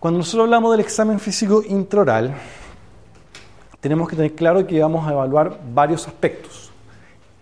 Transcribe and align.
Cuando 0.00 0.16
nosotros 0.16 0.44
hablamos 0.44 0.70
del 0.70 0.80
examen 0.80 1.20
físico 1.20 1.62
intraoral, 1.62 2.34
tenemos 3.80 4.08
que 4.08 4.16
tener 4.16 4.34
claro 4.34 4.66
que 4.66 4.80
vamos 4.80 5.06
a 5.06 5.12
evaluar 5.12 5.60
varios 5.74 6.08
aspectos. 6.08 6.72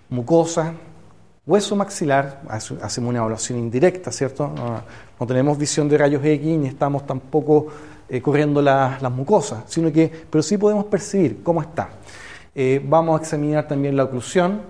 Mucosa, 0.08 0.72
hueso 1.46 1.76
maxilar, 1.76 2.42
hacemos 2.48 3.10
una 3.10 3.20
evaluación 3.20 3.60
indirecta, 3.60 4.10
¿cierto? 4.10 4.52
No, 5.20 5.26
tenemos 5.28 5.56
visión 5.56 5.88
de 5.88 5.98
rayos 5.98 6.24
X 6.24 6.58
ni 6.58 6.66
estamos 6.66 7.06
tampoco 7.06 7.68
eh, 8.08 8.20
corriendo 8.20 8.60
las 8.60 9.12
mucosas, 9.12 9.62
sino 9.68 9.92
que, 9.92 10.10
pero 10.28 10.42
sí 10.42 10.58
podemos 10.58 10.86
percibir 10.86 11.44
cómo 11.44 11.62
está. 11.62 11.90
Eh, 12.56 12.84
vamos 12.84 13.20
a 13.20 13.22
examinar 13.22 13.68
también 13.68 13.96
la 13.96 14.02
oclusión, 14.02 14.62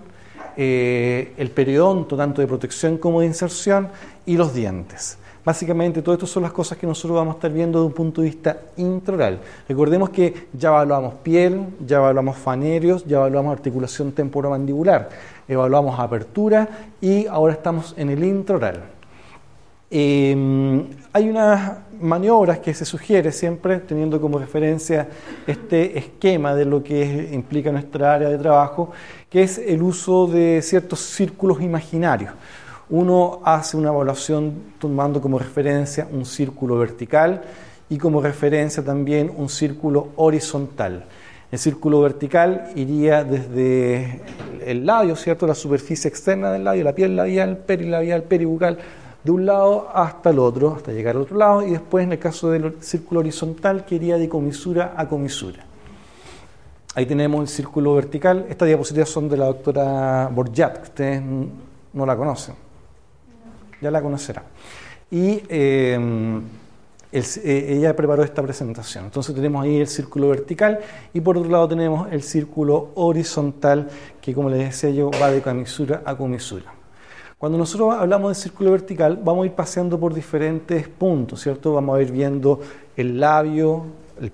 eh, 0.59 1.32
el 1.38 1.51
periodonto, 1.52 2.18
tanto 2.18 2.43
de 2.43 2.48
protección 2.48 2.98
como 2.98 3.20
de 3.20 3.29
inserción, 3.29 3.88
y 4.27 4.37
los 4.37 4.52
dientes. 4.52 5.16
Básicamente, 5.48 6.02
todo 6.02 6.12
esto 6.12 6.27
son 6.27 6.43
las 6.43 6.52
cosas 6.52 6.77
que 6.77 6.87
nosotros 6.87 7.16
vamos 7.16 7.33
a 7.33 7.38
estar 7.38 7.51
viendo 7.51 7.80
de 7.80 7.87
un 7.87 7.93
punto 7.95 8.20
de 8.20 8.27
vista 8.27 8.65
intraoral. 8.77 9.41
Recordemos 9.66 10.10
que 10.10 10.49
ya 10.52 10.68
evaluamos 10.68 11.15
piel, 11.23 11.68
ya 11.87 11.96
evaluamos 11.96 12.37
fanerios, 12.37 13.02
ya 13.07 13.16
evaluamos 13.16 13.54
articulación 13.54 14.13
temporomandibular, 14.13 15.09
evaluamos 15.49 15.99
apertura 15.99 16.69
y 17.01 17.26
ahora 17.29 17.54
estamos 17.54 17.95
en 17.96 18.10
el 18.10 18.24
intraoral. 18.24 18.82
Em, 19.91 20.85
hay 21.15 21.30
unas 21.30 21.79
maniobras 21.99 22.59
que 22.59 22.74
se 22.74 22.85
sugiere 22.85 23.32
siempre 23.32 23.79
teniendo 23.79 24.21
como 24.21 24.38
referencia 24.38 25.09
este 25.46 25.99
esquema 25.99 26.54
de 26.54 26.66
lo 26.66 26.85
que 26.85 27.30
implica 27.32 27.73
nuestra 27.73 28.13
área 28.13 28.29
de 28.29 28.37
trabajo, 28.37 28.91
que 29.30 29.45
es 29.45 29.57
el 29.57 29.82
uso 29.82 30.26
de 30.26 30.60
ciertos 30.60 31.01
círculos 31.01 31.63
imaginarios 31.63 32.35
uno 32.91 33.41
hace 33.45 33.77
una 33.77 33.91
evaluación 33.91 34.55
tomando 34.79 35.21
como 35.21 35.39
referencia 35.39 36.09
un 36.11 36.25
círculo 36.25 36.79
vertical 36.79 37.43
y 37.91 37.99
como 37.99 38.21
referencia 38.21 38.83
también 38.85 39.31
un 39.37 39.49
círculo 39.49 40.09
horizontal. 40.17 41.05
El 41.51 41.59
círculo 41.59 42.01
vertical 42.01 42.71
iría 42.77 43.25
desde 43.25 44.21
el 44.65 44.85
labio, 44.85 45.16
¿cierto? 45.16 45.47
La 45.47 45.55
superficie 45.55 46.09
externa 46.09 46.51
del 46.53 46.65
labio, 46.65 46.85
la 46.85 46.95
piel 46.95 47.16
labial, 47.16 47.59
perilabial, 47.59 48.23
peribucal, 48.25 48.79
de 49.25 49.31
un 49.31 49.47
lado 49.47 49.89
hasta 49.95 50.31
el 50.31 50.39
otro, 50.39 50.75
hasta 50.75 50.93
llegar 50.93 51.16
al 51.16 51.23
otro 51.23 51.37
lado, 51.37 51.66
y 51.66 51.71
después 51.71 52.05
en 52.05 52.13
el 52.13 52.19
caso 52.19 52.51
del 52.51 52.77
círculo 52.81 53.21
horizontal, 53.21 53.85
que 53.85 53.95
iría 53.95 54.19
de 54.19 54.29
comisura 54.29 54.95
a 54.97 55.09
comisura. 55.09 55.65
Ahí 56.95 57.07
tenemos 57.07 57.41
el 57.41 57.49
círculo 57.49 57.95
vertical. 57.95 58.47
Estas 58.49 58.69
diapositivas 58.69 59.09
son 59.09 59.29
de 59.29 59.37
la 59.37 59.47
doctora 59.47 60.29
Borjat, 60.29 60.77
que 60.79 60.83
ustedes 60.83 61.23
no 61.93 62.07
la 62.07 62.16
conocen 62.16 62.68
ya 63.80 63.90
la 63.90 64.03
conocerá. 64.03 64.44
Y 65.10 65.43
eh, 65.48 65.98
eh, 67.10 67.66
ella 67.71 67.97
preparó 67.97 68.22
esta 68.22 68.43
presentación. 68.43 69.06
Entonces 69.06 69.34
tenemos 69.34 69.65
ahí 69.65 69.78
el 69.81 69.87
círculo 69.87 70.28
vertical 70.28 70.81
y 71.15 71.20
por 71.20 71.38
otro 71.38 71.50
lado 71.50 71.69
tenemos 71.69 72.12
el 72.12 72.22
círculo 72.22 72.91
horizontal 72.97 73.88
que 74.20 74.34
como 74.34 74.50
les 74.50 74.58
decía 74.58 74.91
yo 74.91 75.10
va 75.20 75.30
de 75.30 75.41
comisura 75.41 76.03
a 76.04 76.16
comisura. 76.16 76.75
Cuando 77.38 77.56
nosotros 77.56 77.94
hablamos 77.94 78.36
de 78.36 78.42
círculo 78.42 78.72
vertical 78.72 79.19
vamos 79.22 79.44
a 79.44 79.47
ir 79.47 79.53
paseando 79.53 79.98
por 79.98 80.12
diferentes 80.12 80.86
puntos, 80.88 81.41
¿cierto? 81.41 81.72
Vamos 81.72 81.98
a 81.98 82.03
ir 82.03 82.12
viendo 82.12 82.60
el 82.97 83.19
labio, 83.19 83.84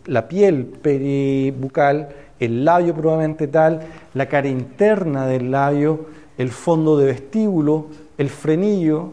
la 0.07 0.27
piel 0.27 0.65
peribucal, 0.65 2.09
el 2.41 2.65
labio 2.65 2.95
probablemente 2.95 3.47
tal, 3.47 3.81
la 4.15 4.27
cara 4.27 4.49
interna 4.49 5.27
del 5.27 5.51
labio, 5.51 6.07
el 6.39 6.51
fondo 6.51 6.97
de 6.97 7.07
vestíbulo, 7.07 7.87
el 8.19 8.31
frenillo, 8.31 9.13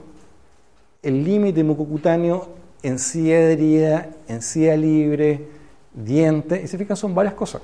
el 1.04 1.24
límite 1.24 1.64
mucocutáneo 1.64 2.48
en 2.84 3.00
silla 3.00 3.40
de 3.40 3.54
herida, 3.54 4.10
en 4.28 4.42
silla 4.42 4.76
libre, 4.76 5.48
diente, 5.94 6.62
y 6.64 6.68
se 6.68 6.78
fijan 6.78 6.98
son 6.98 7.14
varias 7.16 7.34
cosas. 7.34 7.62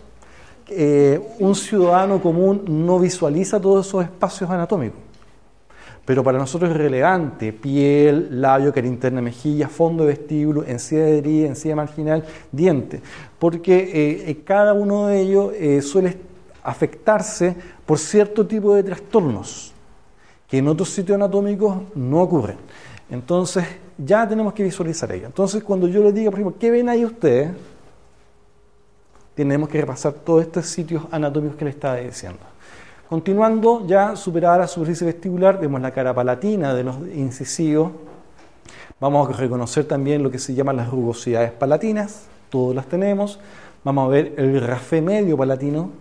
Eh, 0.69 1.19
un 1.39 1.55
ciudadano 1.55 2.21
común 2.21 2.63
no 2.67 2.99
visualiza 2.99 3.59
todos 3.59 3.87
esos 3.87 4.03
espacios 4.03 4.49
anatómicos, 4.49 4.99
pero 6.03 6.23
para 6.23 6.37
nosotros 6.37 6.71
es 6.71 6.77
relevante, 6.77 7.53
piel, 7.53 8.41
labio, 8.41 8.73
cara 8.73 8.87
interna, 8.87 9.21
mejilla, 9.21 9.69
fondo 9.69 10.03
de 10.03 10.09
vestíbulo, 10.09 10.63
encía 10.65 11.03
de 11.03 11.17
herida, 11.19 11.47
encía 11.47 11.75
marginal, 11.75 12.25
diente, 12.51 13.01
porque 13.39 13.77
eh, 13.77 14.31
eh, 14.31 14.41
cada 14.43 14.73
uno 14.73 15.07
de 15.07 15.21
ellos 15.21 15.53
suele 15.85 16.17
afectarse 16.63 17.55
por 17.85 17.97
cierto 17.97 18.45
tipo 18.45 18.73
de 18.73 18.83
trastornos 18.83 19.73
que 20.47 20.57
en 20.57 20.67
otros 20.67 20.89
sitios 20.89 21.15
anatómicos 21.15 21.77
no 21.95 22.21
ocurren. 22.21 22.57
Entonces, 23.09 23.65
ya 23.97 24.27
tenemos 24.27 24.53
que 24.53 24.63
visualizar 24.63 25.11
ello. 25.11 25.27
Entonces, 25.27 25.63
cuando 25.63 25.87
yo 25.87 26.03
les 26.03 26.13
diga, 26.13 26.29
por 26.29 26.39
ejemplo, 26.39 26.59
¿qué 26.59 26.69
ven 26.69 26.89
ahí 26.89 27.05
ustedes? 27.05 27.51
Tenemos 29.33 29.69
que 29.69 29.79
repasar 29.79 30.13
todos 30.13 30.41
estos 30.41 30.65
sitios 30.65 31.03
anatómicos 31.11 31.57
que 31.57 31.65
les 31.65 31.75
estaba 31.75 31.95
diciendo. 31.95 32.39
Continuando, 33.07 33.87
ya 33.87 34.15
superada 34.15 34.57
la 34.57 34.67
superficie 34.67 35.05
vestibular, 35.05 35.59
vemos 35.59 35.79
la 35.79 35.91
cara 35.91 36.13
palatina 36.13 36.73
de 36.73 36.83
los 36.83 36.97
incisivos. 37.15 37.91
Vamos 38.99 39.29
a 39.29 39.33
reconocer 39.33 39.85
también 39.85 40.23
lo 40.23 40.29
que 40.29 40.39
se 40.39 40.53
llaman 40.53 40.75
las 40.75 40.89
rugosidades 40.89 41.51
palatinas, 41.51 42.25
todas 42.49 42.75
las 42.75 42.87
tenemos. 42.87 43.39
Vamos 43.83 44.05
a 44.05 44.09
ver 44.09 44.33
el 44.37 44.59
rafé 44.59 45.01
medio 45.01 45.37
palatino, 45.37 45.91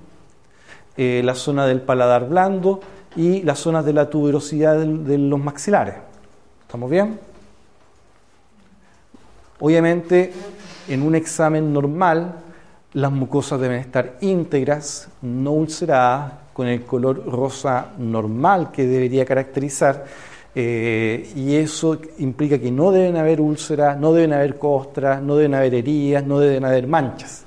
eh, 0.97 1.21
la 1.23 1.37
zona 1.37 1.67
del 1.67 1.83
paladar 1.83 2.29
blando 2.29 2.81
y 3.15 3.43
las 3.43 3.61
zonas 3.61 3.85
de 3.85 3.93
la 3.93 4.11
tuberosidad 4.11 4.77
de 4.79 5.19
los 5.19 5.39
maxilares. 5.39 5.95
¿Estamos 6.67 6.91
bien? 6.91 7.17
Obviamente, 9.61 10.33
en 10.89 11.03
un 11.03 11.15
examen 11.15 11.73
normal, 11.73 12.41
las 12.95 13.13
mucosas 13.13 13.61
deben 13.61 13.79
estar 13.79 14.17
íntegras, 14.21 15.09
no 15.23 15.53
ulceradas, 15.53 16.33
con 16.53 16.67
el 16.67 16.83
color 16.83 17.25
rosa 17.25 17.93
normal 17.99 18.73
que 18.73 18.85
debería 18.85 19.25
caracterizar. 19.25 20.07
Eh, 20.57 21.31
y 21.37 21.55
eso 21.55 22.01
implica 22.19 22.59
que 22.59 22.73
no 22.73 22.91
deben 22.91 23.17
haber 23.17 23.41
úlceras, 23.41 23.97
no 23.97 24.13
deben 24.13 24.33
haber 24.33 24.59
costras, 24.59 25.23
no 25.23 25.37
deben 25.37 25.55
haber 25.55 25.73
heridas, 25.73 26.27
no 26.27 26.41
deben 26.41 26.65
haber 26.65 26.89
manchas. 26.89 27.46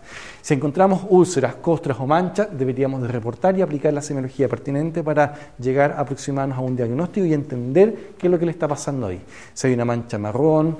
Si 0.50 0.56
encontramos 0.56 1.02
úlceras, 1.10 1.58
costras 1.58 2.00
o 2.00 2.08
manchas, 2.08 2.48
deberíamos 2.52 3.04
de 3.04 3.08
reportar 3.08 3.56
y 3.56 3.62
aplicar 3.62 3.94
la 3.94 4.02
semiología 4.02 4.50
pertinente 4.50 5.04
para 5.04 5.32
llegar 5.60 5.92
a 5.92 6.00
aproximarnos 6.00 6.58
a 6.58 6.62
un 6.62 6.76
diagnóstico 6.76 7.28
y 7.28 7.36
entender 7.36 8.16
qué 8.18 8.26
es 8.26 8.32
lo 8.32 8.40
que 8.40 8.48
le 8.48 8.52
está 8.54 8.68
pasando 8.68 9.06
ahí. 9.06 9.22
Si 9.54 9.68
hay 9.68 9.76
una 9.76 9.86
mancha 9.86 10.18
marrón, 10.18 10.76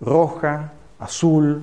roja, 0.00 0.72
azul, 0.98 1.62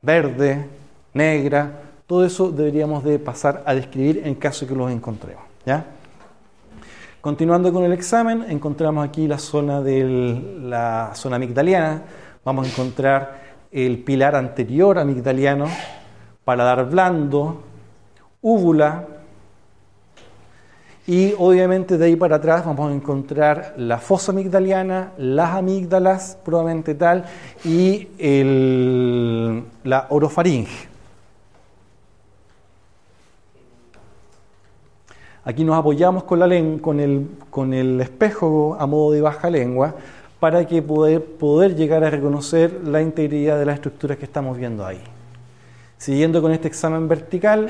verde, 0.00 0.64
negra, 1.12 1.72
todo 2.06 2.24
eso 2.24 2.52
deberíamos 2.52 3.02
de 3.02 3.18
pasar 3.18 3.64
a 3.66 3.74
describir 3.74 4.22
en 4.24 4.36
caso 4.36 4.64
que 4.64 4.76
los 4.76 4.88
encontremos. 4.92 5.42
¿ya? 5.64 5.86
Continuando 7.20 7.72
con 7.72 7.82
el 7.82 7.94
examen, 7.94 8.44
encontramos 8.48 9.04
aquí 9.04 9.26
la 9.26 9.38
zona 9.38 9.82
de 9.82 10.04
la 10.60 11.10
zona 11.16 11.34
amigdaliana. 11.34 12.02
Vamos 12.44 12.64
a 12.64 12.70
encontrar 12.70 13.40
el 13.72 13.98
pilar 14.04 14.36
anterior 14.36 15.00
amigdaliano, 15.00 15.66
paladar 16.46 16.88
blando, 16.88 17.60
úvula, 18.40 19.04
y 21.08 21.34
obviamente 21.38 21.98
de 21.98 22.06
ahí 22.06 22.14
para 22.14 22.36
atrás 22.36 22.64
vamos 22.64 22.88
a 22.88 22.94
encontrar 22.94 23.74
la 23.76 23.98
fosa 23.98 24.30
amigdaliana, 24.30 25.12
las 25.18 25.54
amígdalas, 25.54 26.38
probablemente 26.44 26.94
tal, 26.94 27.24
y 27.64 28.08
la 29.82 30.06
orofaringe. 30.08 30.88
Aquí 35.44 35.64
nos 35.64 35.76
apoyamos 35.76 36.22
con, 36.22 36.38
la 36.38 36.48
con, 36.80 37.00
el, 37.00 37.28
el 37.72 38.00
espejo 38.00 38.76
a 38.78 38.86
modo 38.86 39.10
de 39.10 39.20
baja 39.20 39.50
lengua 39.50 39.96
para 40.38 40.64
que 40.64 40.80
poder 40.80 41.74
llegar 41.74 42.04
a 42.04 42.10
reconocer 42.10 42.82
la 42.84 43.02
integridad 43.02 43.58
de 43.58 43.66
las 43.66 43.74
estructuras 43.76 44.16
que 44.16 44.26
estamos 44.26 44.56
viendo 44.56 44.86
ahí. 44.86 45.02
Siguiendo 45.98 46.42
con 46.42 46.52
este 46.52 46.68
examen 46.68 47.08
vertical, 47.08 47.68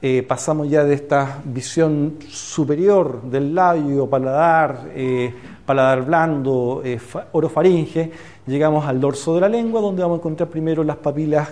eh, 0.00 0.22
pasamos 0.22 0.70
ya 0.70 0.84
de 0.84 0.94
esta 0.94 1.42
visión 1.44 2.18
superior 2.28 3.22
del 3.22 3.52
labio, 3.52 4.08
paladar, 4.08 4.90
eh, 4.94 5.34
paladar 5.66 6.04
blando, 6.04 6.82
eh, 6.84 7.00
orofaringe, 7.32 8.12
llegamos 8.46 8.86
al 8.86 9.00
dorso 9.00 9.34
de 9.34 9.40
la 9.40 9.48
lengua, 9.48 9.80
donde 9.80 10.02
vamos 10.02 10.18
a 10.18 10.20
encontrar 10.20 10.48
primero 10.48 10.84
las 10.84 10.98
papilas 10.98 11.48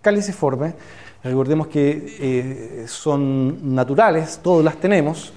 caliciformes. 0.00 0.74
Recordemos 1.24 1.66
que 1.66 2.84
son 2.86 3.74
naturales, 3.74 4.38
todos 4.40 4.62
las 4.62 4.76
tenemos. 4.76 5.32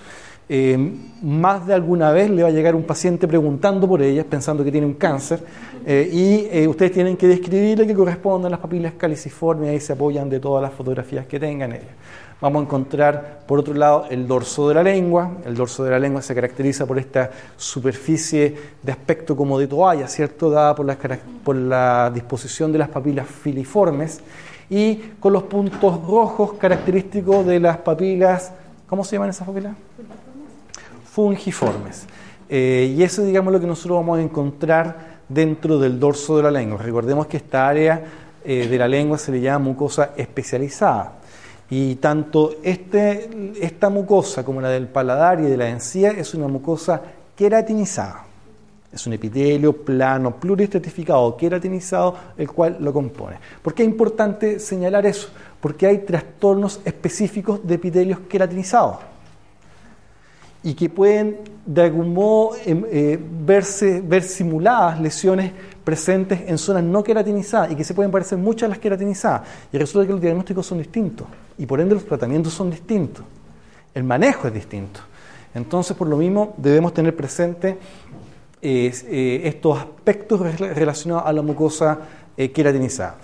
Eh, 0.51 0.93
más 1.21 1.67
de 1.67 1.75
alguna 1.75 2.11
vez 2.11 2.29
le 2.29 2.41
va 2.41 2.49
a 2.49 2.51
llegar 2.51 2.75
un 2.75 2.83
paciente 2.83 3.27
preguntando 3.27 3.87
por 3.87 4.01
ellas, 4.01 4.25
pensando 4.27 4.63
que 4.63 4.71
tiene 4.71 4.87
un 4.87 4.95
cáncer, 4.95 5.43
eh, 5.85 6.09
y 6.11 6.67
ustedes 6.67 6.91
tienen 6.91 7.15
que 7.15 7.27
describirle 7.27 7.85
que 7.85 7.93
corresponden 7.93 8.49
las 8.49 8.59
papilas 8.59 8.93
caliciformes, 8.97 9.69
ahí 9.69 9.79
se 9.79 9.93
apoyan 9.93 10.29
de 10.29 10.39
todas 10.39 10.61
las 10.61 10.73
fotografías 10.73 11.27
que 11.27 11.39
tengan 11.39 11.73
ellas. 11.73 11.93
Vamos 12.41 12.61
a 12.61 12.63
encontrar, 12.63 13.41
por 13.45 13.59
otro 13.59 13.73
lado, 13.73 14.05
el 14.09 14.25
dorso 14.25 14.69
de 14.69 14.75
la 14.75 14.81
lengua. 14.81 15.29
El 15.45 15.55
dorso 15.55 15.83
de 15.83 15.91
la 15.91 15.99
lengua 15.99 16.21
se 16.21 16.33
caracteriza 16.33 16.85
por 16.85 16.97
esta 16.97 17.29
superficie 17.57 18.55
de 18.81 18.91
aspecto 18.93 19.35
como 19.35 19.59
de 19.59 19.67
toalla, 19.67 20.07
¿cierto? 20.07 20.49
Dada 20.49 20.73
por 20.73 20.85
la, 20.85 20.97
por 21.43 21.57
la 21.57 22.09
disposición 22.13 22.71
de 22.71 22.77
las 22.77 22.87
papilas 22.87 23.27
filiformes 23.27 24.21
y 24.69 24.95
con 25.19 25.33
los 25.33 25.43
puntos 25.43 26.01
rojos 26.07 26.53
característicos 26.53 27.45
de 27.45 27.59
las 27.59 27.77
papilas, 27.77 28.53
¿cómo 28.87 29.03
se 29.03 29.17
llaman 29.17 29.31
esas 29.31 29.45
papilas? 29.45 29.75
Fungiformes. 31.11 32.05
Eh, 32.47 32.95
y 32.97 33.03
eso, 33.03 33.23
digamos, 33.23 33.51
lo 33.53 33.59
que 33.59 33.67
nosotros 33.67 33.97
vamos 33.97 34.19
a 34.19 34.21
encontrar 34.21 35.19
dentro 35.27 35.77
del 35.79 35.99
dorso 35.99 36.37
de 36.37 36.43
la 36.43 36.51
lengua. 36.51 36.79
Recordemos 36.81 37.27
que 37.27 37.37
esta 37.37 37.67
área 37.67 38.03
eh, 38.43 38.67
de 38.67 38.77
la 38.77 38.87
lengua 38.87 39.17
se 39.17 39.31
le 39.31 39.41
llama 39.41 39.65
mucosa 39.65 40.11
especializada. 40.15 41.13
Y 41.69 41.95
tanto 41.95 42.55
este, 42.63 43.53
esta 43.61 43.89
mucosa 43.89 44.43
como 44.43 44.59
la 44.59 44.69
del 44.69 44.87
paladar 44.87 45.39
y 45.39 45.43
de 45.43 45.57
la 45.57 45.69
encía 45.69 46.11
es 46.11 46.33
una 46.33 46.47
mucosa 46.47 47.01
queratinizada. 47.35 48.25
Es 48.91 49.05
un 49.05 49.13
epitelio 49.13 49.73
plano, 49.73 50.35
pluriestratificado, 50.35 51.37
queratinizado, 51.37 52.15
el 52.35 52.51
cual 52.51 52.77
lo 52.79 52.91
compone. 52.91 53.37
¿Por 53.61 53.75
qué 53.75 53.83
es 53.83 53.89
importante 53.89 54.57
señalar 54.57 55.05
eso? 55.05 55.29
Porque 55.61 55.85
hay 55.85 55.99
trastornos 55.99 56.81
específicos 56.83 57.59
de 57.67 57.75
epitelios 57.75 58.19
queratinizados 58.21 59.08
y 60.63 60.73
que 60.73 60.89
pueden 60.89 61.37
de 61.65 61.83
algún 61.83 62.13
modo 62.13 62.55
em, 62.65 62.83
eh, 62.91 63.19
verse, 63.45 64.01
ver 64.01 64.23
simuladas 64.23 64.99
lesiones 64.99 65.51
presentes 65.83 66.41
en 66.47 66.57
zonas 66.57 66.83
no 66.83 67.03
queratinizadas 67.03 67.71
y 67.71 67.75
que 67.75 67.83
se 67.83 67.93
pueden 67.93 68.11
parecer 68.11 68.37
mucho 68.37 68.65
a 68.65 68.69
las 68.69 68.79
queratinizadas. 68.79 69.41
Y 69.71 69.77
resulta 69.77 70.05
que 70.05 70.13
los 70.13 70.21
diagnósticos 70.21 70.65
son 70.65 70.79
distintos 70.79 71.27
y 71.57 71.65
por 71.65 71.79
ende 71.79 71.95
los 71.95 72.05
tratamientos 72.05 72.53
son 72.53 72.69
distintos. 72.69 73.23
El 73.93 74.03
manejo 74.03 74.47
es 74.47 74.53
distinto. 74.53 74.99
Entonces, 75.53 75.95
por 75.95 76.07
lo 76.07 76.17
mismo, 76.17 76.53
debemos 76.57 76.93
tener 76.93 77.15
presente 77.15 77.77
eh, 78.61 79.41
estos 79.45 79.79
aspectos 79.79 80.59
relacionados 80.59 81.25
a 81.25 81.33
la 81.33 81.41
mucosa 81.41 81.99
eh, 82.35 82.51
queratinizada. 82.51 83.15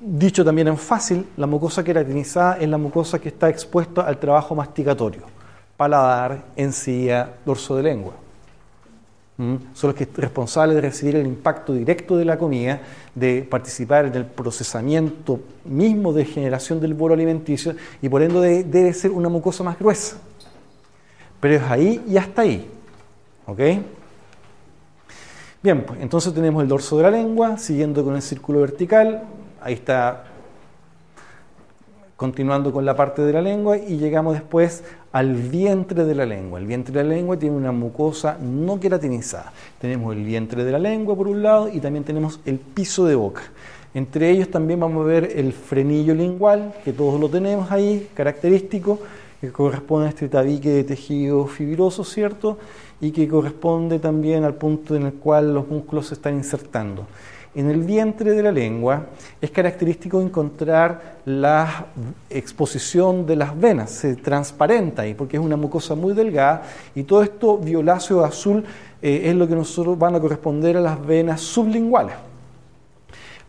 Dicho 0.00 0.44
también 0.44 0.68
en 0.68 0.78
fácil, 0.78 1.26
la 1.36 1.46
mucosa 1.46 1.82
queratinizada 1.82 2.58
es 2.58 2.68
la 2.68 2.78
mucosa 2.78 3.18
que 3.18 3.28
está 3.30 3.48
expuesta 3.48 4.02
al 4.02 4.18
trabajo 4.18 4.54
masticatorio, 4.54 5.22
paladar, 5.78 6.44
encía, 6.56 7.36
dorso 7.46 7.76
de 7.76 7.84
lengua. 7.84 8.12
Son 9.38 9.90
los 9.90 9.94
que 9.94 10.08
responsables 10.16 10.74
de 10.74 10.80
recibir 10.80 11.14
el 11.14 11.24
impacto 11.24 11.72
directo 11.72 12.16
de 12.16 12.24
la 12.24 12.36
comida, 12.36 12.80
de 13.14 13.46
participar 13.48 14.06
en 14.06 14.14
el 14.16 14.26
procesamiento 14.26 15.38
mismo 15.64 16.12
de 16.12 16.24
generación 16.24 16.80
del 16.80 16.94
bolo 16.94 17.14
alimenticio 17.14 17.76
y 18.02 18.08
por 18.08 18.20
ende 18.20 18.64
debe 18.64 18.92
ser 18.92 19.12
una 19.12 19.28
mucosa 19.28 19.62
más 19.62 19.78
gruesa. 19.78 20.16
Pero 21.38 21.54
es 21.54 21.62
ahí 21.62 22.04
y 22.08 22.16
hasta 22.16 22.42
ahí. 22.42 22.68
¿Ok? 23.46 23.60
Bien, 25.62 25.84
pues 25.86 26.00
entonces 26.00 26.34
tenemos 26.34 26.60
el 26.60 26.68
dorso 26.68 26.96
de 26.96 27.04
la 27.04 27.10
lengua, 27.12 27.58
siguiendo 27.58 28.04
con 28.04 28.16
el 28.16 28.22
círculo 28.22 28.60
vertical, 28.60 29.22
ahí 29.60 29.74
está 29.74 30.24
continuando 32.16 32.72
con 32.72 32.84
la 32.84 32.96
parte 32.96 33.22
de 33.22 33.32
la 33.32 33.40
lengua 33.40 33.78
y 33.78 33.98
llegamos 33.98 34.34
después 34.34 34.82
al 35.18 35.34
vientre 35.34 36.04
de 36.04 36.14
la 36.14 36.24
lengua. 36.24 36.60
El 36.60 36.66
vientre 36.66 36.94
de 36.94 37.02
la 37.02 37.16
lengua 37.16 37.36
tiene 37.36 37.56
una 37.56 37.72
mucosa 37.72 38.38
no 38.40 38.78
queratinizada. 38.78 39.52
Tenemos 39.80 40.14
el 40.14 40.22
vientre 40.22 40.62
de 40.62 40.70
la 40.70 40.78
lengua 40.78 41.16
por 41.16 41.26
un 41.26 41.42
lado 41.42 41.68
y 41.68 41.80
también 41.80 42.04
tenemos 42.04 42.38
el 42.46 42.60
piso 42.60 43.04
de 43.04 43.16
boca. 43.16 43.42
Entre 43.94 44.30
ellos 44.30 44.48
también 44.48 44.78
vamos 44.78 45.04
a 45.04 45.08
ver 45.08 45.32
el 45.34 45.52
frenillo 45.52 46.14
lingual, 46.14 46.72
que 46.84 46.92
todos 46.92 47.18
lo 47.18 47.28
tenemos 47.28 47.68
ahí, 47.72 48.08
característico, 48.14 49.00
que 49.40 49.50
corresponde 49.50 50.06
a 50.06 50.10
este 50.10 50.28
tabique 50.28 50.68
de 50.68 50.84
tejido 50.84 51.46
fibroso, 51.46 52.04
¿cierto? 52.04 52.56
Y 53.00 53.10
que 53.10 53.26
corresponde 53.26 53.98
también 53.98 54.44
al 54.44 54.54
punto 54.54 54.94
en 54.94 55.06
el 55.06 55.14
cual 55.14 55.52
los 55.52 55.66
músculos 55.66 56.06
se 56.06 56.14
están 56.14 56.36
insertando. 56.36 57.08
En 57.54 57.70
el 57.70 57.80
vientre 57.82 58.32
de 58.32 58.42
la 58.42 58.52
lengua 58.52 59.06
es 59.40 59.50
característico 59.50 60.20
encontrar 60.20 61.18
la 61.24 61.86
exposición 62.28 63.26
de 63.26 63.36
las 63.36 63.58
venas, 63.58 63.90
se 63.90 64.16
transparenta 64.16 65.02
ahí 65.02 65.14
porque 65.14 65.38
es 65.38 65.42
una 65.42 65.56
mucosa 65.56 65.94
muy 65.94 66.12
delgada 66.12 66.62
y 66.94 67.04
todo 67.04 67.22
esto 67.22 67.56
violáceo 67.56 68.22
azul 68.22 68.64
eh, 69.00 69.22
es 69.24 69.34
lo 69.34 69.48
que 69.48 69.54
nosotros 69.54 69.98
van 69.98 70.14
a 70.14 70.20
corresponder 70.20 70.76
a 70.76 70.80
las 70.80 71.04
venas 71.04 71.40
sublinguales. 71.40 72.14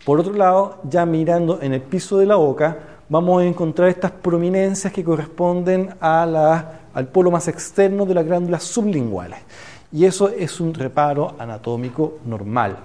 Por 0.06 0.20
otro 0.20 0.34
lado, 0.34 0.78
ya 0.90 1.06
mirando 1.06 1.60
en 1.62 1.74
el 1.74 1.82
piso 1.82 2.18
de 2.18 2.26
la 2.26 2.36
boca, 2.36 2.78
vamos 3.10 3.42
a 3.42 3.46
encontrar 3.46 3.90
estas 3.90 4.12
prominencias 4.12 4.94
que 4.94 5.04
corresponden 5.04 5.94
al 6.00 7.08
polo 7.12 7.32
más 7.32 7.48
externo 7.48 8.06
de 8.06 8.14
las 8.14 8.26
glándulas 8.26 8.64
sublinguales. 8.64 9.40
Y 9.92 10.06
eso 10.06 10.30
es 10.30 10.60
un 10.62 10.74
reparo 10.74 11.36
anatómico 11.38 12.20
normal. 12.26 12.78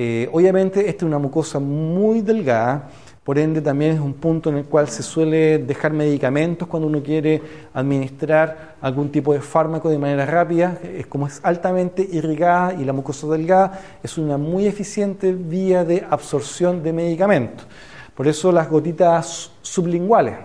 Eh, 0.00 0.28
obviamente 0.30 0.88
esta 0.88 1.04
es 1.04 1.08
una 1.08 1.18
mucosa 1.18 1.58
muy 1.58 2.20
delgada, 2.20 2.88
por 3.24 3.36
ende 3.36 3.60
también 3.60 3.96
es 3.96 4.00
un 4.00 4.14
punto 4.14 4.48
en 4.48 4.58
el 4.58 4.64
cual 4.64 4.86
se 4.86 5.02
suele 5.02 5.58
dejar 5.58 5.92
medicamentos 5.92 6.68
cuando 6.68 6.86
uno 6.86 7.02
quiere 7.02 7.42
administrar 7.74 8.76
algún 8.80 9.10
tipo 9.10 9.32
de 9.32 9.40
fármaco 9.40 9.90
de 9.90 9.98
manera 9.98 10.24
rápida, 10.24 10.78
es 10.84 11.08
como 11.08 11.26
es 11.26 11.40
altamente 11.42 12.08
irrigada 12.12 12.74
y 12.74 12.84
la 12.84 12.92
mucosa 12.92 13.26
delgada 13.26 13.98
es 14.00 14.16
una 14.18 14.38
muy 14.38 14.68
eficiente 14.68 15.32
vía 15.32 15.84
de 15.84 16.06
absorción 16.08 16.80
de 16.80 16.92
medicamentos. 16.92 17.66
Por 18.14 18.28
eso 18.28 18.52
las 18.52 18.70
gotitas 18.70 19.50
sublinguales 19.62 20.36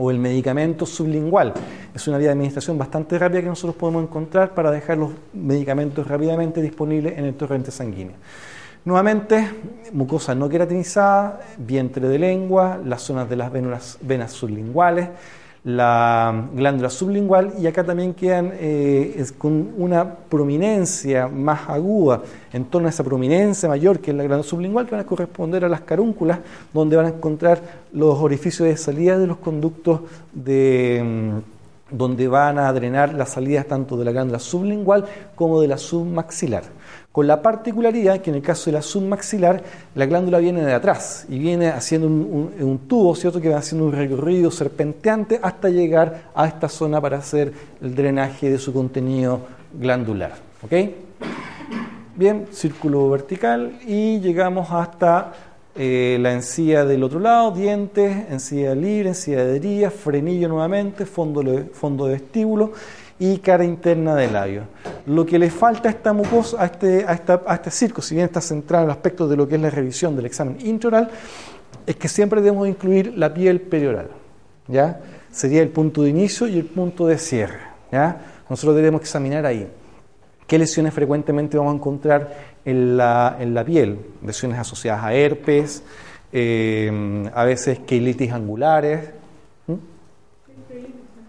o 0.00 0.10
el 0.10 0.18
medicamento 0.18 0.86
sublingual 0.86 1.52
es 1.94 2.08
una 2.08 2.16
vía 2.16 2.28
de 2.28 2.32
administración 2.32 2.78
bastante 2.78 3.18
rápida 3.18 3.42
que 3.42 3.48
nosotros 3.48 3.76
podemos 3.76 4.02
encontrar 4.02 4.54
para 4.54 4.70
dejar 4.70 4.96
los 4.96 5.10
medicamentos 5.34 6.06
rápidamente 6.06 6.62
disponibles 6.62 7.18
en 7.18 7.26
el 7.26 7.34
torrente 7.34 7.70
sanguíneo. 7.70 8.16
Nuevamente, 8.82 9.46
mucosa 9.92 10.34
no 10.34 10.48
queratinizada, 10.48 11.40
vientre 11.58 12.08
de 12.08 12.18
lengua, 12.18 12.80
las 12.82 13.02
zonas 13.02 13.28
de 13.28 13.36
las 13.36 13.52
venas, 13.52 14.32
sublinguales, 14.32 15.10
la 15.62 16.48
glándula 16.54 16.88
sublingual 16.88 17.52
y 17.58 17.66
acá 17.66 17.84
también 17.84 18.14
quedan 18.14 18.52
eh, 18.54 19.22
con 19.36 19.74
una 19.76 20.14
prominencia 20.14 21.28
más 21.28 21.68
aguda 21.68 22.22
en 22.52 22.64
torno 22.64 22.88
a 22.88 22.90
esa 22.90 23.04
prominencia 23.04 23.68
mayor 23.68 24.00
que 24.00 24.10
es 24.10 24.16
la 24.16 24.24
glándula 24.24 24.48
sublingual 24.48 24.86
que 24.86 24.92
van 24.92 25.00
a 25.00 25.06
corresponder 25.06 25.66
a 25.66 25.68
las 25.68 25.82
carúnculas 25.82 26.38
donde 26.72 26.96
van 26.96 27.06
a 27.06 27.08
encontrar 27.10 27.60
los 27.92 28.18
orificios 28.20 28.68
de 28.68 28.76
salida 28.78 29.18
de 29.18 29.26
los 29.26 29.36
conductos 29.36 30.00
de 30.32 31.02
mm, 31.04 31.96
donde 31.96 32.28
van 32.28 32.58
a 32.58 32.72
drenar 32.72 33.12
las 33.12 33.30
salidas 33.30 33.66
tanto 33.66 33.96
de 33.96 34.04
la 34.04 34.12
glándula 34.12 34.38
sublingual 34.38 35.04
como 35.34 35.60
de 35.60 35.68
la 35.68 35.76
submaxilar. 35.76 36.62
Con 37.12 37.26
la 37.26 37.42
particularidad 37.42 38.20
que 38.20 38.30
en 38.30 38.36
el 38.36 38.42
caso 38.42 38.66
de 38.66 38.72
la 38.72 38.82
submaxilar, 38.82 39.64
la 39.96 40.06
glándula 40.06 40.38
viene 40.38 40.64
de 40.64 40.72
atrás 40.72 41.26
y 41.28 41.40
viene 41.40 41.66
haciendo 41.68 42.06
un, 42.06 42.80
tubo, 42.86 43.16
¿cierto? 43.16 43.40
Que 43.40 43.48
va 43.48 43.58
haciendo 43.58 43.86
un 43.86 43.92
recorrido 43.92 44.48
serpenteante 44.52 45.40
hasta 45.42 45.70
llegar 45.70 46.30
a 46.36 46.46
esta 46.46 46.68
zona 46.68 47.00
para 47.00 47.18
hacer 47.18 47.52
el 47.82 47.96
drenaje 47.96 48.48
de 48.48 48.58
su 48.58 48.72
contenido 48.72 49.40
glandular. 49.72 50.34
¿Ok? 50.62 50.72
Bien, 52.14 52.46
círculo 52.52 53.10
vertical 53.10 53.80
y 53.84 54.20
llegamos 54.20 54.70
hasta 54.70 55.32
eh, 55.74 56.16
la 56.20 56.32
encía 56.32 56.84
del 56.84 57.02
otro 57.02 57.18
lado, 57.18 57.50
dientes, 57.50 58.30
encía 58.30 58.72
libre, 58.76 59.08
encía 59.08 59.44
de 59.44 59.56
herida, 59.56 59.90
frenillo 59.90 60.48
nuevamente, 60.48 61.06
fondo, 61.06 61.42
fondo 61.72 62.06
de 62.06 62.12
vestíbulo 62.12 62.72
y 63.20 63.38
cara 63.38 63.64
interna 63.64 64.16
del 64.16 64.32
labio. 64.32 64.62
Lo 65.06 65.24
que 65.24 65.38
le 65.38 65.50
falta 65.50 65.88
a 65.88 65.92
esta 65.92 66.12
mucosa, 66.12 66.60
a 66.60 66.64
este, 66.64 67.04
a, 67.04 67.20
a 67.46 67.54
este 67.54 67.70
circo, 67.70 68.02
si 68.02 68.16
bien 68.16 68.26
está 68.26 68.40
centrado 68.40 68.84
en 68.84 68.90
el 68.90 68.96
aspecto 68.96 69.28
de 69.28 69.36
lo 69.36 69.46
que 69.46 69.54
es 69.54 69.60
la 69.60 69.70
revisión 69.70 70.16
del 70.16 70.26
examen 70.26 70.56
intraoral, 70.66 71.08
es 71.86 71.94
que 71.96 72.08
siempre 72.08 72.40
debemos 72.40 72.66
incluir 72.66 73.16
la 73.16 73.32
piel 73.32 73.60
perioral. 73.60 74.08
¿ya? 74.66 75.00
Sería 75.30 75.62
el 75.62 75.68
punto 75.68 76.02
de 76.02 76.10
inicio 76.10 76.48
y 76.48 76.58
el 76.58 76.64
punto 76.64 77.06
de 77.06 77.18
cierre. 77.18 77.60
¿ya? 77.92 78.20
Nosotros 78.48 78.74
debemos 78.74 79.02
examinar 79.02 79.46
ahí 79.46 79.68
qué 80.50 80.58
lesiones 80.58 80.92
frecuentemente 80.92 81.56
vamos 81.56 81.74
a 81.74 81.76
encontrar 81.76 82.34
en 82.64 82.96
la, 82.96 83.36
en 83.38 83.54
la 83.54 83.64
piel, 83.64 84.00
lesiones 84.26 84.58
asociadas 84.58 85.04
a 85.04 85.14
herpes, 85.14 85.84
eh, 86.32 87.30
a 87.32 87.44
veces 87.44 87.78
quelitis 87.78 88.32
angulares, 88.32 89.10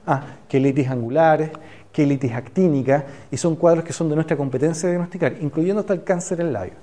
ah, 0.07 0.23
quelitis 0.49 0.87
angulares, 0.89 1.51
quelitis 1.91 2.31
actínica, 2.31 3.05
y 3.29 3.37
son 3.37 3.55
cuadros 3.55 3.83
que 3.83 3.93
son 3.93 4.09
de 4.09 4.15
nuestra 4.15 4.37
competencia 4.37 4.87
de 4.87 4.95
diagnosticar, 4.95 5.35
incluyendo 5.41 5.81
hasta 5.81 5.93
el 5.93 6.03
cáncer 6.03 6.41
en 6.41 6.53
labio. 6.53 6.73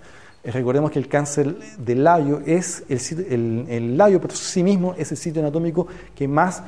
recordemos 0.45 0.91
que 0.91 0.99
el 0.99 1.09
cáncer 1.09 1.57
del 1.79 2.05
labio 2.05 2.43
es 2.47 2.85
el, 2.89 3.67
el, 3.69 3.97
labio 3.97 4.21
por 4.21 4.33
sí 4.33 4.63
mismo 4.63 4.95
es 4.97 5.11
el 5.11 5.17
sitio 5.17 5.43
anatómico 5.43 5.87
que 6.15 6.29
más 6.29 6.63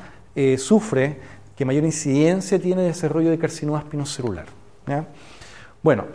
sufre, 0.57 1.17
que 1.55 1.65
mayor 1.65 1.83
incidencia 1.83 2.59
tiene 2.59 2.81
de 2.81 2.87
desarrollo 2.87 3.29
de 3.29 3.37
carcinoma 3.37 3.79
espinocelular. 3.79 4.45
Bueno, 5.83 6.05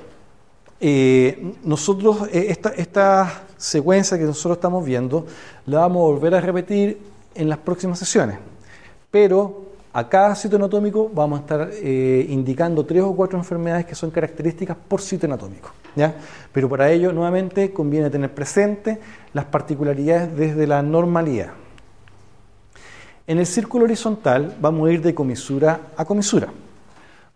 nosotros 1.64 2.28
esta, 2.32 2.70
esta 2.70 3.42
secuencia 3.56 4.18
que 4.18 4.24
nosotros 4.24 4.56
estamos 4.56 4.84
viendo 4.84 5.26
la 5.66 5.80
vamos 5.80 5.98
a 5.98 6.12
volver 6.12 6.34
a 6.34 6.40
repetir 6.40 6.98
en 7.34 7.48
las 7.48 7.58
próximas 7.58 7.98
sesiones. 7.98 8.38
Pero 9.10 9.65
a 9.96 10.10
cada 10.10 10.34
sitio 10.34 10.58
anatómico 10.58 11.10
vamos 11.14 11.38
a 11.38 11.40
estar 11.40 11.70
eh, 11.72 12.26
indicando 12.28 12.84
tres 12.84 13.02
o 13.02 13.16
cuatro 13.16 13.38
enfermedades 13.38 13.86
que 13.86 13.94
son 13.94 14.10
características 14.10 14.76
por 14.76 15.00
sitio 15.00 15.26
anatómico. 15.26 15.70
¿ya? 15.94 16.14
Pero 16.52 16.68
para 16.68 16.90
ello, 16.90 17.12
nuevamente, 17.12 17.72
conviene 17.72 18.10
tener 18.10 18.34
presente 18.34 19.00
las 19.32 19.46
particularidades 19.46 20.36
desde 20.36 20.66
la 20.66 20.82
normalidad. 20.82 21.48
En 23.26 23.38
el 23.38 23.46
círculo 23.46 23.86
horizontal 23.86 24.54
vamos 24.60 24.86
a 24.86 24.92
ir 24.92 25.00
de 25.00 25.14
comisura 25.14 25.80
a 25.96 26.04
comisura. 26.04 26.48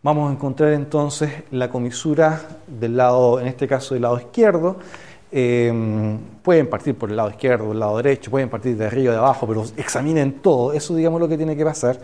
Vamos 0.02 0.28
a 0.28 0.34
encontrar 0.34 0.74
entonces 0.74 1.30
la 1.52 1.70
comisura 1.70 2.42
del 2.66 2.94
lado, 2.94 3.40
en 3.40 3.46
este 3.46 3.66
caso 3.66 3.94
del 3.94 4.02
lado 4.02 4.18
izquierdo, 4.18 4.76
Em, 5.32 6.18
pueden 6.42 6.68
partir 6.68 6.96
por 6.96 7.08
el 7.08 7.16
lado 7.16 7.30
izquierdo, 7.30 7.70
el 7.70 7.78
lado 7.78 7.96
derecho, 7.98 8.32
pueden 8.32 8.48
partir 8.48 8.76
de 8.76 8.86
arriba, 8.86 9.12
de 9.12 9.18
abajo, 9.18 9.46
pero 9.46 9.64
examinen 9.76 10.40
todo. 10.40 10.72
Eso, 10.72 10.94
digamos, 10.96 11.20
lo 11.20 11.28
que 11.28 11.36
tiene 11.36 11.56
que 11.56 11.64
pasar. 11.64 12.00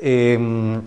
Em, 0.00 0.80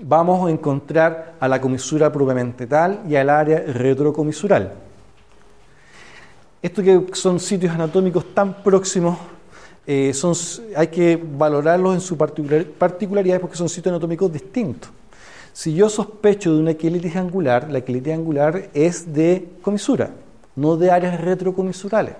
vamos 0.00 0.46
a 0.46 0.50
encontrar 0.50 1.34
a 1.40 1.48
la 1.48 1.60
comisura 1.60 2.12
propiamente 2.12 2.66
tal 2.66 3.02
y 3.08 3.16
al 3.16 3.30
área 3.30 3.60
retrocomisural. 3.60 4.72
Esto 6.60 6.82
que 6.82 7.06
son 7.12 7.40
sitios 7.40 7.72
anatómicos 7.72 8.34
tan 8.34 8.62
próximos, 8.62 9.18
eh, 9.86 10.12
son, 10.14 10.34
hay 10.76 10.88
que 10.88 11.16
valorarlos 11.16 11.94
en 11.94 12.00
su 12.00 12.16
particularidad 12.16 13.40
porque 13.40 13.56
son 13.56 13.68
sitios 13.68 13.92
anatómicos 13.92 14.32
distintos. 14.32 14.90
Si 15.52 15.74
yo 15.74 15.88
sospecho 15.88 16.54
de 16.54 16.60
una 16.60 16.74
quilitis 16.74 17.16
angular, 17.16 17.70
la 17.70 17.80
quilitis 17.80 18.14
angular 18.14 18.70
es 18.72 19.12
de 19.12 19.48
comisura 19.60 20.10
no 20.56 20.76
de 20.76 20.90
áreas 20.90 21.20
retrocomisurales. 21.20 22.14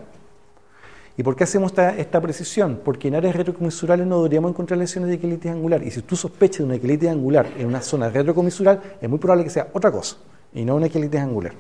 ¿Y 1.17 1.23
por 1.23 1.37
qué 1.37 1.45
hacemos 1.45 1.73
esta, 1.77 2.21
precisión? 2.21 2.81
Porque 2.83 3.09
en 3.09 3.17
áreas 3.17 3.37
retrocomisurales 3.37 4.07
no 4.07 4.19
deberíamos 4.19 4.51
encontrar 4.51 4.79
lesiones 4.79 5.11
de 5.11 5.17
equilitis 5.17 5.51
angular. 5.51 5.83
Y 5.83 5.91
si 5.91 6.01
tú 6.03 6.17
sospechas 6.17 6.59
de 6.59 6.65
una 6.65 6.75
equilitis 6.77 7.11
angular 7.11 7.47
en 7.59 7.67
una 7.67 7.83
zona 7.83 8.09
retrocomisural, 8.09 8.81
es 9.01 9.09
muy 9.09 9.19
probable 9.19 9.45
que 9.45 9.51
sea 9.51 9.69
otra 9.73 9.91
cosa 9.93 10.17
y 10.55 10.65
no 10.65 10.77
una 10.77 10.87
equilitis 10.87 11.21
angular. 11.21 11.53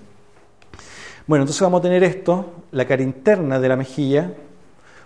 Bueno, 1.26 1.44
entonces 1.44 1.61
vamos 1.62 1.80
a 1.80 1.82
tener 1.82 2.02
esto, 2.02 2.47
la 2.73 2.87
cara 2.87 3.02
interna 3.02 3.61
de 3.61 3.68
la 3.68 3.76
mejilla, 3.76 4.32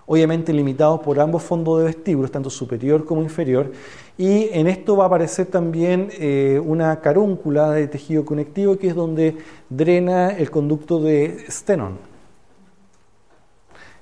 obviamente 0.07 0.53
limitados 0.53 1.01
por 1.01 1.19
ambos 1.21 1.43
fondos 1.43 1.81
de 1.81 1.87
vestíbulos, 1.87 2.31
tanto 2.31 2.49
superior 2.49 3.05
como 3.05 3.23
inferior, 3.23 3.73
y 4.17 4.49
en 4.53 4.67
esto 4.69 4.97
va 4.97 5.05
a 5.05 5.07
aparecer 5.09 5.47
también 5.47 6.09
eh, 6.13 6.61
una 6.65 7.01
carúncula 7.01 7.73
de 7.73 7.89
tejido 7.89 8.25
conectivo 8.25 8.79
que 8.79 8.89
es 8.89 8.95
donde 8.95 9.37
drena 9.69 10.31
el 10.31 10.51
conducto 10.51 11.01
de 11.01 11.45
Stenon. 11.51 12.16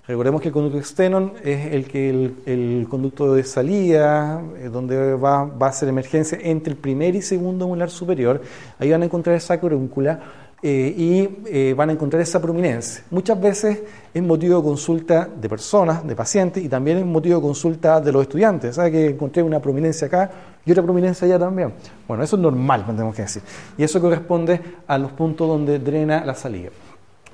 Recordemos 0.06 0.42
que 0.42 0.48
el 0.48 0.52
conducto 0.52 0.76
de 0.76 0.84
Stenon 0.84 1.32
es 1.42 1.72
el, 1.72 1.86
que 1.86 2.10
el, 2.44 2.86
conducto 2.90 3.32
de 3.32 3.42
salida, 3.42 4.42
eh, 4.58 4.68
donde 4.70 5.14
va, 5.14 5.44
va, 5.44 5.68
a 5.68 5.72
ser 5.72 5.88
emergencia 5.88 6.38
entre 6.42 6.74
el 6.74 6.78
primer 6.78 7.14
y 7.14 7.22
segundo 7.22 7.66
molar 7.66 7.88
superior. 7.88 8.42
Ahí 8.78 8.90
van 8.90 9.00
a 9.00 9.06
encontrar 9.06 9.34
esa 9.34 9.58
carúncula 9.58 10.20
eh, 10.66 10.94
y 10.96 11.28
eh, 11.46 11.74
van 11.74 11.90
a 11.90 11.92
encontrar 11.92 12.22
esa 12.22 12.40
prominencia. 12.40 13.04
Muchas 13.10 13.38
veces 13.38 13.82
es 14.14 14.22
motivo 14.22 14.58
de 14.58 14.62
consulta 14.62 15.26
de 15.26 15.48
personas, 15.48 16.06
de 16.06 16.16
pacientes, 16.16 16.62
y 16.62 16.68
también 16.68 16.98
es 16.98 17.04
motivo 17.04 17.36
de 17.36 17.42
consulta 17.42 17.98
de 17.98 18.12
los 18.12 18.22
estudiantes. 18.22 18.76
¿Sabe 18.76 18.90
que 18.90 19.06
encontré 19.08 19.42
una 19.42 19.60
prominencia 19.60 20.06
acá 20.06 20.30
y 20.66 20.70
otra 20.70 20.82
prominencia 20.82 21.26
allá 21.26 21.38
también? 21.38 21.72
Bueno, 22.08 22.24
eso 22.24 22.36
es 22.36 22.42
normal, 22.42 22.84
tenemos 22.86 23.14
que 23.14 23.22
decir. 23.22 23.42
Y 23.76 23.84
eso 23.84 24.00
corresponde 24.00 24.60
a 24.86 24.96
los 24.96 25.12
puntos 25.12 25.48
donde 25.48 25.78
drena 25.78 26.24
la 26.24 26.34
salida. 26.34 26.70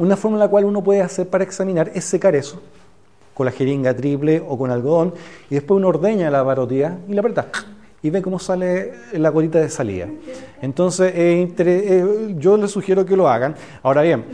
Una 0.01 0.17
forma 0.17 0.37
en 0.37 0.41
la 0.41 0.49
cual 0.49 0.65
uno 0.65 0.83
puede 0.83 1.03
hacer 1.03 1.29
para 1.29 1.45
examinar 1.45 1.93
es 1.95 2.07
secar 2.07 2.35
eso 2.35 2.59
con 3.35 3.45
la 3.45 3.53
jeringa 3.53 3.95
triple 3.95 4.43
o 4.49 4.57
con 4.57 4.71
algodón 4.71 5.13
y 5.51 5.57
después 5.57 5.77
uno 5.77 5.89
ordeña 5.89 6.31
la 6.31 6.43
parotía 6.43 6.99
y 7.07 7.13
la 7.13 7.21
aprieta 7.21 7.49
y 8.03 8.11
ve 8.11 8.23
cómo 8.23 8.39
sale 8.39 8.93
la 9.13 9.29
gotita 9.29 9.61
de 9.61 9.69
salida. 9.69 10.09
Entonces, 10.63 11.13
yo 12.37 12.57
les 12.57 12.71
sugiero 12.71 13.05
que 13.05 13.17
lo 13.17 13.29
hagan. 13.29 13.55
Ahora 13.83 14.03
bien, 14.03 14.25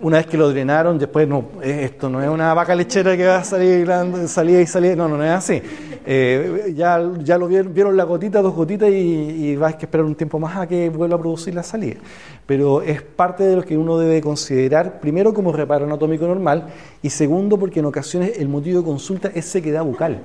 una 0.00 0.18
vez 0.18 0.26
que 0.26 0.36
lo 0.36 0.50
drenaron, 0.50 0.98
después 0.98 1.28
no, 1.28 1.44
esto 1.62 2.08
no 2.08 2.20
es 2.22 2.28
una 2.28 2.52
vaca 2.54 2.74
lechera 2.74 3.16
que 3.16 3.26
va 3.26 3.38
a 3.38 3.44
salir 3.44 3.88
salida 4.26 4.60
y 4.60 4.66
salida, 4.66 4.96
no, 4.96 5.08
no, 5.08 5.16
no 5.16 5.24
es 5.24 5.30
así. 5.30 5.62
Eh, 6.04 6.72
ya, 6.74 7.00
ya 7.22 7.38
lo 7.38 7.46
vieron, 7.46 7.72
vieron 7.72 7.96
la 7.96 8.04
gotita, 8.04 8.42
dos 8.42 8.54
gotitas 8.54 8.90
y, 8.90 8.92
y 8.92 9.56
vas 9.56 9.74
a 9.74 9.78
esperar 9.78 10.04
un 10.04 10.16
tiempo 10.16 10.40
más 10.40 10.56
a 10.56 10.66
que 10.66 10.90
vuelva 10.90 11.14
a 11.16 11.20
producir 11.20 11.54
la 11.54 11.62
salida. 11.62 12.00
Pero 12.44 12.82
es 12.82 13.02
parte 13.02 13.44
de 13.44 13.54
lo 13.54 13.62
que 13.62 13.78
uno 13.78 13.98
debe 13.98 14.20
considerar, 14.20 15.00
primero 15.00 15.32
como 15.32 15.52
reparo 15.52 15.84
anatómico 15.84 16.26
normal 16.26 16.66
y 17.02 17.10
segundo 17.10 17.56
porque 17.56 17.78
en 17.78 17.86
ocasiones 17.86 18.32
el 18.38 18.48
motivo 18.48 18.80
de 18.80 18.84
consulta 18.84 19.30
es 19.32 19.44
sequedad 19.44 19.84
bucal. 19.84 20.22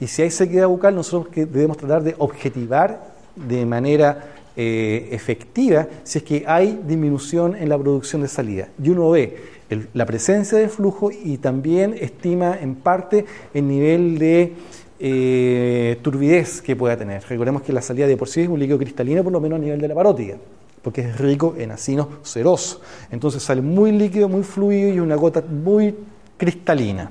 Y 0.00 0.06
si 0.06 0.22
hay 0.22 0.30
sequedad 0.30 0.66
bucal, 0.66 0.94
nosotros 0.94 1.32
debemos 1.34 1.76
tratar 1.76 2.02
de 2.02 2.14
objetivar 2.18 3.14
de 3.36 3.64
manera 3.66 4.34
eh, 4.56 5.08
efectiva 5.10 5.88
si 6.04 6.18
es 6.18 6.24
que 6.24 6.44
hay 6.46 6.80
disminución 6.86 7.56
en 7.56 7.68
la 7.68 7.78
producción 7.78 8.22
de 8.22 8.28
salida. 8.28 8.68
Y 8.82 8.90
uno 8.90 9.10
ve 9.10 9.54
la 9.92 10.06
presencia 10.06 10.58
de 10.58 10.68
flujo 10.68 11.10
y 11.10 11.38
también 11.38 11.94
estima 11.98 12.56
en 12.60 12.74
parte 12.76 13.24
el 13.52 13.66
nivel 13.66 14.18
de 14.18 14.52
eh, 15.00 15.98
turbidez 16.02 16.62
que 16.62 16.76
pueda 16.76 16.96
tener. 16.96 17.22
Recordemos 17.28 17.62
que 17.62 17.72
la 17.72 17.82
salida 17.82 18.06
de 18.06 18.16
por 18.16 18.28
sí 18.28 18.42
es 18.42 18.48
un 18.48 18.60
líquido 18.60 18.78
cristalino, 18.78 19.24
por 19.24 19.32
lo 19.32 19.40
menos 19.40 19.58
a 19.58 19.62
nivel 19.62 19.80
de 19.80 19.88
la 19.88 19.94
parótida, 19.94 20.36
porque 20.82 21.00
es 21.02 21.18
rico 21.18 21.54
en 21.58 21.72
ácido 21.72 22.08
ceroso. 22.22 22.80
Entonces 23.10 23.42
sale 23.42 23.60
muy 23.60 23.92
líquido, 23.92 24.28
muy 24.28 24.44
fluido 24.44 24.94
y 24.94 25.00
una 25.00 25.16
gota 25.16 25.42
muy 25.42 25.94
cristalina. 26.36 27.10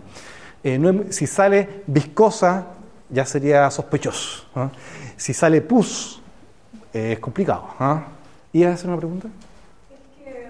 Eh, 0.63 1.05
si 1.09 1.27
sale 1.27 1.83
viscosa, 1.87 2.67
ya 3.09 3.25
sería 3.25 3.69
sospechoso. 3.69 4.45
Si 5.17 5.33
sale 5.33 5.61
pus, 5.61 6.21
eh, 6.93 7.13
es 7.13 7.19
complicado. 7.19 7.67
¿ah? 7.79 8.03
¿Ibas 8.53 8.71
a 8.71 8.73
hacer 8.75 8.89
una 8.89 8.97
pregunta? 8.97 9.27
Es 9.91 10.23
que 10.23 10.31
eh, 10.31 10.47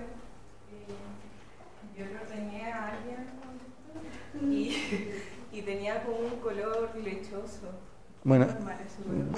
yo 1.98 2.06
lo 2.06 2.20
tenía 2.32 2.76
a 2.76 2.92
alguien 2.92 4.52
y, 4.52 5.58
y, 5.58 5.62
tenía 5.64 6.04
como 6.04 6.20
un 6.20 6.40
color 6.42 6.92
lechoso. 7.04 7.72
Bueno, 8.24 8.48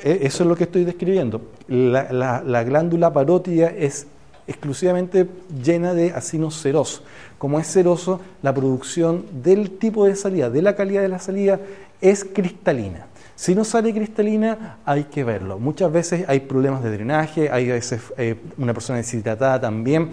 eso 0.04 0.44
es 0.44 0.48
lo 0.48 0.56
que 0.56 0.66
estoy 0.66 0.84
describiendo. 0.84 1.42
La, 1.68 2.42
la, 2.44 2.64
glándula 2.64 3.14
parótida 3.14 3.70
es 3.70 4.08
exclusivamente 4.48 5.28
llena 5.64 5.94
de 5.94 6.12
ácido 6.12 6.52
ceroso. 6.52 7.04
Como 7.38 7.60
es 7.60 7.68
ceroso, 7.68 8.22
la 8.42 8.54
producción 8.54 9.26
del 9.44 9.72
tipo 9.72 10.06
de 10.06 10.16
salida, 10.16 10.50
de 10.50 10.62
la 10.62 10.76
calidad 10.76 11.02
de 11.02 11.10
la 11.10 11.20
salida, 11.20 11.60
es 12.02 12.24
cristalina. 12.24 13.08
Si 13.36 13.54
no 13.54 13.66
sale 13.66 13.94
cristalina, 13.94 14.78
hay 14.86 15.06
que 15.06 15.24
verlo. 15.24 15.60
Muchas 15.60 15.92
veces 15.92 16.26
hay 16.28 16.40
problemas 16.42 16.84
de 16.84 16.92
drenaje, 16.92 17.50
hay 17.52 17.68
veces 17.68 18.02
eh, 18.18 18.36
una 18.58 18.74
persona 18.74 18.98
deshidratada 18.98 19.60
también. 19.60 20.10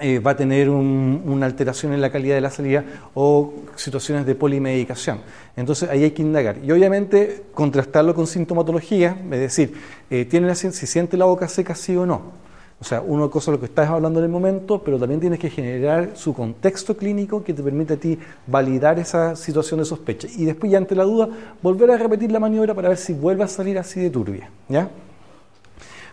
Eh, 0.00 0.18
va 0.18 0.32
a 0.32 0.36
tener 0.36 0.68
una 0.68 1.46
alteración 1.46 1.92
en 1.92 2.00
la 2.00 2.10
calidad 2.10 2.34
de 2.34 2.40
la 2.40 2.50
salida 2.50 2.84
o 3.14 3.54
situaciones 3.76 4.26
de 4.26 4.34
polimedicación. 4.34 5.20
Entonces 5.54 5.88
ahí 5.88 6.02
hay 6.02 6.10
que 6.10 6.22
indagar. 6.22 6.58
Y 6.64 6.72
obviamente 6.72 7.44
contrastarlo 7.54 8.12
con 8.12 8.26
sintomatología, 8.26 9.16
es 9.30 9.38
decir, 9.38 9.74
eh, 10.10 10.24
¿tiene 10.24 10.52
si 10.56 10.72
siente 10.72 11.16
la 11.16 11.26
boca 11.26 11.46
seca 11.46 11.76
sí 11.76 11.94
o 11.94 12.04
no. 12.04 12.42
O 12.82 12.84
sea, 12.84 13.00
una 13.00 13.28
cosa 13.28 13.52
es 13.52 13.58
lo 13.58 13.60
que 13.60 13.66
estás 13.66 13.88
hablando 13.88 14.18
en 14.18 14.24
el 14.24 14.30
momento, 14.32 14.82
pero 14.82 14.98
también 14.98 15.20
tienes 15.20 15.38
que 15.38 15.48
generar 15.48 16.16
su 16.16 16.34
contexto 16.34 16.96
clínico 16.96 17.44
que 17.44 17.54
te 17.54 17.62
permite 17.62 17.94
a 17.94 17.96
ti 17.96 18.18
validar 18.44 18.98
esa 18.98 19.36
situación 19.36 19.78
de 19.78 19.86
sospecha. 19.86 20.26
Y 20.36 20.44
después, 20.44 20.72
ya 20.72 20.78
ante 20.78 20.96
la 20.96 21.04
duda, 21.04 21.28
volver 21.62 21.92
a 21.92 21.96
repetir 21.96 22.32
la 22.32 22.40
maniobra 22.40 22.74
para 22.74 22.88
ver 22.88 22.98
si 22.98 23.12
vuelve 23.12 23.44
a 23.44 23.46
salir 23.46 23.78
así 23.78 24.00
de 24.00 24.10
turbia. 24.10 24.50
¿ya? 24.68 24.90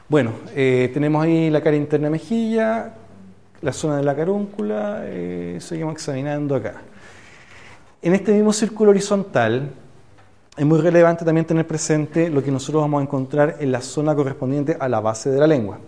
Bueno, 0.07 0.33
eh, 0.55 0.91
tenemos 0.93 1.25
ahí 1.25 1.49
la 1.49 1.59
cara 1.59 1.75
interna 1.75 2.07
mejilla, 2.11 2.93
la 3.61 3.73
zona 3.73 3.97
de 3.97 4.03
la 4.03 4.15
carúncula, 4.15 5.01
eh, 5.05 5.57
seguimos 5.59 5.93
examinando 5.93 6.53
acá. 6.53 6.83
En 7.99 8.13
este 8.13 8.31
mismo 8.31 8.53
círculo 8.53 8.91
horizontal, 8.91 9.71
es 10.55 10.65
muy 10.67 10.79
relevante 10.81 11.25
también 11.25 11.47
tener 11.47 11.65
presente 11.65 12.29
lo 12.29 12.43
que 12.43 12.51
nosotros 12.51 12.83
vamos 12.83 12.99
a 12.99 13.03
encontrar 13.03 13.55
en 13.59 13.71
la 13.71 13.81
zona 13.81 14.13
correspondiente 14.13 14.77
a 14.79 14.87
la 14.87 14.99
base 14.99 15.31
de 15.31 15.39
la 15.39 15.47
lengua. 15.47 15.79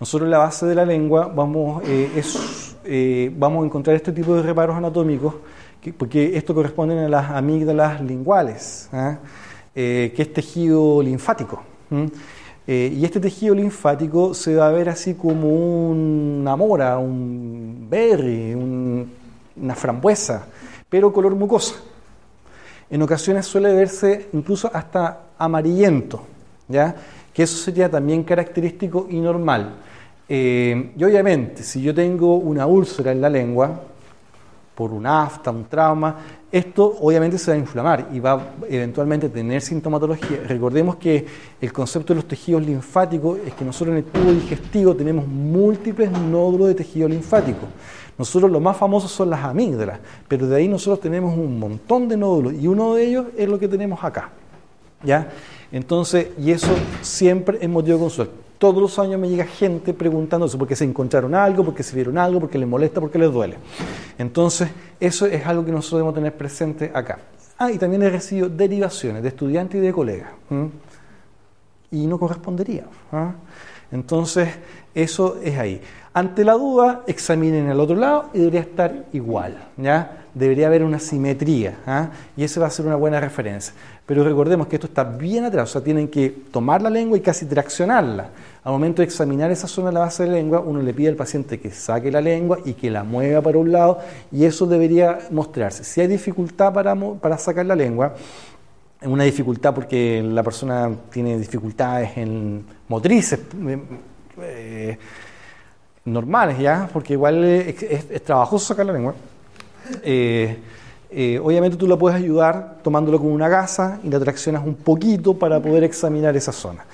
Nosotros 0.00 0.26
en 0.26 0.30
la 0.30 0.38
base 0.38 0.64
de 0.64 0.76
la 0.76 0.84
lengua 0.84 1.26
vamos, 1.26 1.82
eh, 1.84 2.22
eh, 2.84 3.32
vamos 3.36 3.64
a 3.64 3.66
encontrar 3.66 3.96
este 3.96 4.12
tipo 4.12 4.36
de 4.36 4.42
reparos 4.42 4.76
anatómicos, 4.76 5.34
porque 5.96 6.36
esto 6.36 6.54
corresponde 6.54 7.04
a 7.04 7.08
las 7.08 7.30
amígdalas 7.30 8.00
linguales, 8.00 8.88
¿ah? 8.92 9.18
eh, 9.74 10.12
que 10.14 10.22
es 10.22 10.32
tejido 10.32 11.02
linfático. 11.02 11.62
y 12.66 13.04
este 13.04 13.18
tejido 13.18 13.56
linfático 13.56 14.34
se 14.34 14.54
va 14.54 14.68
a 14.68 14.70
ver 14.70 14.88
así 14.88 15.14
como 15.14 15.48
una 15.90 16.54
mora, 16.54 16.98
un 16.98 17.88
berry, 17.90 18.54
una 18.54 19.74
frambuesa, 19.74 20.46
pero 20.88 21.12
color 21.12 21.34
mucosa. 21.34 21.74
En 22.88 23.02
ocasiones 23.02 23.46
suele 23.46 23.74
verse 23.74 24.28
incluso 24.32 24.70
hasta 24.72 25.22
amarillento, 25.38 26.22
¿ya? 26.68 26.94
que 27.34 27.42
eso 27.42 27.56
sería 27.56 27.90
también 27.90 28.22
característico 28.22 29.08
y 29.10 29.18
normal. 29.18 29.74
Eh, 30.28 30.92
y 30.96 31.04
obviamente, 31.04 31.62
si 31.62 31.80
yo 31.80 31.94
tengo 31.94 32.36
una 32.36 32.66
úlcera 32.66 33.12
en 33.12 33.20
la 33.20 33.30
lengua, 33.30 33.80
por 34.78 34.92
un 34.92 35.06
afta, 35.06 35.50
un 35.50 35.64
trauma, 35.64 36.16
esto 36.52 36.98
obviamente 37.00 37.36
se 37.36 37.50
va 37.50 37.56
a 37.56 37.58
inflamar 37.58 38.08
y 38.12 38.20
va 38.20 38.40
eventualmente 38.68 39.26
a 39.26 39.28
tener 39.28 39.60
sintomatología. 39.60 40.44
Recordemos 40.46 40.94
que 40.94 41.26
el 41.60 41.72
concepto 41.72 42.14
de 42.14 42.20
los 42.20 42.28
tejidos 42.28 42.64
linfáticos 42.64 43.40
es 43.44 43.54
que 43.54 43.64
nosotros 43.64 43.96
en 43.96 44.04
el 44.04 44.04
tubo 44.04 44.30
digestivo 44.30 44.94
tenemos 44.94 45.26
múltiples 45.26 46.12
nódulos 46.12 46.68
de 46.68 46.76
tejido 46.76 47.08
linfático. 47.08 47.66
Nosotros 48.16 48.52
lo 48.52 48.60
más 48.60 48.76
famosos 48.76 49.10
son 49.10 49.30
las 49.30 49.42
amígdalas, 49.44 49.98
pero 50.28 50.46
de 50.46 50.54
ahí 50.54 50.68
nosotros 50.68 51.00
tenemos 51.00 51.36
un 51.36 51.58
montón 51.58 52.08
de 52.08 52.16
nódulos 52.16 52.52
y 52.54 52.68
uno 52.68 52.94
de 52.94 53.04
ellos 53.04 53.26
es 53.36 53.48
lo 53.48 53.58
que 53.58 53.66
tenemos 53.66 54.04
acá. 54.04 54.30
¿Ya? 55.02 55.28
Entonces, 55.72 56.28
y 56.38 56.52
eso 56.52 56.72
siempre 57.02 57.58
es 57.60 57.68
motivo 57.68 57.96
de 57.96 58.02
consulta. 58.04 58.47
Todos 58.58 58.82
los 58.82 58.98
años 58.98 59.20
me 59.20 59.28
llega 59.28 59.44
gente 59.44 59.94
preguntándose 59.94 60.58
por 60.58 60.66
qué 60.66 60.74
se 60.74 60.84
encontraron 60.84 61.34
algo, 61.34 61.64
por 61.64 61.74
qué 61.74 61.84
se 61.84 61.94
vieron 61.94 62.18
algo, 62.18 62.40
por 62.40 62.50
qué 62.50 62.58
les 62.58 62.68
molesta, 62.68 63.00
por 63.00 63.10
qué 63.10 63.18
les 63.18 63.32
duele. 63.32 63.56
Entonces, 64.18 64.68
eso 64.98 65.26
es 65.26 65.46
algo 65.46 65.64
que 65.64 65.70
nosotros 65.70 65.98
debemos 65.98 66.14
tener 66.14 66.36
presente 66.36 66.90
acá. 66.92 67.20
Ah, 67.56 67.72
y 67.72 67.78
también 67.78 68.02
he 68.02 68.10
recibido 68.10 68.48
derivaciones 68.48 69.22
de 69.22 69.28
estudiantes 69.28 69.78
y 69.78 69.84
de 69.84 69.92
colegas. 69.92 70.30
Y 71.90 72.06
no 72.06 72.18
correspondería. 72.18 72.84
¿ah? 73.12 73.32
Entonces, 73.90 74.48
eso 74.94 75.38
es 75.42 75.58
ahí. 75.58 75.80
Ante 76.12 76.44
la 76.44 76.54
duda, 76.54 77.02
examinen 77.06 77.68
el 77.68 77.80
otro 77.80 77.96
lado 77.96 78.30
y 78.32 78.38
debería 78.38 78.60
estar 78.60 79.06
igual. 79.12 79.56
¿ya? 79.76 80.26
Debería 80.34 80.68
haber 80.68 80.84
una 80.84 80.98
simetría. 80.98 81.78
¿ah? 81.86 82.10
Y 82.36 82.44
eso 82.44 82.60
va 82.60 82.68
a 82.68 82.70
ser 82.70 82.86
una 82.86 82.96
buena 82.96 83.20
referencia. 83.20 83.74
Pero 84.06 84.24
recordemos 84.24 84.68
que 84.68 84.76
esto 84.76 84.86
está 84.86 85.04
bien 85.04 85.44
atrás, 85.44 85.70
o 85.70 85.72
sea, 85.74 85.82
tienen 85.82 86.08
que 86.08 86.30
tomar 86.50 86.80
la 86.80 86.90
lengua 86.90 87.18
y 87.18 87.20
casi 87.20 87.44
traccionarla. 87.44 88.30
Al 88.64 88.72
momento 88.72 89.02
de 89.02 89.06
examinar 89.06 89.50
esa 89.50 89.68
zona 89.68 89.88
de 89.88 89.94
la 89.94 90.00
base 90.00 90.24
de 90.24 90.30
la 90.30 90.34
lengua, 90.36 90.60
uno 90.60 90.82
le 90.82 90.92
pide 90.92 91.08
al 91.08 91.16
paciente 91.16 91.60
que 91.60 91.70
saque 91.70 92.10
la 92.10 92.20
lengua 92.20 92.58
y 92.64 92.74
que 92.74 92.90
la 92.90 93.04
mueva 93.04 93.40
para 93.40 93.58
un 93.58 93.70
lado, 93.72 93.98
y 94.32 94.44
eso 94.44 94.66
debería 94.66 95.18
mostrarse. 95.30 95.84
Si 95.84 96.00
hay 96.00 96.08
dificultad 96.08 96.72
para, 96.72 96.94
para 96.94 97.38
sacar 97.38 97.64
la 97.66 97.76
lengua, 97.76 98.14
una 99.02 99.24
dificultad 99.24 99.74
porque 99.74 100.22
la 100.22 100.42
persona 100.42 100.90
tiene 101.10 101.38
dificultades 101.38 102.16
en 102.16 102.64
motrices 102.88 103.38
eh, 103.38 103.78
eh, 104.42 104.98
normales, 106.04 106.58
¿ya? 106.58 106.88
Porque 106.92 107.12
igual 107.12 107.44
es, 107.44 108.24
trabajoso 108.24 108.66
sacar 108.66 108.86
la 108.86 108.92
lengua. 108.92 109.14
Eh, 110.02 110.58
obviamente 111.42 111.76
tú 111.76 111.86
la 111.86 111.96
puedes 111.96 112.18
ayudar 112.18 112.78
tomándolo 112.82 113.18
con 113.18 113.30
una 113.30 113.48
gasa 113.48 114.00
y 114.02 114.10
la 114.10 114.18
traccionas 114.18 114.64
un 114.66 114.74
poquito 114.74 115.38
para 115.38 115.60
poder 115.60 115.84
examinar 115.84 116.36
esa 116.36 116.52
zona. 116.52 116.84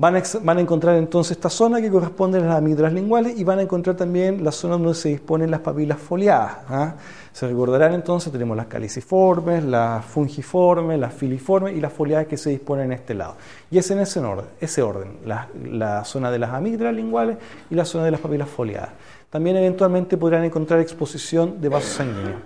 Van 0.00 0.14
a, 0.14 0.60
encontrar 0.60 0.94
entonces 0.94 1.32
esta 1.32 1.50
zona 1.50 1.80
que 1.80 1.90
corresponde 1.90 2.38
a 2.38 2.42
las 2.42 2.56
amígdalas 2.58 2.92
linguales 2.92 3.36
y 3.36 3.42
van 3.42 3.58
a 3.58 3.62
encontrar 3.62 3.96
también 3.96 4.44
la 4.44 4.52
zona 4.52 4.74
donde 4.74 4.94
se 4.94 5.08
disponen 5.08 5.50
las 5.50 5.58
papilas 5.58 5.98
foliadas. 5.98 6.58
¿ah? 6.68 6.94
Se 7.32 7.48
recordarán 7.48 7.94
entonces, 7.94 8.30
tenemos 8.30 8.56
las 8.56 8.66
caliciformes, 8.66 9.64
las 9.64 10.04
fungiformes, 10.04 11.00
las 11.00 11.12
filiformes 11.12 11.76
y 11.76 11.80
las 11.80 11.92
foliadas 11.92 12.28
que 12.28 12.36
se 12.36 12.50
disponen 12.50 12.84
en 12.86 12.92
este 12.92 13.12
lado. 13.14 13.34
Y 13.72 13.78
es 13.78 13.90
en 13.90 13.98
ese 13.98 14.20
orden, 14.20 14.44
ese 14.60 14.82
orden 14.82 15.18
la, 15.26 15.48
la 15.68 16.04
zona 16.04 16.30
de 16.30 16.38
las 16.38 16.50
amígdalas 16.50 16.94
linguales 16.94 17.36
y 17.68 17.74
la 17.74 17.84
zona 17.84 18.04
de 18.04 18.12
las 18.12 18.20
papilas 18.20 18.48
foliadas. 18.48 18.90
También 19.30 19.56
eventualmente 19.56 20.16
podrán 20.16 20.44
encontrar 20.44 20.78
exposición 20.78 21.60
de 21.60 21.70
vasos 21.70 21.90
sanguíneos. 21.90 22.42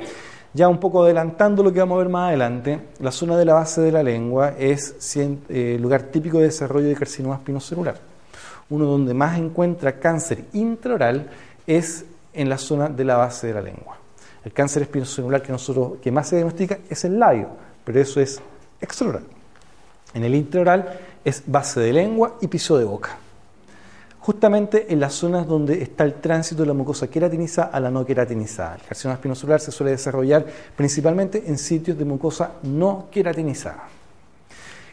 Ya 0.54 0.68
un 0.68 0.78
poco 0.78 1.02
adelantando 1.02 1.62
lo 1.62 1.72
que 1.72 1.78
vamos 1.78 1.96
a 1.96 1.98
ver 2.00 2.08
más 2.10 2.28
adelante, 2.28 2.78
la 3.00 3.10
zona 3.10 3.38
de 3.38 3.46
la 3.46 3.54
base 3.54 3.80
de 3.80 3.90
la 3.90 4.02
lengua 4.02 4.54
es 4.58 5.16
eh, 5.16 5.78
lugar 5.80 6.02
típico 6.02 6.38
de 6.38 6.44
desarrollo 6.44 6.88
de 6.88 6.94
carcinoma 6.94 7.36
espinocelular. 7.36 7.96
Uno 8.68 8.84
donde 8.84 9.14
más 9.14 9.38
encuentra 9.38 9.98
cáncer 9.98 10.44
intraoral 10.52 11.30
es 11.66 12.04
en 12.34 12.50
la 12.50 12.58
zona 12.58 12.88
de 12.88 13.04
la 13.04 13.16
base 13.16 13.46
de 13.46 13.54
la 13.54 13.62
lengua. 13.62 13.96
El 14.44 14.52
cáncer 14.52 14.82
espinocelular 14.82 15.40
que, 15.40 15.52
nosotros, 15.52 15.92
que 16.02 16.12
más 16.12 16.28
se 16.28 16.36
diagnostica 16.36 16.78
es 16.88 17.02
el 17.06 17.18
labio, 17.18 17.48
pero 17.84 17.98
eso 18.00 18.20
es 18.20 18.38
extraoral. 18.78 19.24
En 20.12 20.22
el 20.22 20.34
intraoral 20.34 21.00
es 21.24 21.44
base 21.46 21.80
de 21.80 21.94
lengua 21.94 22.36
y 22.42 22.48
piso 22.48 22.76
de 22.76 22.84
boca 22.84 23.21
justamente 24.22 24.92
en 24.92 25.00
las 25.00 25.14
zonas 25.14 25.48
donde 25.48 25.82
está 25.82 26.04
el 26.04 26.14
tránsito 26.14 26.62
de 26.62 26.68
la 26.68 26.74
mucosa 26.74 27.08
queratinizada 27.08 27.70
a 27.72 27.80
la 27.80 27.90
no 27.90 28.06
queratinizada. 28.06 28.76
El 28.76 28.82
carcinoma 28.82 29.14
espinocelular 29.14 29.60
se 29.60 29.72
suele 29.72 29.90
desarrollar 29.90 30.46
principalmente 30.76 31.42
en 31.46 31.58
sitios 31.58 31.98
de 31.98 32.04
mucosa 32.04 32.52
no 32.62 33.08
queratinizada. 33.10 33.88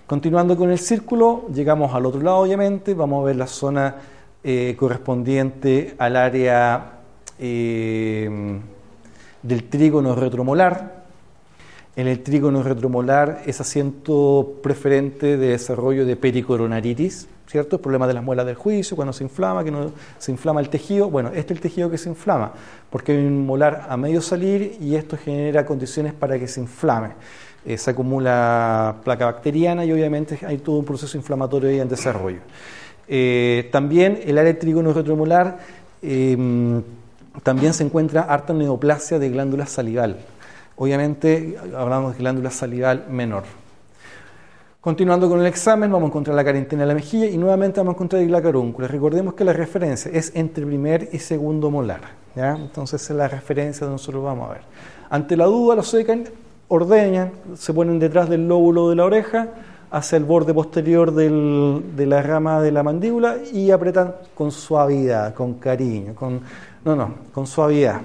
Continuando 0.08 0.58
con 0.58 0.72
el 0.72 0.80
círculo, 0.80 1.46
llegamos 1.54 1.94
al 1.94 2.08
otro 2.08 2.22
lado, 2.22 2.38
obviamente, 2.38 2.96
vamos 2.96 3.22
a 3.22 3.26
ver 3.28 3.36
la 3.36 3.46
zona 3.46 3.96
eh, 4.44 4.76
correspondiente 4.76 5.94
al 6.00 6.16
área 6.16 6.94
eh, 7.38 8.60
del 9.44 9.64
trígono 9.70 10.16
retromolar. 10.16 10.99
En 12.00 12.08
el 12.08 12.22
trígono 12.22 12.64
retromolar 12.64 13.42
es 13.46 13.60
asiento 13.60 14.54
preferente 14.64 15.36
de 15.36 15.50
desarrollo 15.50 16.06
de 16.06 16.16
pericoronaritis, 16.16 17.28
¿cierto? 17.46 17.76
El 17.76 17.82
problema 17.82 18.08
de 18.08 18.14
las 18.14 18.24
muelas 18.24 18.46
del 18.46 18.56
juicio, 18.56 18.96
cuando 18.96 19.12
se 19.12 19.26
inflama, 19.26 19.66
que 19.66 19.72
no 19.72 19.92
se 20.18 20.32
inflama 20.32 20.62
el 20.62 20.70
tejido. 20.70 21.10
Bueno, 21.10 21.28
este 21.28 21.52
es 21.52 21.58
el 21.58 21.60
tejido 21.60 21.92
que 21.92 21.98
se 21.98 22.08
inflama, 22.08 22.54
porque 22.90 23.12
hay 23.12 23.18
un 23.18 23.46
molar 23.46 23.86
a 23.90 23.98
medio 23.98 24.22
salir 24.22 24.78
y 24.80 24.96
esto 24.96 25.18
genera 25.18 25.66
condiciones 25.66 26.14
para 26.14 26.40
que 26.40 26.48
se 26.48 26.62
inflame. 26.62 27.10
Eh, 27.66 27.78
se 27.78 27.92
acumula 27.92 28.96
placa 29.04 29.26
bacteriana 29.26 29.84
y 29.84 29.92
obviamente 29.92 30.40
hay 30.48 30.60
todo 30.60 30.78
un 30.78 30.86
proceso 30.86 31.18
inflamatorio 31.18 31.70
ahí 31.70 31.82
en 31.82 31.90
desarrollo. 31.90 32.40
Eh, 33.10 33.68
también 33.74 34.22
el 34.24 34.38
área 34.38 34.58
trígono 34.58 34.94
retromolar 34.94 35.60
em, 36.02 36.82
también 37.44 37.74
se 37.74 37.84
encuentra 37.84 38.22
harta 38.22 38.54
neoplasia 38.54 39.20
de 39.20 39.30
glándula 39.30 39.66
salival. 39.66 40.16
Obviamente 40.80 41.58
hablamos 41.78 42.14
de 42.14 42.20
glándula 42.20 42.50
salival 42.52 43.06
menor. 43.10 43.44
Continuando 44.80 45.28
con 45.28 45.42
el 45.42 45.46
examen, 45.46 45.92
vamos 45.92 46.08
a 46.08 46.08
encontrar 46.08 46.38
la 46.38 46.44
carentena 46.46 46.84
de 46.84 46.88
la 46.88 46.94
mejilla 46.94 47.26
y 47.26 47.38
nuevamente 47.38 47.82
vamos 47.82 47.92
a 47.92 47.96
encontrar 47.98 48.24
la 48.24 48.42
carúncula. 48.42 48.88
Recordemos 48.88 49.34
que 49.34 49.44
la 49.44 49.52
referencia 49.52 50.10
es 50.14 50.32
entre 50.36 50.66
primer 50.66 51.10
y 51.12 51.20
segundo 51.20 51.70
molar. 51.70 52.00
¿ya? 52.34 52.56
Entonces 52.56 53.02
es 53.02 53.14
la 53.14 53.28
referencia 53.28 53.86
que 53.86 53.92
nosotros 53.92 54.24
vamos 54.24 54.50
a 54.50 54.54
ver. 54.54 54.62
Ante 55.10 55.36
la 55.36 55.48
duda, 55.48 55.76
lo 55.76 55.84
secan, 55.84 56.24
ordeñan, 56.70 57.34
se 57.56 57.74
ponen 57.74 58.00
detrás 58.00 58.30
del 58.30 58.48
lóbulo 58.48 58.90
de 58.90 58.96
la 58.96 59.04
oreja, 59.04 59.50
hacia 59.92 60.18
el 60.18 60.24
borde 60.24 60.54
posterior 60.54 61.12
de 61.14 62.06
la 62.06 62.22
rama 62.22 62.62
de 62.62 62.72
la 62.72 62.84
mandíbula 62.84 63.38
y 63.52 63.72
apretan 63.72 64.16
con 64.34 64.52
suavidad, 64.52 65.34
con 65.34 65.56
cariño, 65.56 66.16
con, 66.16 66.40
no, 66.86 66.96
no, 66.96 67.16
con 67.34 67.48
suavidad, 67.48 68.02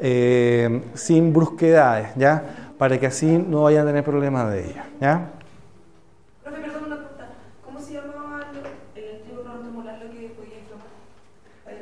eh, 0.00 0.82
sin 0.94 1.32
brusquedades, 1.32 2.08
¿ya? 2.16 2.72
Para 2.78 2.98
que 2.98 3.06
así 3.06 3.26
no 3.26 3.64
vayan 3.64 3.82
a 3.82 3.90
tener 3.90 4.04
problemas 4.04 4.50
de 4.50 4.70
ella, 4.70 4.86
¿ya? 5.00 5.30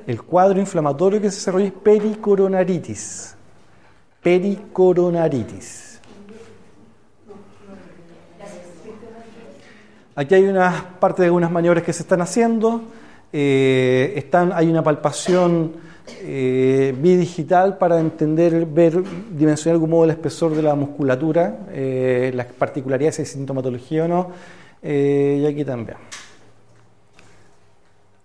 el 0.09 0.23
cuadro 0.23 0.59
inflamatorio 0.59 1.21
que 1.21 1.31
se 1.31 1.37
desarrolla 1.37 1.67
es 1.67 1.73
pericoronaritis. 1.73 3.37
Pericoronaritis. 4.23 6.01
Aquí 10.17 10.35
hay 10.35 10.45
una 10.45 10.97
parte 10.99 11.21
de 11.21 11.27
algunas 11.27 11.51
maniobras 11.51 11.85
que 11.85 11.93
se 11.93 12.05
están 12.05 12.23
haciendo. 12.23 12.85
Eh, 13.35 14.15
están, 14.17 14.51
hay 14.55 14.69
una 14.69 14.83
palpación 14.83 15.75
eh, 16.21 16.95
bidigital 16.99 17.79
para 17.79 18.01
entender, 18.01 18.67
ver, 18.67 19.03
dimensionar 19.31 19.79
de 19.79 19.85
algún 19.85 20.05
el 20.05 20.11
espesor 20.11 20.55
de 20.55 20.63
la 20.63 20.75
musculatura, 20.75 21.67
eh, 21.71 22.31
las 22.35 22.47
particularidades 22.47 23.19
de 23.19 23.25
sintomatología 23.25 24.05
o 24.05 24.09
no. 24.09 24.31
y 24.83 25.45
aquí 25.47 25.65
también. 25.65 25.99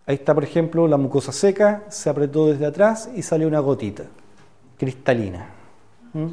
Ahí 0.05 0.15
está, 0.15 0.33
por 0.33 0.43
ejemplo, 0.43 0.87
la 0.87 0.97
mucosa 0.97 1.31
seca, 1.31 1.83
se 1.89 2.09
apretó 2.09 2.47
desde 2.47 2.65
atrás 2.65 3.09
y 3.15 3.21
sale 3.21 3.45
una 3.45 3.59
gotita 3.59 4.03
cristalina. 4.77 5.47
¿Mm? 6.13 6.27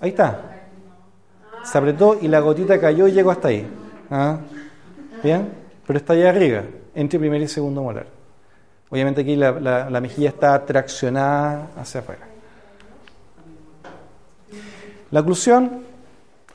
Ahí 0.00 0.10
está. 0.10 0.68
Se 1.62 1.78
apretó 1.78 2.18
y 2.20 2.28
la 2.28 2.40
gotita 2.40 2.80
cayó 2.80 3.06
y 3.06 3.12
llegó 3.12 3.30
hasta 3.30 3.48
ahí. 3.48 3.66
¿Ah? 4.10 4.38
¿Bien? 5.22 5.52
Pero 5.86 5.98
está 5.98 6.12
allá 6.14 6.30
arriba, 6.30 6.62
entre 6.94 7.18
primer 7.18 7.40
y 7.42 7.48
segundo 7.48 7.82
molar. 7.82 8.17
Obviamente 8.90 9.20
aquí 9.20 9.36
la, 9.36 9.90
la 9.90 10.00
mejilla 10.00 10.30
está 10.30 10.64
traccionada 10.64 11.68
hacia 11.76 12.00
afuera. 12.00 12.26
La 15.10 15.20
oclusión 15.20 15.88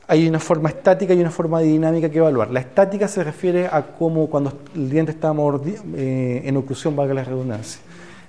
hay 0.08 0.28
una 0.28 0.40
forma 0.40 0.70
estática 0.70 1.14
y 1.14 1.20
una 1.20 1.32
forma 1.32 1.60
dinámica 1.62 2.10
que 2.10 2.18
evaluar. 2.18 2.52
La 2.52 2.60
estática 2.60 3.08
se 3.08 3.24
refiere 3.24 3.68
a 3.68 3.82
cómo 3.82 4.30
cuando 4.30 4.54
el 4.76 4.90
diente 4.90 5.12
está 5.12 5.34
mordido, 5.34 5.82
eh, 5.96 6.42
en 6.46 6.58
oclusión, 6.58 6.96
valga 6.96 7.14
la 7.14 7.24
redundancia, 7.24 7.82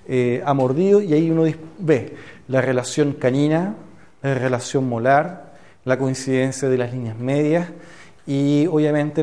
eh, 0.06 0.42
ha 0.44 0.54
mordido 0.54 1.02
y 1.02 1.12
ahí 1.12 1.30
uno 1.30 1.44
ve. 1.78 2.16
la 2.48 2.60
relación 2.60 3.12
canina, 3.12 3.74
la 4.22 4.34
relación 4.34 4.88
molar, 4.88 5.54
la 5.84 5.98
coincidencia 5.98 6.68
de 6.68 6.78
las 6.78 6.92
líneas 6.92 7.18
medias 7.18 7.68
y 8.26 8.66
obviamente 8.68 9.22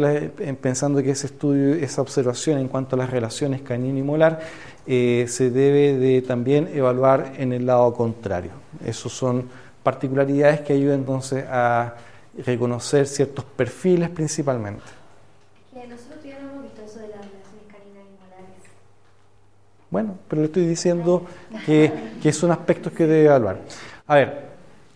pensando 0.61 1.01
que 1.01 1.11
ese 1.11 1.27
estudio, 1.27 1.73
esa 1.73 2.01
observación 2.01 2.59
en 2.59 2.67
cuanto 2.67 2.95
a 2.95 2.99
las 2.99 3.09
relaciones 3.09 3.61
canino 3.61 3.97
y 3.97 4.03
molar 4.03 4.41
eh, 4.85 5.25
se 5.27 5.49
debe 5.49 5.97
de 5.97 6.21
también 6.21 6.69
evaluar 6.73 7.33
en 7.37 7.51
el 7.51 7.65
lado 7.65 7.93
contrario. 7.93 8.51
Esas 8.85 9.11
son 9.11 9.49
particularidades 9.81 10.61
que 10.61 10.73
ayudan 10.73 10.99
entonces 10.99 11.45
a 11.49 11.95
reconocer 12.45 13.07
ciertos 13.07 13.43
perfiles 13.43 14.09
principalmente. 14.09 14.83
Nosotros 15.73 16.23
ya 16.23 16.39
no 16.39 16.51
hemos 16.51 16.63
visto 16.63 16.81
eso 16.83 16.99
de 16.99 17.07
las 17.07 17.17
relaciones 17.17 17.65
caninas 17.67 18.05
y 18.05 18.23
molares. 18.23 18.55
Bueno, 19.89 20.15
pero 20.27 20.43
le 20.43 20.45
estoy 20.45 20.65
diciendo 20.67 21.25
que, 21.65 21.91
que 22.21 22.31
son 22.31 22.51
aspectos 22.51 22.93
que 22.93 23.07
debe 23.07 23.25
evaluar. 23.25 23.57
A 24.05 24.15
ver, 24.15 24.41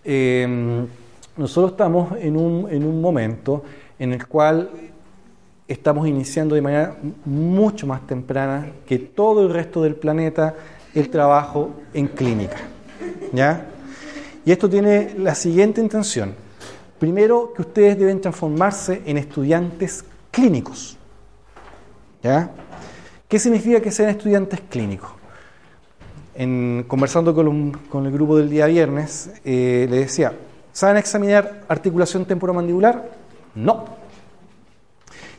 eh, 0.03 0.87
nosotros 1.37 1.71
estamos 1.71 2.13
en 2.19 2.37
un, 2.37 2.69
en 2.69 2.85
un 2.85 3.01
momento 3.01 3.63
en 3.99 4.13
el 4.13 4.27
cual 4.27 4.69
estamos 5.67 6.08
iniciando 6.08 6.55
de 6.55 6.62
manera 6.62 6.95
mucho 7.25 7.88
más 7.88 8.05
temprana 8.05 8.71
que 8.86 8.99
todo 8.99 9.41
el 9.41 9.53
resto 9.53 9.81
del 9.81 9.95
planeta 9.95 10.55
el 10.93 11.10
trabajo 11.10 11.71
en 11.93 12.08
clínica. 12.08 12.58
¿Ya? 13.34 13.65
Y 14.45 14.51
esto 14.51 14.69
tiene 14.69 15.15
la 15.17 15.36
siguiente 15.36 15.81
intención. 15.81 16.34
Primero, 16.99 17.51
que 17.53 17.63
ustedes 17.63 17.97
deben 17.97 18.21
transformarse 18.21 19.01
en 19.05 19.17
estudiantes 19.17 20.05
clínicos. 20.31 20.97
¿Ya? 22.23 22.51
¿Qué 23.27 23.39
significa 23.39 23.81
que 23.81 23.91
sean 23.91 24.10
estudiantes 24.10 24.62
clínicos? 24.69 25.10
En, 26.36 26.86
conversando 26.88 27.34
con, 27.34 28.05
el 28.05 28.12
grupo 28.12 28.38
del 28.38 28.49
día 28.49 28.67
viernes, 28.67 29.31
eh, 29.43 29.88
le 29.89 29.97
decía, 29.97 30.34
¿saben 30.71 30.97
examinar 30.97 31.63
articulación 31.67 32.25
temporomandibular? 32.25 33.24
No. 33.55 33.85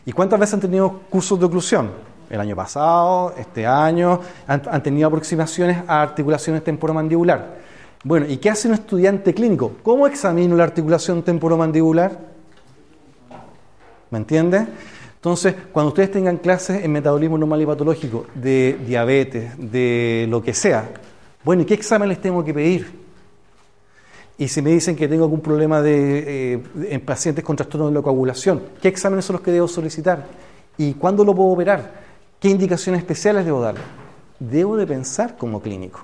¿Y 0.05 0.13
cuántas 0.13 0.41
veces 0.41 0.55
han 0.55 0.61
tenido 0.61 1.01
cursos 1.11 1.39
de 1.39 1.47
oclusión? 1.47 1.91
El 2.31 2.41
año 2.41 2.57
pasado, 2.57 3.35
este 3.39 3.67
año, 3.67 4.21
han, 4.47 4.83
tenido 4.83 5.07
aproximaciones 5.09 5.79
a 5.87 6.03
articulaciones 6.03 6.65
temporomandibular. 6.65 7.57
Bueno, 8.03 8.27
¿y 8.29 8.39
qué 8.39 8.51
hace 8.51 8.69
un 8.69 8.75
estudiante 8.75 9.35
clínico? 9.35 9.73
¿Cómo 9.83 10.07
examino 10.07 10.57
la 10.57 10.65
articulación 10.65 11.23
temporomandibular? 11.23 12.19
¿Me 14.11 14.19
entiende? 14.19 14.67
Entonces, 15.15 15.55
cuando 15.73 15.89
ustedes 15.89 16.11
tengan 16.11 16.37
clases 16.37 16.85
en 16.85 16.93
metabolismo 16.93 17.37
normal 17.37 17.63
y 17.63 17.67
patológico, 17.67 18.27
de 18.35 18.79
diabetes, 18.87 19.53
de 19.59 20.27
lo 20.29 20.43
que 20.43 20.55
sea, 20.55 20.89
bueno, 21.43 21.63
¿y 21.63 21.65
qué 21.65 21.75
examen 21.75 22.09
les 22.09 22.21
tengo 22.21 22.45
que 22.45 22.55
pedir? 22.55 23.06
Y 24.39 24.49
si 24.49 24.61
me 24.61 24.71
dicen 24.71 24.97
que 24.97 25.09
tengo 25.09 25.25
algún 25.25 25.41
problema 25.41 25.81
de, 25.81 26.55
eh, 26.55 26.63
en 26.91 27.01
pacientes 27.01 27.43
con 27.43 27.57
trastorno 27.57 27.89
de 27.89 27.95
la 27.95 28.03
coagulación, 28.03 28.63
¿qué 28.83 28.89
exámenes 28.89 29.25
son 29.25 29.35
los 29.35 29.43
que 29.43 29.51
debo 29.51 29.67
solicitar? 29.67 30.27
¿Y 30.77 30.93
cuándo 30.95 31.25
lo 31.25 31.35
puedo 31.35 31.51
operar? 31.51 32.05
¿Qué 32.39 32.49
indicaciones 32.49 33.01
especiales 33.01 33.47
debo 33.47 33.63
dar? 33.63 33.77
Debo 34.39 34.77
de 34.77 34.87
pensar 34.87 35.37
como 35.39 35.63
clínico. 35.63 36.01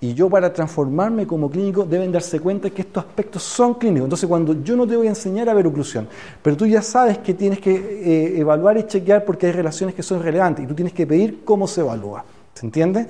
Y 0.00 0.14
yo 0.14 0.30
para 0.30 0.52
transformarme 0.52 1.26
como 1.26 1.50
clínico 1.50 1.84
deben 1.84 2.12
darse 2.12 2.38
cuenta 2.38 2.70
que 2.70 2.82
estos 2.82 3.04
aspectos 3.04 3.42
son 3.42 3.74
clínicos. 3.74 4.04
Entonces 4.04 4.28
cuando 4.28 4.62
yo 4.62 4.76
no 4.76 4.86
te 4.86 4.96
voy 4.96 5.08
a 5.08 5.10
enseñar 5.10 5.48
a 5.48 5.54
ver 5.54 5.66
oclusión, 5.66 6.06
pero 6.40 6.56
tú 6.56 6.66
ya 6.66 6.82
sabes 6.82 7.18
que 7.18 7.34
tienes 7.34 7.58
que 7.58 7.74
eh, 7.74 8.38
evaluar 8.38 8.78
y 8.78 8.84
chequear 8.86 9.24
porque 9.24 9.46
hay 9.46 9.52
relaciones 9.52 9.96
que 9.96 10.04
son 10.04 10.22
relevantes 10.22 10.64
y 10.64 10.68
tú 10.68 10.74
tienes 10.74 10.94
que 10.94 11.04
pedir 11.04 11.40
cómo 11.44 11.66
se 11.66 11.80
evalúa. 11.80 12.24
¿Se 12.54 12.64
entiende? 12.64 13.06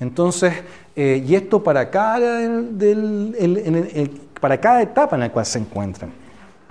Entonces, 0.00 0.52
eh, 0.94 1.24
y 1.26 1.34
esto 1.34 1.62
para 1.62 1.90
cada, 1.90 2.40
para 4.40 4.60
cada 4.60 4.82
etapa 4.82 5.16
en 5.16 5.20
la 5.20 5.32
cual 5.32 5.46
se 5.46 5.58
encuentran. 5.58 6.22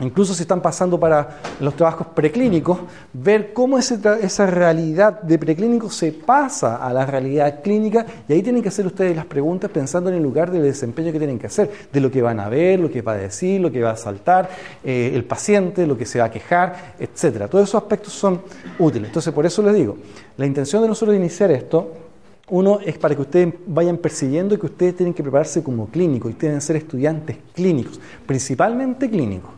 Incluso 0.02 0.34
si 0.34 0.42
están 0.42 0.62
pasando 0.62 1.00
para 1.00 1.38
los 1.60 1.76
trabajos 1.76 2.08
preclínicos, 2.08 2.80
ver 3.14 3.54
cómo 3.54 3.78
esa 3.78 4.46
realidad 4.48 5.22
de 5.22 5.38
preclínico 5.38 5.90
se 5.92 6.12
pasa 6.12 6.78
a 6.78 6.92
la 6.92 7.06
realidad 7.06 7.62
clínica 7.62 8.06
y 8.28 8.34
ahí 8.34 8.42
tienen 8.42 8.64
que 8.64 8.70
hacer 8.70 8.88
ustedes 8.88 9.16
las 9.16 9.26
preguntas 9.26 9.70
pensando 9.70 10.10
en 10.10 10.16
el 10.16 10.24
lugar 10.24 10.50
del 10.50 10.64
desempeño 10.64 11.12
que 11.12 11.20
tienen 11.20 11.38
que 11.38 11.48
hacer, 11.48 11.70
de 11.94 12.02
lo 12.02 12.10
que 12.10 12.22
van 12.22 12.40
a 12.40 12.50
ver, 12.50 12.80
lo 12.80 12.90
que 12.90 13.04
va 13.04 13.14
a 13.14 13.18
decir, 13.18 13.62
lo 13.62 13.72
que 13.72 13.82
va 13.84 13.92
a 13.92 13.96
saltar, 13.96 14.50
eh, 14.84 15.12
el 15.14 15.24
paciente, 15.24 15.86
lo 15.86 15.96
que 15.96 16.08
se 16.08 16.18
va 16.18 16.26
a 16.26 16.32
quejar, 16.32 16.96
etcétera. 17.00 17.48
Todos 17.48 17.70
esos 17.70 17.82
aspectos 17.82 18.14
son 18.14 18.42
útiles. 18.80 19.10
Entonces, 19.10 19.32
por 19.32 19.46
eso 19.46 19.62
les 19.62 19.76
digo, 19.76 19.98
la 20.36 20.48
intención 20.48 20.82
de 20.82 20.88
nosotros 20.88 21.14
de 21.14 21.20
iniciar 21.20 21.52
esto 21.52 22.11
uno 22.50 22.80
es 22.84 22.98
para 22.98 23.16
que 23.16 23.22
ustedes 23.22 23.54
vayan 23.66 23.98
persiguiendo 23.98 24.60
que 24.60 24.66
ustedes 24.66 24.96
tienen 24.96 25.14
que 25.14 25.24
prepararse 25.24 25.64
como 25.64 25.88
clínicos 25.88 26.32
y 26.32 26.34
tienen 26.34 26.58
que 26.58 26.66
ser 26.66 26.76
estudiantes 26.76 27.38
clínicos, 27.54 28.00
principalmente 28.26 29.10
clínicos. 29.10 29.52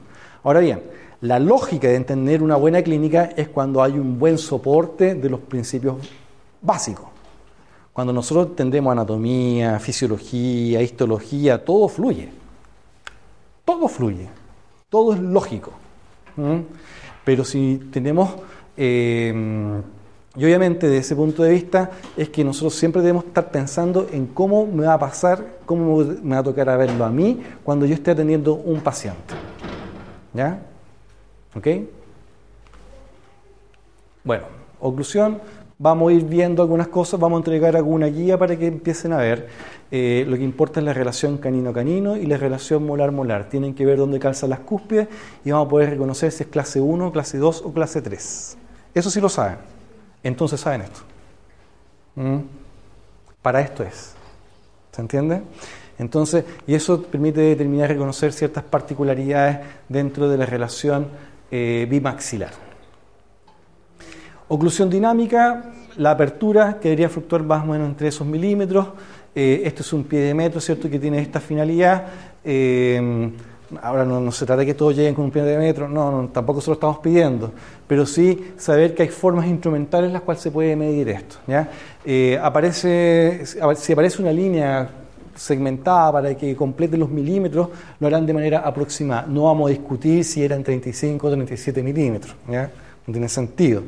Ahora 0.43 0.59
bien, 0.59 0.81
la 1.21 1.39
lógica 1.39 1.87
de 1.87 1.95
entender 1.95 2.43
una 2.43 2.57
buena 2.57 2.81
clínica 2.81 3.29
es 3.35 3.47
cuando 3.47 3.81
hay 3.81 3.93
un 3.93 4.19
buen 4.19 4.37
soporte 4.37 5.15
de 5.15 5.29
los 5.29 5.39
principios 5.39 5.95
básicos. 6.61 7.05
Cuando 7.93 8.11
nosotros 8.11 8.47
entendemos 8.47 8.91
anatomía, 8.91 9.79
fisiología, 9.79 10.81
histología, 10.81 11.63
todo 11.63 11.87
fluye. 11.87 12.29
Todo 13.63 13.87
fluye. 13.87 14.27
Todo 14.89 15.13
es 15.13 15.19
lógico. 15.19 15.71
Pero 17.23 17.45
si 17.45 17.89
tenemos 17.91 18.33
eh, 18.75 19.81
y 20.35 20.45
obviamente, 20.45 20.87
desde 20.87 20.99
ese 20.99 21.15
punto 21.15 21.43
de 21.43 21.51
vista, 21.51 21.91
es 22.17 22.29
que 22.29 22.43
nosotros 22.43 22.73
siempre 22.73 23.03
debemos 23.03 23.25
estar 23.25 23.51
pensando 23.51 24.07
en 24.11 24.25
cómo 24.25 24.65
me 24.65 24.87
va 24.87 24.95
a 24.95 24.99
pasar, 24.99 25.45
cómo 25.67 25.97
me 25.97 26.33
va 26.33 26.39
a 26.39 26.43
tocar 26.43 26.69
a 26.69 26.77
verlo 26.77 27.05
a 27.05 27.11
mí 27.11 27.39
cuando 27.63 27.85
yo 27.85 27.93
esté 27.93 28.11
atendiendo 28.11 28.55
un 28.55 28.81
paciente. 28.81 29.35
¿Ya? 30.33 30.59
¿Ok? 31.55 31.67
Bueno, 34.23 34.45
oclusión, 34.79 35.39
vamos 35.77 36.09
a 36.11 36.15
ir 36.15 36.23
viendo 36.23 36.63
algunas 36.63 36.87
cosas, 36.87 37.19
vamos 37.19 37.37
a 37.37 37.39
entregar 37.41 37.75
alguna 37.75 38.07
guía 38.07 38.35
para 38.35 38.57
que 38.57 38.65
empiecen 38.65 39.13
a 39.13 39.17
ver. 39.17 39.49
Eh, 39.91 40.25
lo 40.27 40.35
que 40.35 40.43
importa 40.43 40.79
es 40.79 40.85
la 40.87 40.93
relación 40.93 41.37
canino-canino 41.37 42.17
y 42.17 42.25
la 42.25 42.37
relación 42.37 42.87
molar-molar. 42.87 43.49
Tienen 43.49 43.75
que 43.75 43.85
ver 43.85 43.99
dónde 43.99 44.17
calzan 44.17 44.49
las 44.49 44.61
cúspides 44.61 45.09
y 45.45 45.51
vamos 45.51 45.67
a 45.67 45.69
poder 45.69 45.91
reconocer 45.91 46.31
si 46.31 46.41
es 46.41 46.49
clase 46.49 46.81
1, 46.81 47.11
clase 47.11 47.37
2 47.37 47.61
o 47.65 47.71
clase 47.71 48.01
3. 48.01 48.57
Eso 48.95 49.11
sí 49.11 49.21
lo 49.21 49.29
saben 49.29 49.72
entonces 50.23 50.59
saben 50.59 50.81
esto. 50.81 51.01
¿Mm? 52.15 52.39
Para 53.41 53.61
esto 53.61 53.83
es. 53.83 54.15
¿Se 54.91 55.01
entiende? 55.01 55.41
Entonces, 55.99 56.45
y 56.65 56.73
eso 56.73 57.01
permite 57.03 57.41
determinar 57.41 57.89
y 57.89 57.93
reconocer 57.93 58.33
ciertas 58.33 58.63
particularidades 58.63 59.59
dentro 59.89 60.29
de 60.29 60.37
la 60.37 60.45
relación 60.45 61.07
eh, 61.51 61.85
bimaxilar. 61.89 62.51
Oclusión 64.47 64.89
dinámica, 64.89 65.71
la 65.97 66.11
apertura 66.11 66.79
que 66.79 66.89
debería 66.89 67.09
fluctuar 67.09 67.43
más 67.43 67.63
o 67.63 67.67
menos 67.67 67.87
entre 67.87 68.07
esos 68.07 68.25
milímetros. 68.25 68.87
Eh, 69.35 69.61
esto 69.65 69.81
es 69.81 69.93
un 69.93 70.03
pie 70.03 70.19
de 70.19 70.33
metro, 70.33 70.61
¿cierto?, 70.61 70.89
que 70.89 70.99
tiene 70.99 71.19
esta 71.19 71.39
finalidad. 71.39 72.05
Eh, 72.43 73.31
Ahora 73.81 74.05
no, 74.05 74.31
se 74.31 74.45
trata 74.45 74.61
de 74.61 74.65
que 74.65 74.73
todos 74.73 74.95
lleguen 74.95 75.15
con 75.15 75.25
un 75.25 75.31
pie 75.31 75.43
de 75.43 75.57
metro, 75.57 75.87
no, 75.87 76.11
no, 76.11 76.27
tampoco 76.29 76.61
se 76.61 76.69
lo 76.69 76.73
estamos 76.73 76.99
pidiendo, 76.99 77.51
pero 77.87 78.05
sí 78.05 78.53
saber 78.57 78.93
que 78.93 79.03
hay 79.03 79.09
formas 79.09 79.47
instrumentales 79.47 80.07
en 80.07 80.13
las 80.13 80.21
cuales 80.21 80.41
se 80.41 80.51
puede 80.51 80.75
medir 80.75 81.09
esto. 81.09 81.37
Eh, 82.05 82.39
si 83.75 83.93
aparece 83.93 84.21
una 84.21 84.31
línea 84.31 84.89
segmentada 85.35 86.11
para 86.11 86.35
que 86.35 86.55
complete 86.55 86.97
los 86.97 87.09
milímetros, 87.09 87.69
lo 87.99 88.07
harán 88.07 88.25
de 88.25 88.33
manera 88.33 88.59
aproximada. 88.59 89.25
No 89.27 89.43
vamos 89.43 89.69
a 89.69 89.71
discutir 89.71 90.23
si 90.23 90.43
eran 90.43 90.63
35 90.63 91.27
o 91.27 91.31
37 91.31 91.81
milímetros, 91.81 92.35
no 92.47 93.11
tiene 93.11 93.29
sentido. 93.29 93.83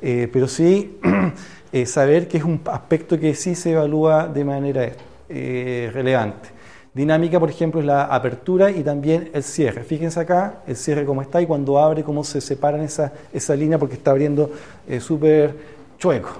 Eh, 0.00 0.28
pero 0.32 0.48
sí 0.48 0.98
eh, 1.72 1.86
saber 1.86 2.28
que 2.28 2.38
es 2.38 2.44
un 2.44 2.60
aspecto 2.66 3.18
que 3.18 3.34
sí 3.34 3.54
se 3.54 3.72
evalúa 3.72 4.28
de 4.28 4.44
manera 4.44 4.92
relevante. 5.28 6.53
Dinámica, 6.94 7.40
por 7.40 7.50
ejemplo, 7.50 7.80
es 7.80 7.86
la 7.86 8.04
apertura 8.04 8.70
y 8.70 8.84
también 8.84 9.28
el 9.34 9.42
cierre. 9.42 9.82
Fíjense 9.82 10.20
acá, 10.20 10.60
el 10.64 10.76
cierre 10.76 11.04
cómo 11.04 11.22
está 11.22 11.42
y 11.42 11.46
cuando 11.46 11.80
abre 11.80 12.04
cómo 12.04 12.22
se 12.22 12.40
separan 12.40 12.82
esa, 12.82 13.12
esa 13.32 13.56
línea 13.56 13.78
porque 13.78 13.96
está 13.96 14.12
abriendo 14.12 14.52
eh, 14.86 15.00
súper 15.00 15.56
chueco. 15.98 16.30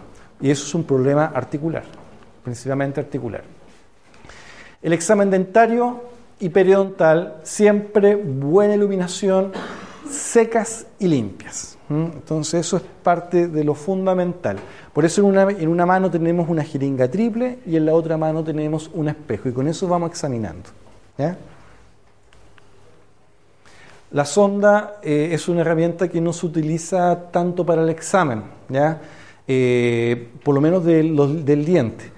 Y 0.40 0.50
eso 0.50 0.64
es 0.64 0.74
un 0.76 0.84
problema 0.84 1.32
articular, 1.34 1.82
principalmente 2.44 3.00
articular. 3.00 3.42
El 4.80 4.92
examen 4.92 5.28
dentario 5.28 6.02
y 6.38 6.50
periodontal, 6.50 7.38
siempre 7.42 8.14
buena 8.14 8.74
iluminación, 8.74 9.50
secas 10.10 10.86
y 10.98 11.08
limpias. 11.08 11.78
Entonces 11.88 12.66
eso 12.66 12.78
es 12.78 12.82
parte 13.02 13.48
de 13.48 13.62
lo 13.62 13.74
fundamental. 13.74 14.58
Por 14.92 15.04
eso 15.04 15.20
en 15.20 15.26
una, 15.26 15.42
en 15.50 15.68
una, 15.68 15.84
mano 15.84 16.10
tenemos 16.10 16.48
una 16.48 16.64
jeringa 16.64 17.08
triple 17.08 17.58
y 17.66 17.76
en 17.76 17.86
la 17.86 17.92
otra 17.92 18.16
mano 18.16 18.42
tenemos 18.42 18.90
un 18.94 19.08
espejo 19.08 19.48
y 19.48 19.52
con 19.52 19.68
eso 19.68 19.86
vamos 19.86 20.10
examinando. 20.10 20.70
La 24.12 24.24
sonda 24.24 25.00
eh, 25.02 25.30
es 25.32 25.48
una 25.48 25.60
herramienta 25.60 26.08
que 26.08 26.20
no 26.20 26.32
se 26.32 26.46
utiliza 26.46 27.30
tanto 27.30 27.66
para 27.66 27.82
el 27.82 27.88
examen, 27.88 28.44
¿ya? 28.68 29.00
Eh, 29.46 30.30
por 30.42 30.54
lo 30.54 30.60
menos 30.60 30.84
del 30.84 31.64
diente. 31.64 32.12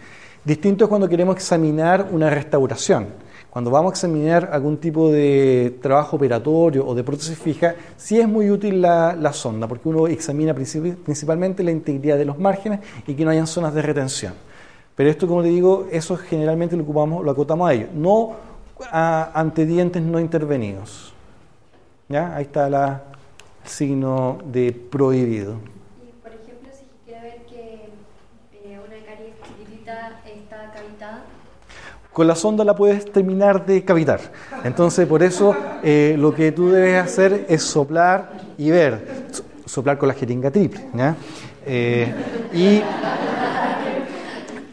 Distinto 0.44 0.84
es 0.84 0.88
cuando 0.88 1.08
queremos 1.08 1.34
examinar 1.34 2.08
una 2.12 2.30
restauración. 2.30 3.25
Cuando 3.56 3.70
vamos 3.70 3.92
a 3.92 3.94
examinar 3.94 4.50
algún 4.52 4.76
tipo 4.76 5.10
de 5.10 5.78
trabajo 5.80 6.16
operatorio 6.16 6.86
o 6.86 6.94
de 6.94 7.02
prótesis 7.02 7.38
fija, 7.38 7.74
sí 7.96 8.20
es 8.20 8.28
muy 8.28 8.50
útil 8.50 8.82
la, 8.82 9.16
la 9.16 9.32
sonda, 9.32 9.66
porque 9.66 9.88
uno 9.88 10.06
examina 10.08 10.52
principalmente 10.52 11.62
la 11.62 11.70
integridad 11.70 12.18
de 12.18 12.26
los 12.26 12.38
márgenes 12.38 12.80
y 13.06 13.14
que 13.14 13.24
no 13.24 13.30
hayan 13.30 13.46
zonas 13.46 13.72
de 13.72 13.80
retención. 13.80 14.34
Pero 14.94 15.08
esto, 15.08 15.26
como 15.26 15.40
le 15.40 15.48
digo, 15.48 15.88
eso 15.90 16.18
generalmente 16.18 16.76
lo 16.76 16.82
ocupamos, 16.82 17.24
lo 17.24 17.30
acotamos 17.30 17.70
a 17.70 17.72
ello, 17.72 17.86
no 17.94 18.36
a, 18.92 19.30
ante 19.32 19.64
dientes 19.64 20.02
no 20.02 20.20
intervenidos. 20.20 21.14
¿Ya? 22.10 22.36
Ahí 22.36 22.42
está 22.42 22.68
la, 22.68 23.04
el 23.64 23.70
signo 23.70 24.36
de 24.44 24.70
prohibido. 24.72 25.54
Y 26.06 26.12
por 26.22 26.30
ejemplo, 26.30 26.68
si 26.74 26.84
quiere 27.06 27.22
ver 27.22 27.46
que 27.46 27.88
eh, 28.52 28.78
una 28.86 29.06
caries 29.06 29.32
chiquitita 29.48 30.20
está 30.26 30.72
cavitada, 30.74 31.24
con 32.16 32.26
la 32.26 32.34
sonda 32.34 32.64
la 32.64 32.74
puedes 32.74 33.04
terminar 33.12 33.66
de 33.66 33.84
cavitar. 33.84 34.20
Entonces, 34.64 35.06
por 35.06 35.22
eso 35.22 35.54
eh, 35.82 36.16
lo 36.18 36.34
que 36.34 36.50
tú 36.50 36.70
debes 36.70 36.96
hacer 37.04 37.44
es 37.46 37.62
soplar 37.62 38.30
y 38.56 38.70
ver. 38.70 39.26
So- 39.30 39.42
Soplar 39.66 39.98
con 39.98 40.08
la 40.08 40.14
jeringa 40.14 40.50
triple. 40.50 40.80
¿ya? 40.94 41.14
Eh, 41.66 42.10
y, 42.54 42.80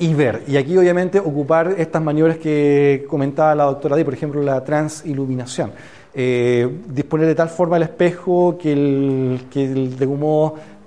y 0.06 0.14
ver. 0.14 0.44
Y 0.48 0.56
aquí, 0.56 0.78
obviamente, 0.78 1.20
ocupar 1.20 1.76
estas 1.78 2.02
maniobras 2.02 2.38
que 2.38 3.06
comentaba 3.10 3.54
la 3.56 3.66
doctora 3.66 3.98
Di, 3.98 4.06
por 4.06 4.14
ejemplo, 4.14 4.42
la 4.42 4.64
transiluminación. 4.64 5.72
Eh, 6.14 6.66
disponer 6.88 7.28
de 7.28 7.36
tal 7.36 7.50
forma 7.50 7.76
el 7.76 7.84
espejo 7.84 8.58
que 8.58 8.72
el, 8.72 9.42
que 9.52 9.66
el 9.66 9.98
de 9.98 10.08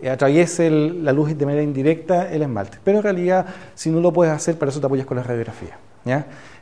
eh, 0.01 0.09
atraviese 0.09 0.71
la 0.71 1.13
luz 1.13 1.37
de 1.37 1.45
manera 1.45 1.63
indirecta 1.63 2.33
el 2.33 2.41
esmalte. 2.41 2.79
Pero 2.83 2.97
en 2.97 3.03
realidad, 3.03 3.45
si 3.75 3.91
no 3.91 4.01
lo 4.01 4.11
puedes 4.11 4.33
hacer, 4.33 4.57
para 4.57 4.71
eso 4.71 4.81
te 4.81 4.87
apoyas 4.87 5.05
con 5.05 5.19
la 5.19 5.23
radiografía. 5.23 5.77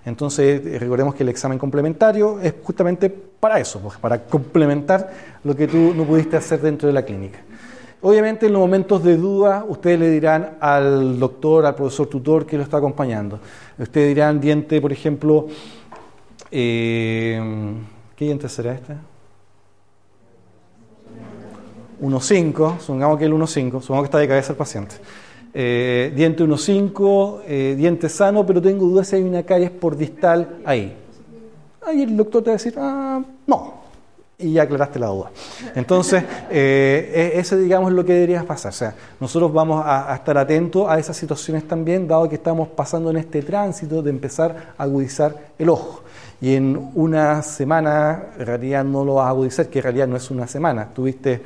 Entonces, 0.04 0.64
eh, 0.66 0.78
recordemos 0.78 1.14
que 1.14 1.22
el 1.22 1.28
examen 1.28 1.59
complementario 1.59 2.40
es 2.40 2.54
justamente 2.62 3.11
para 3.11 3.59
eso, 3.59 3.80
pues, 3.80 3.98
para 3.98 4.24
complementar 4.24 5.11
lo 5.42 5.54
que 5.54 5.66
tú 5.66 5.94
no 5.94 6.04
pudiste 6.04 6.37
hacer 6.37 6.61
dentro 6.61 6.87
de 6.87 6.92
la 6.92 7.02
clínica. 7.02 7.38
Obviamente, 8.02 8.46
en 8.46 8.52
los 8.52 8.61
momentos 8.61 9.02
de 9.02 9.16
duda, 9.16 9.64
ustedes 9.66 9.98
le 9.98 10.11
dirán 10.11 10.59
al 10.61 11.18
doctor, 11.18 11.64
al 11.64 11.74
profesor 11.74 12.07
tutor 12.07 12.44
que 12.44 12.59
lo 12.59 12.62
está 12.62 12.76
acompañando. 12.76 13.40
Ustedes 13.78 14.09
dirán 14.09 14.40
diente, 14.40 14.80
por 14.80 14.92
ejemplo, 14.92 15.46
eh, 16.50 17.74
¿qué 18.14 18.24
diente 18.26 18.48
será 18.48 18.74
este? 18.74 18.94
1.5, 22.02 22.80
supongamos 22.80 23.18
que 23.18 23.24
el 23.24 23.33
1.5, 23.33 23.80
supongamos 23.80 24.02
que 24.02 24.04
está 24.04 24.18
de 24.18 24.28
cabeza 24.28 24.52
el 24.52 24.59
paciente. 24.59 24.96
Eh, 25.56 26.12
diente 26.16 26.42
1.5, 26.42 27.42
eh, 27.46 27.74
diente 27.78 28.08
sano, 28.08 28.44
pero 28.44 28.60
tengo 28.60 28.86
dudas 28.86 29.06
si 29.06 29.16
hay 29.16 29.22
una 29.22 29.44
caries 29.44 29.70
por 29.70 29.96
distal 29.96 30.56
ahí. 30.64 30.96
Ahí 31.86 32.02
el 32.02 32.16
doctor 32.16 32.42
te 32.42 32.50
va 32.50 32.54
a 32.54 32.56
decir, 32.56 32.74
ah, 32.76 33.22
no. 33.46 33.84
Y 34.36 34.54
ya 34.54 34.62
aclaraste 34.64 34.98
la 34.98 35.06
duda. 35.06 35.30
Entonces, 35.76 36.24
eh, 36.50 37.32
e- 37.34 37.38
ese 37.38 37.56
digamos 37.56 37.90
es 37.90 37.94
lo 37.94 38.04
que 38.04 38.14
debería 38.14 38.42
pasar. 38.42 38.70
O 38.70 38.74
sea, 38.74 38.94
nosotros 39.20 39.52
vamos 39.52 39.84
a, 39.86 40.12
a 40.12 40.16
estar 40.16 40.36
atentos 40.36 40.88
a 40.88 40.98
esas 40.98 41.16
situaciones 41.16 41.68
también, 41.68 42.08
dado 42.08 42.28
que 42.28 42.34
estamos 42.34 42.66
pasando 42.68 43.10
en 43.10 43.18
este 43.18 43.40
tránsito 43.42 44.02
de 44.02 44.10
empezar 44.10 44.74
a 44.76 44.82
agudizar 44.82 45.52
el 45.56 45.68
ojo. 45.68 46.02
Y 46.40 46.56
en 46.56 46.90
una 46.96 47.40
semana, 47.42 48.24
en 48.38 48.44
realidad 48.46 48.84
no 48.84 49.04
lo 49.04 49.14
vas 49.14 49.26
a 49.26 49.30
agudizar, 49.30 49.68
que 49.68 49.78
en 49.78 49.82
realidad 49.84 50.08
no 50.08 50.16
es 50.16 50.28
una 50.32 50.48
semana. 50.48 50.88
Tuviste 50.92 51.40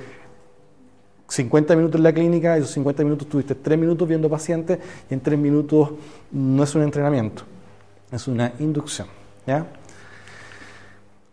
50 1.28 1.76
minutos 1.76 1.98
en 1.98 2.02
la 2.02 2.12
clínica, 2.12 2.56
esos 2.56 2.70
50 2.70 3.04
minutos 3.04 3.28
tuviste 3.28 3.54
3 3.54 3.78
minutos 3.78 4.08
viendo 4.08 4.30
pacientes 4.30 4.78
y 5.10 5.14
en 5.14 5.20
3 5.20 5.38
minutos 5.38 5.90
no 6.32 6.62
es 6.62 6.74
un 6.74 6.82
entrenamiento, 6.82 7.42
es 8.10 8.26
una 8.26 8.52
inducción. 8.58 9.08
¿ya? 9.46 9.66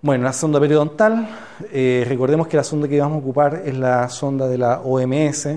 Bueno, 0.01 0.25
la 0.25 0.33
sonda 0.33 0.59
periodontal, 0.59 1.27
eh, 1.71 2.05
recordemos 2.07 2.47
que 2.47 2.57
la 2.57 2.63
sonda 2.63 2.87
que 2.87 2.99
vamos 2.99 3.15
a 3.15 3.19
ocupar 3.19 3.63
es 3.65 3.77
la 3.77 4.07
sonda 4.09 4.47
de 4.47 4.57
la 4.57 4.81
OMS. 4.81 5.47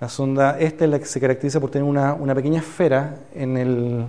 La 0.00 0.08
sonda, 0.08 0.58
esta 0.58 0.84
es 0.84 0.90
la 0.90 0.98
que 0.98 1.04
se 1.04 1.20
caracteriza 1.20 1.60
por 1.60 1.70
tener 1.70 1.88
una, 1.88 2.14
una 2.14 2.34
pequeña 2.34 2.60
esfera 2.60 3.16
en 3.34 3.56
el, 3.56 4.04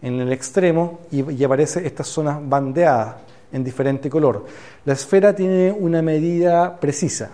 en 0.00 0.20
el 0.20 0.32
extremo 0.32 1.00
y, 1.10 1.30
y 1.32 1.44
aparece 1.44 1.86
estas 1.86 2.06
zonas 2.06 2.38
bandeadas 2.42 3.16
en 3.52 3.62
diferente 3.62 4.08
color. 4.08 4.46
La 4.84 4.94
esfera 4.94 5.34
tiene 5.34 5.70
una 5.70 6.00
medida 6.00 6.78
precisa, 6.80 7.30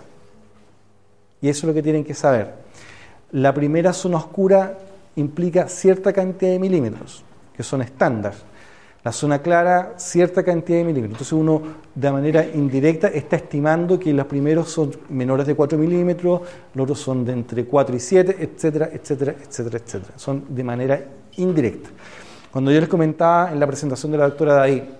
y 1.43 1.49
eso 1.49 1.67
es 1.67 1.67
lo 1.67 1.73
que 1.73 1.83
tienen 1.83 2.05
que 2.05 2.13
saber. 2.13 2.53
La 3.33 3.53
primera 3.53 3.91
zona 3.91 4.17
oscura 4.17 4.77
implica 5.17 5.67
cierta 5.67 6.13
cantidad 6.13 6.53
de 6.53 6.57
milímetros, 6.57 7.21
que 7.53 7.63
son 7.63 7.81
estándar. 7.81 8.33
La 9.03 9.11
zona 9.11 9.39
clara, 9.39 9.95
cierta 9.97 10.41
cantidad 10.41 10.77
de 10.77 10.85
milímetros. 10.85 11.15
Entonces 11.15 11.33
uno 11.33 11.61
de 11.93 12.11
manera 12.13 12.45
indirecta 12.45 13.09
está 13.09 13.35
estimando 13.35 13.99
que 13.99 14.13
los 14.13 14.25
primeros 14.25 14.69
son 14.69 14.95
menores 15.09 15.45
de 15.45 15.53
4 15.53 15.77
milímetros, 15.77 16.41
los 16.73 16.83
otros 16.83 16.99
son 16.99 17.25
de 17.25 17.33
entre 17.33 17.65
4 17.65 17.93
y 17.93 17.99
7, 17.99 18.37
etcétera, 18.39 18.89
etcétera, 18.93 19.35
etcétera, 19.45 19.77
etcétera. 19.83 20.13
Son 20.15 20.45
de 20.47 20.63
manera 20.63 21.03
indirecta. 21.35 21.89
Cuando 22.51 22.71
yo 22.71 22.79
les 22.79 22.87
comentaba 22.87 23.51
en 23.51 23.59
la 23.59 23.67
presentación 23.67 24.13
de 24.13 24.17
la 24.17 24.29
doctora 24.29 24.53
Daí, 24.53 24.97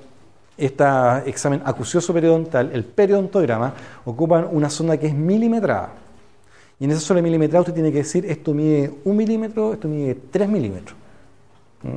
este 0.58 0.84
examen 1.26 1.62
acucioso 1.64 2.14
periodontal, 2.14 2.70
el 2.74 2.84
periodontograma, 2.84 3.74
ocupan 4.04 4.50
una 4.52 4.70
sonda 4.70 4.98
que 4.98 5.08
es 5.08 5.14
milimetrada. 5.14 6.04
Y 6.84 6.86
en 6.86 6.92
esa 6.92 7.00
zona 7.00 7.22
milimetrada 7.22 7.62
usted 7.62 7.74
tiene 7.76 7.94
que 7.94 8.00
decir, 8.00 8.26
esto 8.26 8.54
mide 8.54 8.94
un 9.06 9.16
milímetro, 9.16 9.72
esto 9.72 9.88
mide 9.88 10.16
3 10.16 10.50
milímetros. 10.50 10.98
¿Mm? 11.82 11.96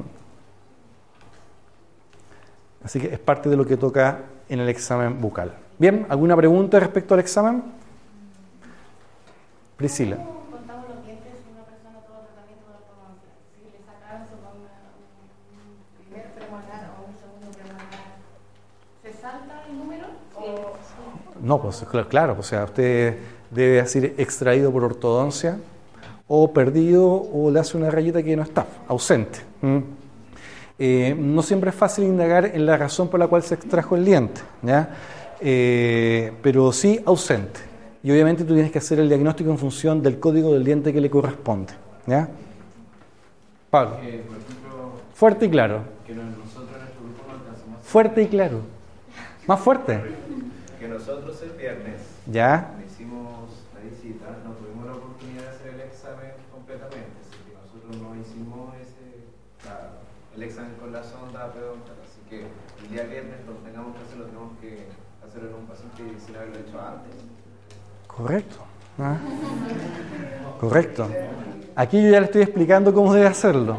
Así 2.85 3.01
que 3.01 3.13
es 3.13 3.19
parte 3.19 3.49
de 3.49 3.57
lo 3.57 3.67
que 3.67 3.77
toca 3.77 4.21
en 4.49 4.61
el 4.61 4.69
examen 4.69 5.21
bucal. 5.21 5.57
Bien, 5.77 6.07
¿alguna 6.09 6.37
pregunta 6.37 6.79
respecto 6.79 7.15
al 7.15 7.19
examen? 7.19 7.65
Priscila. 9.77 10.19
¿se 19.03 19.13
salta 19.13 19.65
el 19.69 19.79
número? 19.79 20.07
No, 21.41 21.61
pues 21.61 21.85
cl- 21.87 22.07
claro, 22.09 22.37
o 22.39 22.43
sea, 22.43 22.65
usted 22.65 23.19
debe 23.51 23.77
decir 23.83 24.15
extraído 24.19 24.71
por 24.73 24.85
ortodoncia 24.85 25.59
o 26.29 26.53
perdido 26.53 27.07
o 27.09 27.51
le 27.51 27.61
hace 27.61 27.77
una 27.77 27.91
rayita 27.91 28.23
que 28.23 28.37
no 28.37 28.43
está, 28.43 28.67
ausente. 28.89 29.41
Eh, 30.79 31.15
no 31.19 31.43
siempre 31.43 31.71
es 31.71 31.77
fácil 31.77 32.05
indagar 32.05 32.45
en 32.47 32.67
la 32.67 32.77
razón 32.77 33.09
por 33.09 33.19
la 33.21 33.29
cual 33.29 33.43
se 33.43 33.55
extrajo 33.55 33.97
el 33.97 34.05
diente, 34.05 34.41
¿ya? 34.63 34.91
Eh, 35.41 36.33
pero 36.43 36.71
sí 36.73 37.01
ausente. 37.07 37.61
Y 38.03 38.11
obviamente 38.11 38.45
tú 38.45 38.53
tienes 38.55 38.71
que 38.71 38.79
hacer 38.79 38.99
el 39.01 39.09
diagnóstico 39.09 39.51
en 39.51 39.59
función 39.59 40.03
del 40.03 40.19
código 40.21 40.53
del 40.53 40.65
diente 40.65 40.93
que 40.93 41.01
le 41.01 41.09
corresponde. 41.11 41.73
¿ya? 42.07 42.29
Pablo, 43.71 43.97
por 43.97 44.05
ejemplo, 44.05 44.31
fuerte 45.15 45.47
y 45.47 45.51
claro. 45.51 45.81
que 46.07 46.15
no- 46.15 46.23
nosotros 46.23 46.69
en 46.73 46.79
nuestro 46.81 47.03
grupo 47.03 47.23
no 47.27 47.35
alcanzamos. 47.35 47.79
Fuerte 47.83 48.23
y 48.23 48.27
claro. 48.29 48.61
Más 49.47 49.61
fuerte. 49.61 50.01
Que 50.79 50.89
nosotros 50.89 51.41
el 51.43 51.51
viernes 51.59 51.95
¿Ya? 52.31 52.71
No 54.15 54.53
tuvimos 54.55 54.87
la 54.87 54.95
oportunidad 54.95 55.43
de 55.43 55.49
hacer 55.49 55.75
el 55.75 55.81
examen 55.81 56.31
completamente, 56.53 57.19
así 57.19 57.35
que 57.43 57.55
nosotros 57.59 57.97
no 57.99 58.15
hicimos 58.15 58.75
ese, 58.79 59.27
el 60.37 60.43
examen 60.43 60.75
con 60.79 60.93
la 60.93 61.03
sonda 61.03 61.51
periodontal, 61.53 61.97
así 62.07 62.21
que 62.31 62.47
el 62.47 62.91
día 62.91 63.03
viernes 63.05 63.43
lo 63.47 63.55
tengamos 63.67 63.97
que 63.97 64.03
hacer, 64.05 64.19
lo 64.19 64.27
tenemos 64.27 64.53
que 64.61 64.87
hacer 65.27 65.43
en 65.43 65.55
un 65.55 65.67
paciente 65.67 66.03
sin 66.25 66.37
haberlo 66.37 66.59
hecho 66.61 66.79
antes. 66.79 67.15
Correcto. 68.07 68.57
¿ah? 68.99 69.19
Correcto. 70.61 71.09
Aquí 71.75 72.03
yo 72.03 72.11
ya 72.11 72.21
le 72.21 72.27
estoy 72.27 72.43
explicando 72.43 72.95
cómo 72.95 73.13
debe 73.13 73.27
hacerlo. 73.27 73.77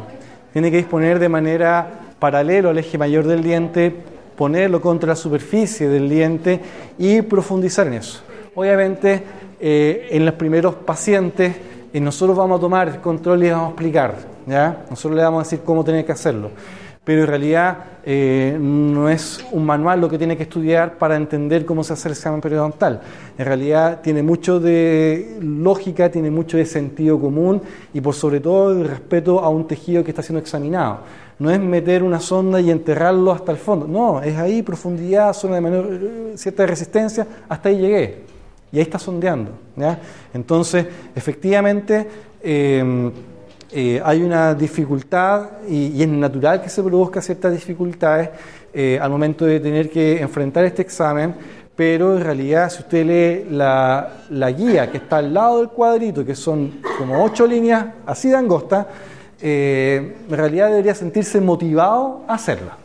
Tiene 0.52 0.70
que 0.70 0.76
disponer 0.76 1.18
de 1.18 1.28
manera 1.28 2.14
paralelo 2.18 2.70
al 2.70 2.78
eje 2.78 2.98
mayor 2.98 3.26
del 3.26 3.42
diente, 3.42 3.94
ponerlo 4.36 4.80
contra 4.80 5.08
la 5.08 5.16
superficie 5.16 5.88
del 5.88 6.08
diente 6.08 6.60
y 6.98 7.22
profundizar 7.22 7.86
en 7.86 7.94
eso. 7.94 8.22
Obviamente, 8.58 9.22
eh, 9.60 10.08
en 10.10 10.26
los 10.26 10.34
primeros 10.34 10.74
pacientes, 10.74 11.54
eh, 11.92 12.00
nosotros 12.00 12.36
vamos 12.36 12.58
a 12.58 12.60
tomar 12.60 12.88
el 12.88 13.00
control 13.00 13.38
y 13.38 13.42
les 13.42 13.52
vamos 13.52 13.66
a 13.66 13.70
explicar. 13.70 14.16
¿ya? 14.48 14.84
Nosotros 14.90 15.16
le 15.16 15.22
vamos 15.22 15.40
a 15.40 15.44
decir 15.44 15.60
cómo 15.64 15.84
tiene 15.84 16.04
que 16.04 16.10
hacerlo. 16.10 16.50
Pero 17.04 17.20
en 17.20 17.28
realidad 17.28 17.78
eh, 18.04 18.58
no 18.60 19.08
es 19.08 19.46
un 19.52 19.64
manual 19.64 20.00
lo 20.00 20.08
que 20.08 20.18
tiene 20.18 20.36
que 20.36 20.42
estudiar 20.42 20.98
para 20.98 21.14
entender 21.14 21.64
cómo 21.64 21.84
se 21.84 21.92
hace 21.92 22.08
el 22.08 22.14
examen 22.14 22.40
periodontal. 22.40 23.00
En 23.38 23.46
realidad 23.46 24.00
tiene 24.02 24.24
mucho 24.24 24.58
de 24.58 25.38
lógica, 25.40 26.10
tiene 26.10 26.32
mucho 26.32 26.56
de 26.56 26.66
sentido 26.66 27.20
común 27.20 27.62
y 27.94 28.00
por 28.00 28.14
sobre 28.14 28.40
todo 28.40 28.72
el 28.72 28.88
respeto 28.88 29.38
a 29.38 29.50
un 29.50 29.68
tejido 29.68 30.02
que 30.02 30.10
está 30.10 30.22
siendo 30.24 30.40
examinado. 30.40 31.02
No 31.38 31.48
es 31.52 31.60
meter 31.60 32.02
una 32.02 32.18
sonda 32.18 32.60
y 32.60 32.72
enterrarlo 32.72 33.30
hasta 33.30 33.52
el 33.52 33.58
fondo. 33.58 33.86
No, 33.86 34.20
es 34.20 34.36
ahí 34.36 34.62
profundidad, 34.62 35.32
zona 35.32 35.54
de 35.54 35.60
menor, 35.60 36.00
cierta 36.34 36.66
resistencia, 36.66 37.24
hasta 37.48 37.68
ahí 37.68 37.78
llegué. 37.78 38.27
Y 38.72 38.76
ahí 38.76 38.82
está 38.82 38.98
sondeando. 38.98 39.52
Entonces, 40.34 40.86
efectivamente, 41.14 42.06
eh, 42.42 43.10
eh, 43.70 44.00
hay 44.02 44.22
una 44.22 44.54
dificultad 44.54 45.50
y, 45.68 45.88
y 45.88 46.02
es 46.02 46.08
natural 46.08 46.62
que 46.62 46.68
se 46.68 46.82
produzca 46.82 47.20
ciertas 47.20 47.52
dificultades 47.52 48.30
eh, 48.72 48.98
al 49.00 49.10
momento 49.10 49.44
de 49.44 49.60
tener 49.60 49.90
que 49.90 50.20
enfrentar 50.20 50.64
este 50.64 50.82
examen, 50.82 51.34
pero 51.74 52.16
en 52.16 52.22
realidad 52.22 52.70
si 52.70 52.80
usted 52.80 53.06
lee 53.06 53.50
la, 53.50 54.24
la 54.30 54.50
guía 54.50 54.90
que 54.90 54.98
está 54.98 55.18
al 55.18 55.32
lado 55.32 55.58
del 55.58 55.68
cuadrito, 55.68 56.24
que 56.24 56.34
son 56.34 56.80
como 56.98 57.24
ocho 57.24 57.46
líneas 57.46 57.86
así 58.06 58.28
de 58.28 58.36
angosta, 58.36 58.86
eh, 59.40 60.16
en 60.28 60.36
realidad 60.36 60.68
debería 60.68 60.94
sentirse 60.94 61.40
motivado 61.40 62.24
a 62.26 62.34
hacerla. 62.34 62.76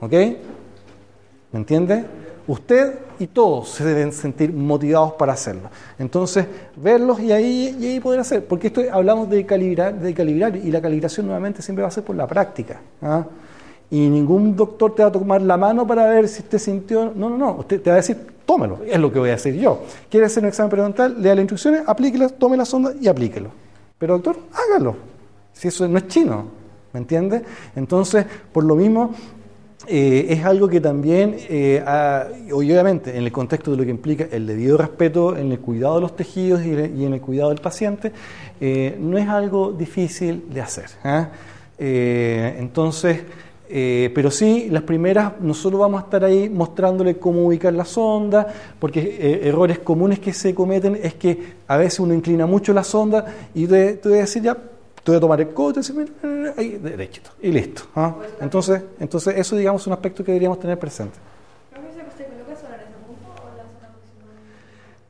¿Ok? 0.00 0.12
¿Me 0.12 1.58
entiende? 1.58 2.04
Usted 2.52 2.98
y 3.18 3.28
todos 3.28 3.70
se 3.70 3.82
deben 3.82 4.12
sentir 4.12 4.52
motivados 4.52 5.14
para 5.14 5.32
hacerlo. 5.32 5.70
Entonces, 5.98 6.44
verlos 6.76 7.18
y 7.18 7.32
ahí, 7.32 7.74
y 7.80 7.86
ahí 7.86 7.98
poder 7.98 8.20
hacer. 8.20 8.44
Porque 8.44 8.66
esto 8.66 8.82
hablamos 8.92 9.30
de 9.30 9.46
calibrar, 9.46 9.98
de 9.98 10.12
calibrar 10.12 10.54
y 10.56 10.70
la 10.70 10.82
calibración 10.82 11.24
nuevamente 11.24 11.62
siempre 11.62 11.80
va 11.80 11.88
a 11.88 11.90
ser 11.90 12.04
por 12.04 12.14
la 12.14 12.26
práctica. 12.26 12.78
¿ah? 13.00 13.24
Y 13.90 14.06
ningún 14.06 14.54
doctor 14.54 14.94
te 14.94 15.00
va 15.02 15.08
a 15.08 15.12
tomar 15.12 15.40
la 15.40 15.56
mano 15.56 15.86
para 15.86 16.06
ver 16.10 16.28
si 16.28 16.42
usted 16.42 16.58
sintió. 16.58 17.10
No, 17.16 17.30
no, 17.30 17.38
no. 17.38 17.52
Usted 17.52 17.80
te 17.80 17.88
va 17.88 17.94
a 17.94 18.00
decir, 18.00 18.18
tómelo. 18.44 18.80
Es 18.86 19.00
lo 19.00 19.10
que 19.10 19.18
voy 19.18 19.30
a 19.30 19.34
hacer 19.36 19.54
yo. 19.54 19.84
¿Quiere 20.10 20.26
hacer 20.26 20.42
un 20.42 20.50
examen 20.50 20.68
periodontal? 20.68 21.22
Lea 21.22 21.34
las 21.34 21.44
instrucciones, 21.44 21.84
aplíquelo, 21.86 22.28
tome 22.28 22.58
la 22.58 22.66
sonda 22.66 22.92
y 23.00 23.08
aplíquelo. 23.08 23.48
Pero, 23.96 24.12
doctor, 24.12 24.36
hágalo. 24.52 24.96
Si 25.54 25.68
eso 25.68 25.88
no 25.88 25.96
es 25.96 26.06
chino. 26.06 26.44
¿Me 26.92 27.00
entiende? 27.00 27.44
Entonces, 27.74 28.26
por 28.52 28.64
lo 28.64 28.74
mismo, 28.76 29.14
eh, 29.88 30.26
es 30.28 30.44
algo 30.44 30.68
que 30.68 30.80
también, 30.80 31.36
eh, 31.48 31.82
obviamente, 32.52 33.16
en 33.16 33.24
el 33.24 33.32
contexto 33.32 33.72
de 33.72 33.76
lo 33.76 33.84
que 33.84 33.90
implica 33.90 34.26
el 34.30 34.46
debido 34.46 34.78
respeto 34.78 35.36
en 35.36 35.50
el 35.50 35.58
cuidado 35.58 35.96
de 35.96 36.00
los 36.02 36.14
tejidos 36.14 36.64
y, 36.64 36.72
en 36.72 37.14
el 37.14 37.20
cuidado 37.20 37.50
del 37.50 37.60
paciente, 37.60 38.12
eh, 38.60 38.96
no 39.00 39.18
es 39.18 39.28
algo 39.28 39.72
difícil 39.72 40.44
de 40.52 40.60
hacer. 40.60 40.86
¿ah? 41.02 41.30
Eh, 41.78 42.56
entonces, 42.60 43.22
eh, 43.68 44.12
pero 44.14 44.30
sí, 44.30 44.68
las 44.70 44.84
primeras, 44.84 45.40
nosotros 45.40 45.80
vamos 45.80 46.00
a 46.00 46.04
estar 46.04 46.24
ahí 46.24 46.48
mostrándole 46.48 47.16
cómo 47.16 47.46
ubicar 47.46 47.72
la 47.72 47.84
sonda, 47.84 48.46
porque 48.78 49.40
errores 49.42 49.80
comunes 49.80 50.20
que 50.20 50.32
se 50.32 50.54
cometen 50.54 50.96
es 51.02 51.14
que 51.14 51.54
a 51.66 51.76
veces 51.76 51.98
uno 51.98 52.14
inclina 52.14 52.46
mucho 52.46 52.72
la 52.72 52.84
sonda 52.84 53.24
y 53.54 53.66
voy 53.66 53.78
a 53.78 54.20
decir 54.20 54.42
ya, 54.42 54.56
voy 55.10 55.16
a 55.16 55.20
tomar 55.20 55.40
el 55.40 55.48
a 55.48 55.72
decir, 55.72 55.96
mira, 55.96 56.54
ahí, 56.56 56.78
derechito, 56.78 57.30
y 57.42 57.50
listo. 57.50 57.82
¿ah? 57.96 58.14
Entonces, 58.40 58.82
entonces, 59.00 59.34
eso 59.36 59.56
digamos 59.56 59.82
es 59.82 59.86
un 59.88 59.92
aspecto 59.94 60.22
que 60.22 60.30
deberíamos 60.32 60.60
tener 60.60 60.78
presente. 60.78 61.18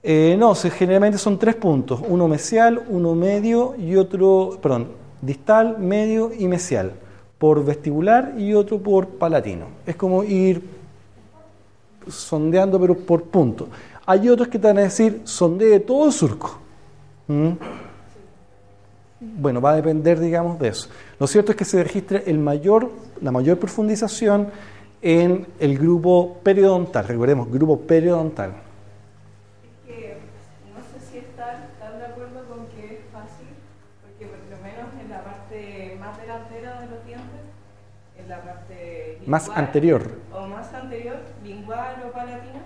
Eh, 0.04 0.36
no, 0.38 0.54
se- 0.54 0.70
generalmente 0.70 1.16
son 1.18 1.38
tres 1.38 1.54
puntos, 1.54 2.00
uno 2.08 2.26
mesial, 2.26 2.82
uno 2.88 3.14
medio 3.14 3.74
y 3.76 3.94
otro, 3.96 4.58
perdón, 4.60 4.88
distal, 5.20 5.78
medio 5.78 6.32
y 6.36 6.48
mesial, 6.48 6.92
por 7.38 7.64
vestibular 7.64 8.34
y 8.36 8.52
otro 8.54 8.78
por 8.78 9.06
palatino. 9.06 9.66
Es 9.86 9.94
como 9.94 10.24
ir 10.24 10.62
sondeando 12.08 12.80
pero 12.80 12.96
por 12.96 13.22
punto. 13.24 13.68
Hay 14.04 14.28
otros 14.28 14.48
que 14.48 14.58
te 14.58 14.66
van 14.66 14.78
a 14.78 14.82
decir, 14.82 15.20
sondee 15.24 15.78
todo 15.80 16.06
el 16.06 16.12
surco. 16.12 16.58
¿Mm? 17.28 17.50
Bueno, 19.24 19.60
va 19.60 19.70
a 19.72 19.76
depender, 19.76 20.18
digamos, 20.18 20.58
de 20.58 20.68
eso. 20.68 20.88
Lo 21.20 21.26
cierto 21.28 21.52
es 21.52 21.56
que 21.56 21.64
se 21.64 21.80
registra 21.82 22.20
el 22.26 22.38
mayor, 22.38 22.90
la 23.20 23.30
mayor 23.30 23.56
profundización 23.58 24.48
en 25.00 25.46
el 25.60 25.78
grupo 25.78 26.38
periodontal. 26.42 27.06
Recordemos, 27.06 27.48
grupo 27.50 27.78
periodontal. 27.80 28.52
que 29.86 30.16
no 30.74 30.80
sé 30.82 31.06
si 31.10 31.18
están, 31.18 31.62
están 31.72 31.98
de 31.98 32.06
acuerdo 32.06 32.44
con 32.48 32.66
que 32.66 32.94
es 32.94 33.00
fácil, 33.12 33.46
porque 34.02 34.26
por 34.26 34.38
lo 34.50 34.62
menos 34.62 34.88
en 35.00 35.08
la 35.10 35.22
parte 35.22 35.96
más 36.00 36.20
delantera 36.20 36.80
de 36.80 36.86
los 36.88 37.04
dientes, 37.06 37.42
en 38.18 38.28
la 38.28 38.42
parte 38.42 39.18
Más 39.26 39.44
lingual 39.46 39.64
anterior. 39.64 40.02
o 40.34 40.46
más 40.48 40.74
anterior, 40.74 41.16
lingual 41.44 42.02
o 42.08 42.12
palatina, 42.12 42.62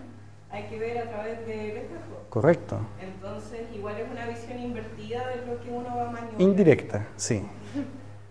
hay 0.50 0.64
que 0.68 0.78
ver 0.78 0.98
a 0.98 1.10
través 1.10 1.46
del 1.46 1.76
espejo. 1.76 2.16
Correcto. 2.30 2.78
Entonces, 3.00 3.62
igual 3.74 3.96
es 3.98 4.10
una 4.10 4.26
visión 4.26 4.58
invertida 4.58 5.26
de 5.28 5.46
lo 5.46 5.60
que 5.60 5.70
uno 5.70 5.96
va 5.96 6.08
a 6.08 6.12
maniobrar. 6.12 6.25
Indirecta, 6.38 7.06
sí. 7.16 7.42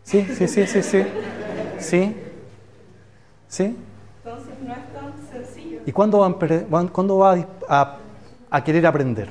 Sí, 0.04 0.26
sí, 0.36 0.48
sí, 0.48 0.68
sí, 0.68 0.84
sí. 0.84 1.04
Sí. 1.80 2.16
Sí. 3.48 3.76
Entonces, 4.24 4.54
no 4.64 4.74
es 4.74 4.94
tan 4.94 5.14
sencillo. 5.32 5.80
¿Y 5.86 5.92
cuándo 5.92 6.20
va 6.20 6.28
a, 6.28 6.30
empe- 6.30 6.66
van- 6.70 6.88
cuándo 6.90 7.18
va 7.18 7.32
a 7.32 7.38
dis- 7.38 7.48
a, 7.68 7.98
a 8.50 8.64
querer 8.64 8.86
aprender? 8.86 9.30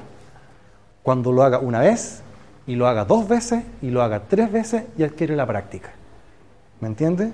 Cuando 1.02 1.32
lo 1.32 1.42
haga 1.42 1.58
una 1.58 1.80
vez, 1.80 2.22
y 2.66 2.74
lo 2.76 2.86
haga 2.86 3.04
dos 3.04 3.28
veces, 3.28 3.62
y 3.82 3.90
lo 3.90 4.02
haga 4.02 4.22
tres 4.28 4.50
veces, 4.50 4.84
y 4.96 5.02
adquiere 5.02 5.36
la 5.36 5.46
práctica. 5.46 5.90
¿Me 6.80 6.88
entiende? 6.88 7.32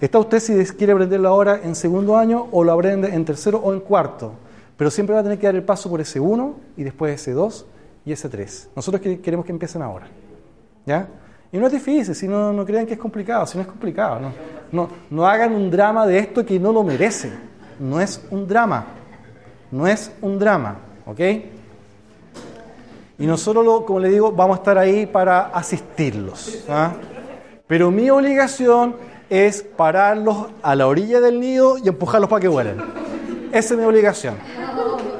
Está 0.00 0.18
usted 0.18 0.38
si 0.40 0.54
quiere 0.76 0.92
aprenderlo 0.92 1.28
ahora 1.28 1.60
en 1.62 1.74
segundo 1.74 2.16
año, 2.18 2.48
o 2.52 2.62
lo 2.62 2.72
aprende 2.72 3.08
en 3.14 3.24
tercero 3.24 3.58
o 3.58 3.72
en 3.72 3.80
cuarto. 3.80 4.32
Pero 4.76 4.90
siempre 4.90 5.14
va 5.14 5.20
a 5.20 5.22
tener 5.22 5.38
que 5.38 5.46
dar 5.46 5.54
el 5.54 5.62
paso 5.62 5.88
por 5.88 6.00
ese 6.00 6.20
uno, 6.20 6.56
y 6.76 6.82
después 6.84 7.14
ese 7.14 7.32
dos, 7.32 7.66
y 8.04 8.12
ese 8.12 8.28
tres. 8.28 8.68
Nosotros 8.76 9.00
que- 9.00 9.20
queremos 9.20 9.46
que 9.46 9.52
empiecen 9.52 9.80
ahora. 9.82 10.06
¿Ya? 10.86 11.06
Y 11.52 11.58
no 11.58 11.66
es 11.66 11.72
difícil, 11.72 12.14
si 12.14 12.26
no, 12.26 12.52
no 12.52 12.64
crean 12.64 12.86
que 12.86 12.94
es 12.94 12.98
complicado, 12.98 13.46
si 13.46 13.58
no 13.58 13.62
es 13.62 13.68
complicado. 13.68 14.20
No, 14.20 14.32
no, 14.72 14.88
no 15.10 15.26
hagan 15.26 15.52
un 15.52 15.70
drama 15.70 16.06
de 16.06 16.18
esto 16.18 16.44
que 16.44 16.58
no 16.58 16.72
lo 16.72 16.82
merece. 16.82 17.30
No 17.78 18.00
es 18.00 18.24
un 18.30 18.46
drama. 18.46 18.86
No 19.70 19.86
es 19.86 20.10
un 20.22 20.38
drama. 20.38 20.76
¿Ok? 21.06 21.20
Y 23.18 23.26
nosotros, 23.26 23.64
lo, 23.64 23.84
como 23.84 24.00
le 24.00 24.10
digo, 24.10 24.32
vamos 24.32 24.58
a 24.58 24.60
estar 24.60 24.78
ahí 24.78 25.06
para 25.06 25.46
asistirlos. 25.46 26.64
¿ah? 26.68 26.92
Pero 27.66 27.90
mi 27.90 28.10
obligación 28.10 28.96
es 29.30 29.62
pararlos 29.62 30.48
a 30.62 30.74
la 30.74 30.86
orilla 30.86 31.20
del 31.20 31.40
nido 31.40 31.78
y 31.78 31.88
empujarlos 31.88 32.28
para 32.28 32.40
que 32.40 32.48
vuelen. 32.48 32.76
Esa 33.52 33.74
es 33.74 33.80
mi 33.80 33.86
obligación. 33.86 34.34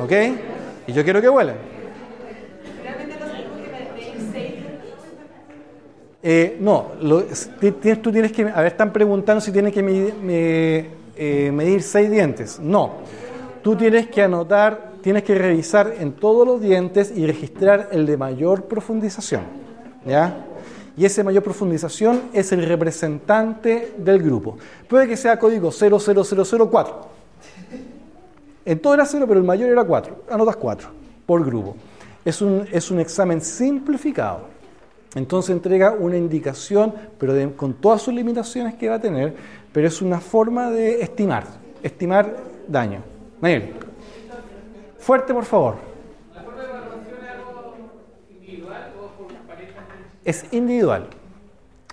¿Ok? 0.00 0.12
Y 0.86 0.92
yo 0.92 1.02
quiero 1.02 1.20
que 1.20 1.28
vuelen. 1.28 1.56
Realmente 2.82 3.16
no 3.18 3.26
se 3.26 3.42
puede 3.44 3.92
medir 3.94 4.30
seis 4.32 4.54
Eh, 6.28 6.56
no, 6.58 6.88
lo- 7.02 7.22
tú 8.02 8.10
tienes 8.10 8.32
que. 8.32 8.42
A 8.42 8.56
ver, 8.56 8.66
están 8.66 8.92
preguntando 8.92 9.40
si 9.40 9.52
tienes 9.52 9.72
que 9.72 10.90
eh, 11.16 11.50
medir 11.54 11.82
seis 11.84 12.10
dientes. 12.10 12.58
No. 12.58 12.94
Tú 13.62 13.76
tienes 13.76 14.08
que 14.08 14.22
anotar, 14.24 14.94
tienes 15.02 15.22
que 15.22 15.36
revisar 15.36 15.94
en 16.00 16.14
todos 16.14 16.44
los 16.44 16.60
dientes 16.60 17.12
y 17.14 17.24
registrar 17.28 17.90
el 17.92 18.06
de 18.06 18.16
mayor 18.16 18.64
profundización. 18.64 19.42
¿Ya? 20.04 20.44
Y 20.96 21.04
ese 21.04 21.22
mayor 21.22 21.44
profundización 21.44 22.22
es 22.32 22.50
el 22.50 22.66
representante 22.66 23.92
del 23.96 24.20
grupo. 24.20 24.58
Puede 24.88 25.06
que 25.06 25.16
sea 25.16 25.38
código 25.38 25.70
00004. 25.70 27.06
En 28.64 28.80
todo 28.80 28.94
era 28.94 29.06
cero, 29.06 29.26
pero 29.28 29.38
el 29.38 29.46
mayor 29.46 29.68
era 29.70 29.84
4. 29.84 30.24
Anotas 30.28 30.56
4 30.56 30.88
por 31.24 31.46
grupo. 31.46 31.76
Es 32.24 32.42
un, 32.42 32.66
es 32.72 32.90
un 32.90 32.98
examen 32.98 33.40
simplificado. 33.40 34.55
Entonces 35.16 35.50
entrega 35.50 35.92
una 35.98 36.16
indicación, 36.16 36.94
pero 37.18 37.32
de- 37.32 37.50
con 37.54 37.72
todas 37.74 38.02
sus 38.02 38.14
limitaciones 38.14 38.74
que 38.76 38.88
va 38.88 38.96
a 38.96 39.00
tener, 39.00 39.34
pero 39.72 39.88
es 39.88 40.00
una 40.02 40.20
forma 40.20 40.70
de 40.70 41.00
estimar, 41.02 41.44
estimar 41.82 42.36
daño. 42.68 43.00
Manuel, 43.40 43.72
fuerte 44.98 45.32
por 45.34 45.44
favor. 45.44 45.74
Es 50.24 50.44
individual, 50.52 51.06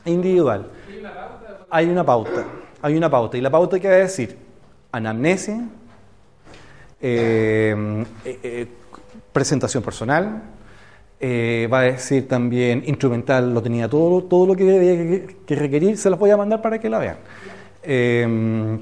individual. 0.05 0.67
Hay 1.69 1.89
una 1.89 2.03
pauta, 2.05 2.45
hay 2.81 2.97
una 2.97 3.09
pauta, 3.09 3.37
y 3.37 3.41
la 3.41 3.49
pauta 3.49 3.79
que 3.79 3.87
va 3.87 3.93
a 3.93 3.97
decir 3.97 4.37
anamnesis, 4.91 5.55
eh, 7.01 8.05
eh, 8.25 8.39
eh, 8.43 8.67
presentación 9.31 9.81
personal, 9.83 10.41
eh, 11.25 11.69
va 11.71 11.79
a 11.79 11.83
decir 11.83 12.27
también 12.27 12.83
instrumental, 12.85 13.53
lo 13.53 13.61
tenía 13.61 13.87
todo, 13.87 14.23
todo 14.25 14.45
lo 14.45 14.57
que 14.57 14.65
debía 14.65 15.25
que, 15.25 15.37
que 15.45 15.55
requerir, 15.55 15.97
se 15.97 16.09
las 16.09 16.19
voy 16.19 16.31
a 16.31 16.35
mandar 16.35 16.61
para 16.61 16.79
que 16.79 16.89
la 16.89 16.99
vean. 16.99 17.15
Eh, 17.81 18.77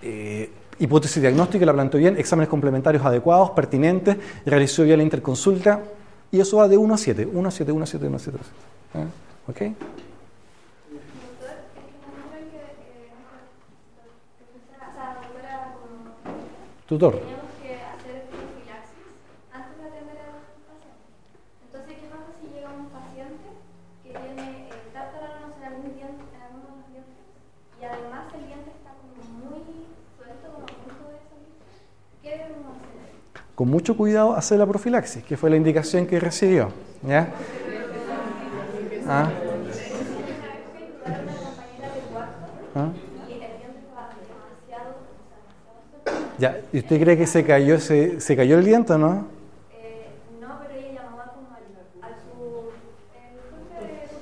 eh, 0.00 0.50
hipótesis 0.78 1.20
diagnóstica, 1.20 1.66
la 1.66 1.72
planteó 1.72 1.98
bien, 1.98 2.16
exámenes 2.18 2.48
complementarios 2.48 3.04
adecuados, 3.04 3.50
pertinentes, 3.50 4.16
realizó 4.44 4.84
bien 4.84 4.98
la 4.98 5.02
interconsulta, 5.02 5.82
y 6.30 6.38
eso 6.38 6.58
va 6.58 6.68
de 6.68 6.76
1 6.76 6.94
a 6.94 6.98
7, 6.98 7.26
1 7.32 7.48
a 7.48 7.50
7, 7.50 7.72
1 7.72 7.82
a 7.82 7.86
7, 7.86 8.06
1 8.06 8.16
a 8.16 8.18
7. 8.20 8.38
¿eh? 8.94 9.06
¿Ok? 9.48 9.76
Doctor, 16.88 17.14
es 17.16 17.20
que 17.20 17.35
con 33.56 33.68
mucho 33.70 33.96
cuidado 33.96 34.36
hacer 34.36 34.58
la 34.58 34.66
profilaxis, 34.66 35.24
que 35.24 35.36
fue 35.38 35.48
la 35.48 35.56
indicación 35.56 36.06
que 36.06 36.20
recibió. 36.20 36.68
¿ya? 37.02 37.30
¿Ah? 39.08 39.30
¿Ah? 42.74 42.88
Ya, 46.38 46.60
¿y 46.70 46.80
usted 46.80 47.00
cree 47.00 47.16
que 47.16 47.26
se 47.26 47.46
cayó, 47.46 47.80
se, 47.80 48.20
se 48.20 48.36
cayó 48.36 48.58
el 48.58 48.64
viento, 48.64 48.98
no? 48.98 49.26
No, 50.38 50.58
pero 50.60 50.74
ella 50.78 51.02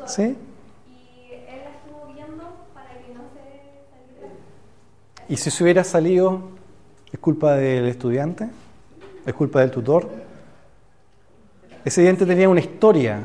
¿Sí? 0.06 0.36
¿Y 5.28 5.36
si 5.36 5.50
se 5.50 5.64
hubiera 5.64 5.82
salido, 5.82 6.50
es 7.12 7.18
culpa 7.18 7.56
del 7.56 7.88
estudiante? 7.88 8.48
¿Es 9.26 9.32
culpa 9.34 9.60
del 9.60 9.70
tutor? 9.70 10.08
Ese 11.84 12.02
diente 12.02 12.24
tenía 12.26 12.48
una 12.48 12.60
historia 12.60 13.20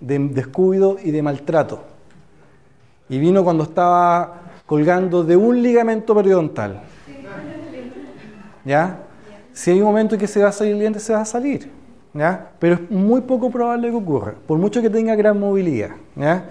de 0.00 0.18
descuido 0.18 0.96
y 1.02 1.10
de 1.10 1.22
maltrato. 1.22 1.84
Y 3.08 3.18
vino 3.18 3.42
cuando 3.42 3.64
estaba 3.64 4.42
colgando 4.66 5.24
de 5.24 5.36
un 5.36 5.62
ligamento 5.62 6.14
periodontal. 6.14 6.82
¿Ya? 8.64 8.98
Si 9.52 9.70
hay 9.72 9.78
un 9.80 9.86
momento 9.86 10.14
en 10.14 10.20
que 10.20 10.26
se 10.28 10.42
va 10.42 10.48
a 10.50 10.52
salir 10.52 10.74
el 10.74 10.80
diente, 10.80 11.00
se 11.00 11.12
va 11.12 11.20
a 11.22 11.24
salir. 11.24 11.70
¿Ya? 12.14 12.50
Pero 12.58 12.74
es 12.74 12.90
muy 12.90 13.20
poco 13.20 13.50
probable 13.50 13.88
que 13.90 13.96
ocurra, 13.96 14.34
por 14.46 14.58
mucho 14.58 14.82
que 14.82 14.90
tenga 14.90 15.14
gran 15.14 15.38
movilidad. 15.38 15.90
¿ya? 16.16 16.44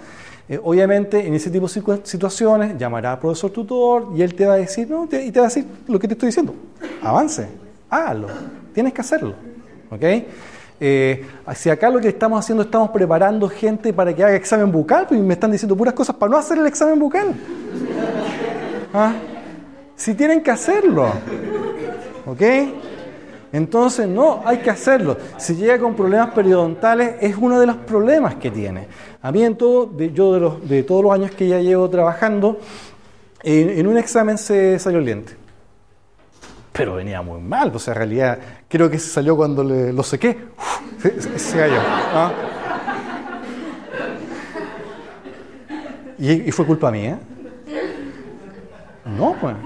Eh, 0.48 0.58
obviamente, 0.62 1.26
en 1.26 1.34
ese 1.34 1.50
tipo 1.50 1.66
de 1.66 1.72
situ- 1.80 2.00
situaciones, 2.04 2.76
llamará 2.78 3.12
al 3.12 3.18
profesor 3.18 3.50
tutor 3.50 4.08
y 4.16 4.22
él 4.22 4.34
te 4.34 4.46
va 4.46 4.54
a 4.54 4.56
decir, 4.56 4.88
no, 4.90 5.06
te- 5.06 5.24
y 5.24 5.30
te 5.30 5.38
va 5.38 5.46
a 5.46 5.48
decir 5.48 5.66
lo 5.86 5.98
que 5.98 6.08
te 6.08 6.14
estoy 6.14 6.28
diciendo. 6.28 6.54
Avance, 7.02 7.46
hágalo, 7.88 8.28
tienes 8.72 8.92
que 8.92 9.00
hacerlo. 9.00 9.34
¿Ok? 9.90 10.04
Eh, 10.82 11.26
si 11.54 11.68
acá 11.68 11.90
lo 11.90 12.00
que 12.00 12.08
estamos 12.08 12.38
haciendo, 12.40 12.62
estamos 12.62 12.90
preparando 12.90 13.48
gente 13.48 13.92
para 13.92 14.14
que 14.14 14.24
haga 14.24 14.34
examen 14.34 14.72
bucal, 14.72 15.06
pues 15.06 15.20
me 15.20 15.34
están 15.34 15.52
diciendo 15.52 15.76
puras 15.76 15.92
cosas 15.92 16.16
para 16.16 16.30
no 16.30 16.38
hacer 16.38 16.56
el 16.58 16.66
examen 16.66 16.98
bucal. 16.98 17.34
¿Ah? 18.94 19.12
Si 19.94 20.14
tienen 20.14 20.42
que 20.42 20.50
hacerlo. 20.50 21.12
¿Ok? 22.24 22.42
Entonces, 23.52 24.08
no, 24.08 24.42
hay 24.44 24.58
que 24.58 24.70
hacerlo. 24.70 25.18
Si 25.36 25.54
llega 25.54 25.78
con 25.78 25.94
problemas 25.94 26.30
periodontales, 26.30 27.16
es 27.20 27.36
uno 27.36 27.60
de 27.60 27.66
los 27.66 27.76
problemas 27.76 28.36
que 28.36 28.50
tiene. 28.50 28.86
A 29.20 29.32
mí, 29.32 29.42
en 29.42 29.56
todo, 29.56 29.86
de, 29.86 30.12
yo 30.12 30.32
de, 30.32 30.40
los, 30.40 30.68
de 30.68 30.82
todos 30.84 31.02
los 31.02 31.12
años 31.12 31.32
que 31.32 31.48
ya 31.48 31.58
llevo 31.58 31.90
trabajando, 31.90 32.58
en, 33.42 33.70
en 33.70 33.86
un 33.86 33.98
examen 33.98 34.38
se 34.38 34.78
salió 34.78 35.00
el 35.00 35.04
diente. 35.04 35.39
Pero 36.80 36.94
venía 36.94 37.20
muy 37.20 37.42
mal, 37.42 37.70
o 37.74 37.78
sea, 37.78 37.92
en 37.92 37.98
realidad 37.98 38.38
creo 38.66 38.88
que 38.88 38.98
se 38.98 39.10
salió 39.10 39.36
cuando 39.36 39.62
le- 39.62 39.92
lo 39.92 40.02
sequé. 40.02 40.30
Uf, 40.56 41.02
se, 41.20 41.38
se- 41.38 41.58
cayó. 41.58 41.74
¿ah? 41.78 42.32
¿Y, 46.18 46.50
fue 46.50 46.64
culpa 46.64 46.90
mía? 46.90 47.18
No, 49.04 49.36
pues. 49.38 49.56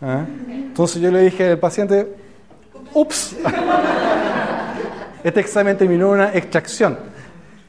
¿ah? 0.00 0.24
Entonces 0.48 1.02
yo 1.02 1.10
le 1.10 1.22
dije 1.22 1.50
al 1.50 1.58
paciente, 1.58 2.14
ups, 2.94 3.34
este 5.24 5.40
examen 5.40 5.76
terminó 5.76 6.06
en 6.14 6.20
una 6.20 6.32
extracción. 6.32 6.96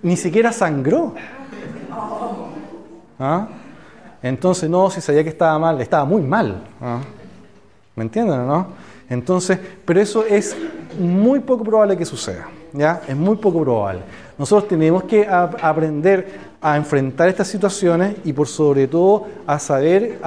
Ni 0.03 0.15
siquiera 0.15 0.51
sangró. 0.51 1.15
¿Ah? 3.19 3.47
Entonces, 4.21 4.69
no, 4.69 4.91
si 4.91 5.01
sabía 5.01 5.23
que 5.23 5.29
estaba 5.29 5.57
mal, 5.57 5.81
estaba 5.81 6.05
muy 6.05 6.21
mal. 6.21 6.61
¿Me 7.95 8.03
entienden 8.03 8.41
o 8.41 8.45
no? 8.45 8.90
Entonces, 9.11 9.59
pero 9.85 9.99
eso 10.01 10.25
es 10.25 10.55
muy 10.99 11.39
poco 11.41 11.63
probable 11.63 11.95
que 11.95 12.05
suceda. 12.05 12.47
¿Ya? 12.73 13.01
Es 13.05 13.15
muy 13.17 13.35
poco 13.35 13.61
probable. 13.61 13.99
Nosotros 14.37 14.69
tenemos 14.69 15.03
que 15.03 15.27
ap- 15.27 15.61
aprender 15.61 16.51
a 16.61 16.77
enfrentar 16.77 17.27
estas 17.27 17.47
situaciones 17.49 18.15
y 18.23 18.31
por 18.31 18.47
sobre 18.47 18.87
todo 18.87 19.27
a 19.45 19.59
saber, 19.59 20.19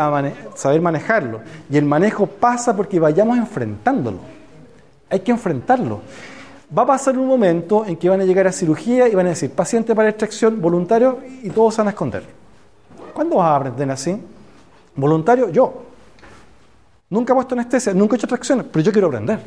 saber 0.55 0.81
manejarlo. 0.83 1.41
Y 1.71 1.79
el 1.79 1.87
manejo 1.87 2.27
pasa 2.27 2.77
porque 2.77 3.01
vayamos 3.01 3.39
enfrentándolo. 3.39 4.19
Hay 5.09 5.21
que 5.21 5.31
enfrentarlo. 5.33 6.01
Va 6.77 6.83
a 6.83 6.87
pasar 6.87 7.17
un 7.19 7.27
momento 7.27 7.87
en 7.87 7.97
que 7.97 8.11
van 8.11 8.21
a 8.21 8.25
llegar 8.25 8.47
a 8.47 8.53
cirugía 8.53 9.09
y 9.09 9.15
van 9.15 9.27
a 9.27 9.31
decir, 9.31 9.51
paciente 9.51 9.95
para 9.95 10.11
extracción, 10.11 10.61
voluntario, 10.61 11.21
y 11.43 11.49
todos 11.49 11.77
van 11.79 11.87
a 11.87 11.91
esconder. 11.91 12.25
¿Cuándo 13.15 13.37
vas 13.37 13.47
a 13.47 13.57
aprender 13.57 13.91
así? 13.91 14.21
Voluntario, 14.97 15.49
yo. 15.49 15.73
Nunca 17.15 17.33
he 17.33 17.37
puesto 17.37 17.55
anestesia, 17.55 17.95
nunca 17.95 18.15
he 18.15 18.17
hecho 18.17 18.27
extracciones, 18.27 18.67
pero 18.73 18.85
yo 18.85 18.91
quiero 18.91 19.07
aprender. 19.07 19.39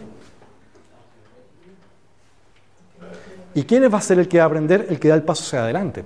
¿Y 3.53 3.63
quién 3.63 3.84
va 3.93 3.97
a 3.97 4.01
ser 4.01 4.20
el 4.20 4.30
que 4.30 4.38
va 4.38 4.45
a 4.45 4.47
aprender? 4.47 4.88
El 4.89 4.97
que 4.97 5.09
da 5.09 5.15
el 5.15 5.24
paso 5.24 5.43
hacia 5.43 5.63
adelante. 5.63 6.05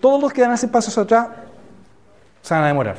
Todos 0.00 0.18
los 0.22 0.32
que 0.32 0.40
dan 0.40 0.52
ese 0.52 0.66
paso 0.66 0.88
hacia 0.88 1.02
atrás 1.02 1.28
se 2.40 2.54
van 2.54 2.64
a 2.64 2.68
demorar. 2.68 2.96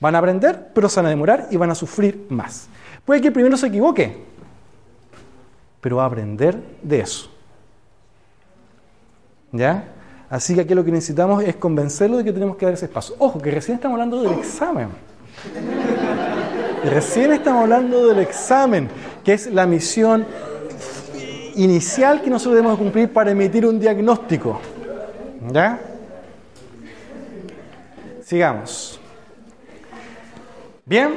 Van 0.00 0.14
a 0.14 0.18
aprender, 0.20 0.70
pero 0.72 0.88
se 0.88 1.00
van 1.00 1.06
a 1.06 1.10
demorar 1.10 1.48
y 1.50 1.58
van 1.58 1.70
a 1.70 1.74
sufrir 1.74 2.28
más. 2.30 2.66
Puede 3.04 3.20
que 3.20 3.30
primero 3.30 3.58
se 3.58 3.66
equivoque, 3.66 4.24
pero 5.82 5.96
va 5.96 6.04
a 6.04 6.06
aprender 6.06 6.58
de 6.82 7.00
eso. 7.00 7.30
¿Ya? 9.52 9.84
Así 10.30 10.54
que 10.54 10.62
aquí 10.62 10.74
lo 10.74 10.82
que 10.82 10.92
necesitamos 10.92 11.44
es 11.44 11.56
convencerlo 11.56 12.16
de 12.16 12.24
que 12.24 12.32
tenemos 12.32 12.56
que 12.56 12.64
dar 12.64 12.72
ese 12.72 12.88
paso. 12.88 13.16
Ojo, 13.18 13.38
que 13.38 13.50
recién 13.50 13.74
estamos 13.74 13.96
hablando 13.96 14.22
del 14.22 14.38
examen. 14.38 14.88
Recién 16.84 17.32
estamos 17.32 17.62
hablando 17.62 18.06
del 18.06 18.20
examen, 18.20 18.88
que 19.24 19.32
es 19.34 19.46
la 19.52 19.66
misión 19.66 20.26
inicial 21.56 22.22
que 22.22 22.30
nosotros 22.30 22.56
debemos 22.56 22.78
cumplir 22.78 23.12
para 23.12 23.30
emitir 23.30 23.66
un 23.66 23.80
diagnóstico. 23.80 24.60
¿Ya? 25.52 25.80
Sigamos. 28.22 29.00
¿Bien? 30.84 31.14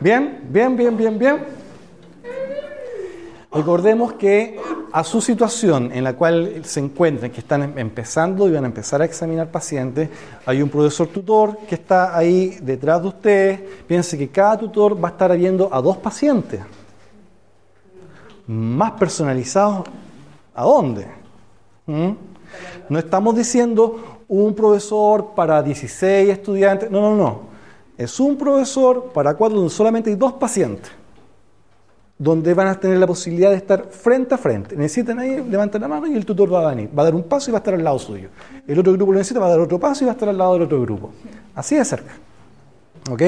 ¿Bien? 0.00 0.40
¿Bien? 0.48 0.76
¿Bien? 0.76 0.96
¿Bien? 0.96 1.18
¿Bien? 1.18 1.63
Recordemos 3.54 4.14
que 4.14 4.58
a 4.90 5.04
su 5.04 5.20
situación 5.20 5.92
en 5.92 6.02
la 6.02 6.14
cual 6.14 6.62
se 6.64 6.80
encuentran, 6.80 7.30
que 7.30 7.38
están 7.38 7.62
em- 7.62 7.78
empezando 7.78 8.48
y 8.48 8.52
van 8.52 8.64
a 8.64 8.66
empezar 8.66 9.00
a 9.00 9.04
examinar 9.04 9.48
pacientes, 9.48 10.08
hay 10.44 10.60
un 10.60 10.68
profesor 10.68 11.06
tutor 11.06 11.58
que 11.68 11.76
está 11.76 12.16
ahí 12.16 12.58
detrás 12.60 13.00
de 13.00 13.08
ustedes. 13.08 13.60
Piense 13.86 14.18
que 14.18 14.28
cada 14.28 14.58
tutor 14.58 15.02
va 15.02 15.10
a 15.10 15.12
estar 15.12 15.36
viendo 15.36 15.72
a 15.72 15.80
dos 15.80 15.96
pacientes. 15.98 16.62
Más 18.48 18.90
personalizados, 18.92 19.86
¿a 20.52 20.64
dónde? 20.64 21.06
¿Mm? 21.86 22.10
No 22.88 22.98
estamos 22.98 23.36
diciendo 23.36 24.18
un 24.26 24.52
profesor 24.52 25.32
para 25.36 25.62
16 25.62 26.28
estudiantes, 26.28 26.90
no, 26.90 27.00
no, 27.00 27.16
no. 27.16 27.40
Es 27.96 28.18
un 28.18 28.36
profesor 28.36 29.12
para 29.14 29.34
cuatro 29.34 29.58
donde 29.58 29.72
solamente 29.72 30.10
hay 30.10 30.16
dos 30.16 30.32
pacientes 30.32 31.03
donde 32.24 32.54
van 32.54 32.68
a 32.68 32.80
tener 32.80 32.96
la 32.96 33.06
posibilidad 33.06 33.50
de 33.50 33.56
estar 33.56 33.84
frente 33.90 34.34
a 34.34 34.38
frente. 34.38 34.74
Necesitan 34.76 35.18
ahí, 35.18 35.44
levantan 35.46 35.82
la 35.82 35.88
mano 35.88 36.06
y 36.06 36.14
el 36.14 36.24
tutor 36.24 36.50
va 36.50 36.66
a 36.66 36.74
venir. 36.74 36.88
Va 36.98 37.02
a 37.02 37.04
dar 37.04 37.14
un 37.14 37.24
paso 37.24 37.50
y 37.50 37.52
va 37.52 37.58
a 37.58 37.60
estar 37.60 37.74
al 37.74 37.84
lado 37.84 37.98
suyo. 37.98 38.30
El 38.66 38.78
otro 38.78 38.94
grupo 38.94 39.12
lo 39.12 39.18
necesita, 39.18 39.40
va 39.40 39.46
a 39.46 39.50
dar 39.50 39.60
otro 39.60 39.78
paso 39.78 40.04
y 40.04 40.06
va 40.06 40.12
a 40.12 40.14
estar 40.14 40.30
al 40.30 40.38
lado 40.38 40.54
del 40.54 40.62
otro 40.62 40.80
grupo. 40.80 41.12
Así 41.54 41.76
de 41.76 41.84
cerca. 41.84 42.14
¿Ok? 43.10 43.22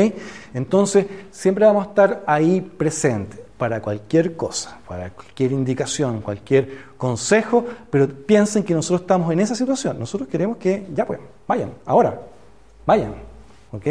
Entonces, 0.55 1.07
siempre 1.31 1.67
vamos 1.67 1.87
a 1.87 1.89
estar 1.91 2.25
ahí 2.27 2.63
presentes 2.63 3.41
para 3.59 3.83
cualquier 3.83 4.35
cosa, 4.35 4.79
para 4.89 5.11
cualquier 5.11 5.53
indicación, 5.53 6.23
cualquier 6.23 6.95
consejo, 6.97 7.67
pero 7.91 8.09
piensen 8.09 8.65
que 8.65 8.73
nosotros 8.73 9.03
estamos 9.03 9.31
en 9.31 9.41
esa 9.41 9.55
situación. 9.55 9.99
Nosotros 9.99 10.27
queremos 10.27 10.57
que, 10.57 10.87
ya 10.95 11.07
pues, 11.07 11.21
vayan, 11.47 11.71
ahora, 11.85 12.19
vayan. 12.87 13.15
¿Ok? 13.73 13.85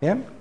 ¿Bien? 0.00 0.35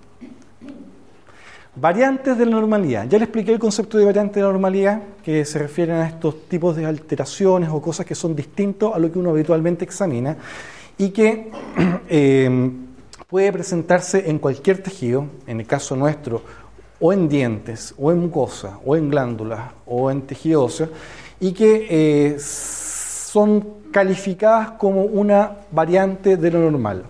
Variantes 1.78 2.38
de 2.38 2.46
la 2.46 2.52
normalidad. 2.52 3.06
Ya 3.10 3.18
le 3.18 3.26
expliqué 3.26 3.52
el 3.52 3.60
concepto 3.60 3.98
de 3.98 4.06
variante 4.06 4.40
de 4.40 4.46
la 4.46 4.52
normalidad, 4.52 5.02
que 5.24 5.44
se 5.44 5.60
refieren 5.60 5.98
a 5.98 6.08
estos 6.08 6.48
tipos 6.48 6.76
de 6.76 6.86
alteraciones 6.86 7.70
o 7.70 7.82
cosas 7.82 8.06
que 8.06 8.16
son 8.16 8.34
distintos 8.34 8.96
a 8.96 9.00
lo 9.00 9.12
que 9.12 9.20
uno 9.20 9.32
habitualmente 9.32 9.84
examina 9.84 10.38
y 10.98 11.10
que 11.10 11.52
eh, 12.10 12.72
puede 13.28 13.52
presentarse 13.52 14.30
en 14.30 14.40
cualquier 14.40 14.82
tejido, 14.82 15.26
en 15.48 15.60
el 15.60 15.68
caso 15.68 15.98
nuestro, 15.98 16.42
o 17.02 17.12
en 17.12 17.28
dientes, 17.28 17.94
o 17.98 18.10
en 18.10 18.20
mucosa, 18.20 18.80
o 18.86 18.96
en 18.96 19.10
glándulas, 19.10 19.72
o 19.86 20.10
en 20.10 20.22
tejido 20.22 20.64
óseo, 20.64 20.88
y 21.42 21.52
que 21.52 21.88
eh, 21.90 22.40
son 22.40 23.68
calificadas 23.92 24.72
como 24.72 25.04
una 25.04 25.58
variante 25.72 26.38
de 26.38 26.52
lo 26.52 26.72
normal. 26.72 27.04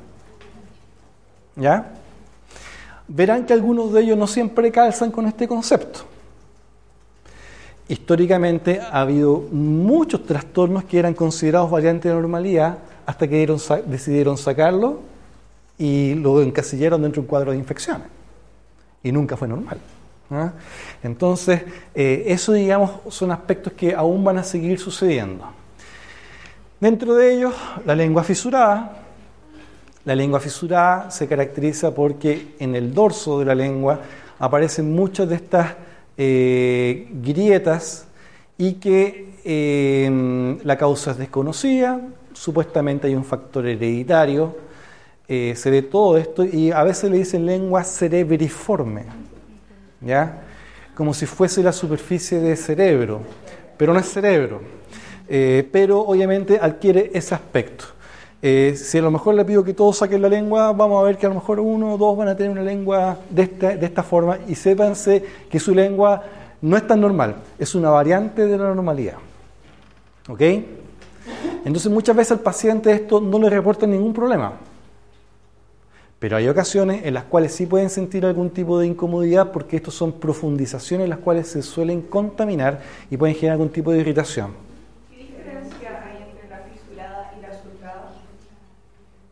¿Ya? 1.55 1.94
Verán 3.07 3.45
que 3.45 3.53
algunos 3.53 3.93
de 3.93 4.01
ellos 4.01 4.17
no 4.17 4.27
siempre 4.27 4.71
calzan 4.71 5.11
con 5.11 5.27
este 5.27 5.47
concepto. 5.47 6.01
Históricamente 7.87 8.79
ha 8.81 9.01
habido 9.01 9.39
muchos 9.51 10.25
trastornos 10.25 10.85
que 10.85 10.97
eran 10.97 11.13
considerados 11.13 11.69
variantes 11.69 12.11
de 12.11 12.15
normalidad 12.19 12.79
hasta 13.05 13.27
que 13.27 13.47
decidieron 13.85 14.37
sacarlo 14.37 15.01
y 15.77 16.15
lo 16.15 16.41
encasillaron 16.41 17.01
dentro 17.01 17.21
de 17.21 17.25
un 17.25 17.27
cuadro 17.27 17.51
de 17.51 17.57
infecciones. 17.57 18.07
Y 19.03 19.11
nunca 19.11 19.37
fue 19.37 19.47
normal. 19.47 19.77
Entonces, 21.03 21.61
eh, 21.93 22.23
eso, 22.27 22.53
digamos, 22.53 22.91
son 23.09 23.31
aspectos 23.31 23.73
que 23.73 23.93
aún 23.93 24.23
van 24.23 24.39
a 24.39 24.43
seguir 24.43 24.79
sucediendo. 24.79 25.45
Dentro 26.79 27.13
de 27.15 27.35
ellos, 27.35 27.53
la 27.85 27.95
lengua 27.95 28.23
fisurada, 28.23 29.04
la 30.05 30.15
lengua 30.15 30.39
fisurada 30.39 31.09
se 31.09 31.27
caracteriza 31.27 31.93
porque 31.93 32.53
en 32.59 32.75
el 32.75 32.93
dorso 32.93 33.39
de 33.39 33.45
la 33.45 33.55
lengua 33.55 33.99
aparecen 34.37 34.93
muchas 34.93 35.27
de 35.27 35.35
estas 35.35 35.75
eh, 36.15 37.07
grietas 37.23 38.07
y 38.57 38.73
que 38.73 39.33
eh, 39.43 40.57
la 40.63 40.77
causa 40.77 41.11
es 41.11 41.17
desconocida, 41.17 41.99
supuestamente 42.33 43.07
hay 43.07 43.15
un 43.15 43.25
factor 43.25 43.65
hereditario, 43.65 44.55
eh, 45.27 45.53
se 45.55 45.71
ve 45.71 45.81
todo 45.81 46.17
esto 46.17 46.45
y 46.45 46.71
a 46.71 46.83
veces 46.83 47.09
le 47.09 47.17
dicen 47.17 47.45
lengua 47.45 47.83
cerebriforme, 47.83 49.05
¿ya? 50.01 50.43
Como 50.93 51.15
si 51.15 51.25
fuese 51.25 51.63
la 51.63 51.73
superficie 51.73 52.39
de 52.39 52.55
cerebro, 52.55 53.21
pero 53.75 53.91
no 53.91 53.99
es 53.99 54.05
cerebro, 54.05 54.61
pero 55.27 55.99
obviamente 56.01 56.59
adquiere 56.61 57.09
ese 57.13 57.33
aspecto. 57.35 57.94
Eh, 58.47 58.75
si 58.75 58.99
a 58.99 59.01
lo 59.01 59.09
mejor 59.09 59.33
le 59.33 59.43
pido 59.43 59.63
que 59.63 59.73
todos 59.73 59.97
saquen 59.97 60.21
la 60.21 60.29
lengua, 60.29 60.71
vamos 60.71 61.01
a 61.01 61.03
ver 61.07 61.17
que 61.17 61.25
a 61.25 61.29
lo 61.29 61.33
mejor 61.33 61.59
uno 61.59 61.95
o 61.95 61.97
dos 61.97 62.15
van 62.15 62.27
a 62.27 62.37
tener 62.37 62.51
una 62.51 62.61
lengua 62.61 63.17
de 63.27 63.41
esta, 63.41 63.75
de 63.75 63.83
esta 63.83 64.03
forma 64.03 64.37
y 64.47 64.53
sépanse 64.53 65.23
que 65.49 65.59
su 65.59 65.73
lengua 65.73 66.21
no 66.61 66.77
es 66.77 66.85
tan 66.85 67.01
normal, 67.01 67.37
es 67.57 67.73
una 67.73 67.89
variante 67.89 68.45
de 68.45 68.55
la 68.55 68.65
normalidad. 68.65 69.15
¿Ok? 70.29 70.41
Entonces 71.65 71.91
muchas 71.91 72.15
veces 72.15 72.33
al 72.33 72.41
paciente 72.41 72.91
esto 72.91 73.19
no 73.19 73.39
le 73.39 73.49
reporta 73.49 73.87
ningún 73.87 74.13
problema. 74.13 74.53
Pero 76.19 76.37
hay 76.37 76.47
ocasiones 76.47 77.03
en 77.03 77.15
las 77.15 77.23
cuales 77.23 77.51
sí 77.51 77.65
pueden 77.65 77.89
sentir 77.89 78.27
algún 78.27 78.51
tipo 78.51 78.77
de 78.77 78.85
incomodidad 78.85 79.51
porque 79.51 79.77
estos 79.77 79.95
son 79.95 80.11
profundizaciones 80.11 81.05
en 81.05 81.09
las 81.09 81.19
cuales 81.19 81.47
se 81.47 81.63
suelen 81.63 82.03
contaminar 82.03 82.79
y 83.09 83.17
pueden 83.17 83.35
generar 83.35 83.53
algún 83.53 83.69
tipo 83.69 83.91
de 83.91 84.01
irritación. 84.01 84.51
¿Qué 85.09 85.17
diferencia 85.17 86.03
hay 86.05 86.29
entre 86.29 86.47
la 86.47 86.59
fisurada 86.71 87.33
y 87.35 87.41
la 87.41 87.49
surcada? 87.49 88.11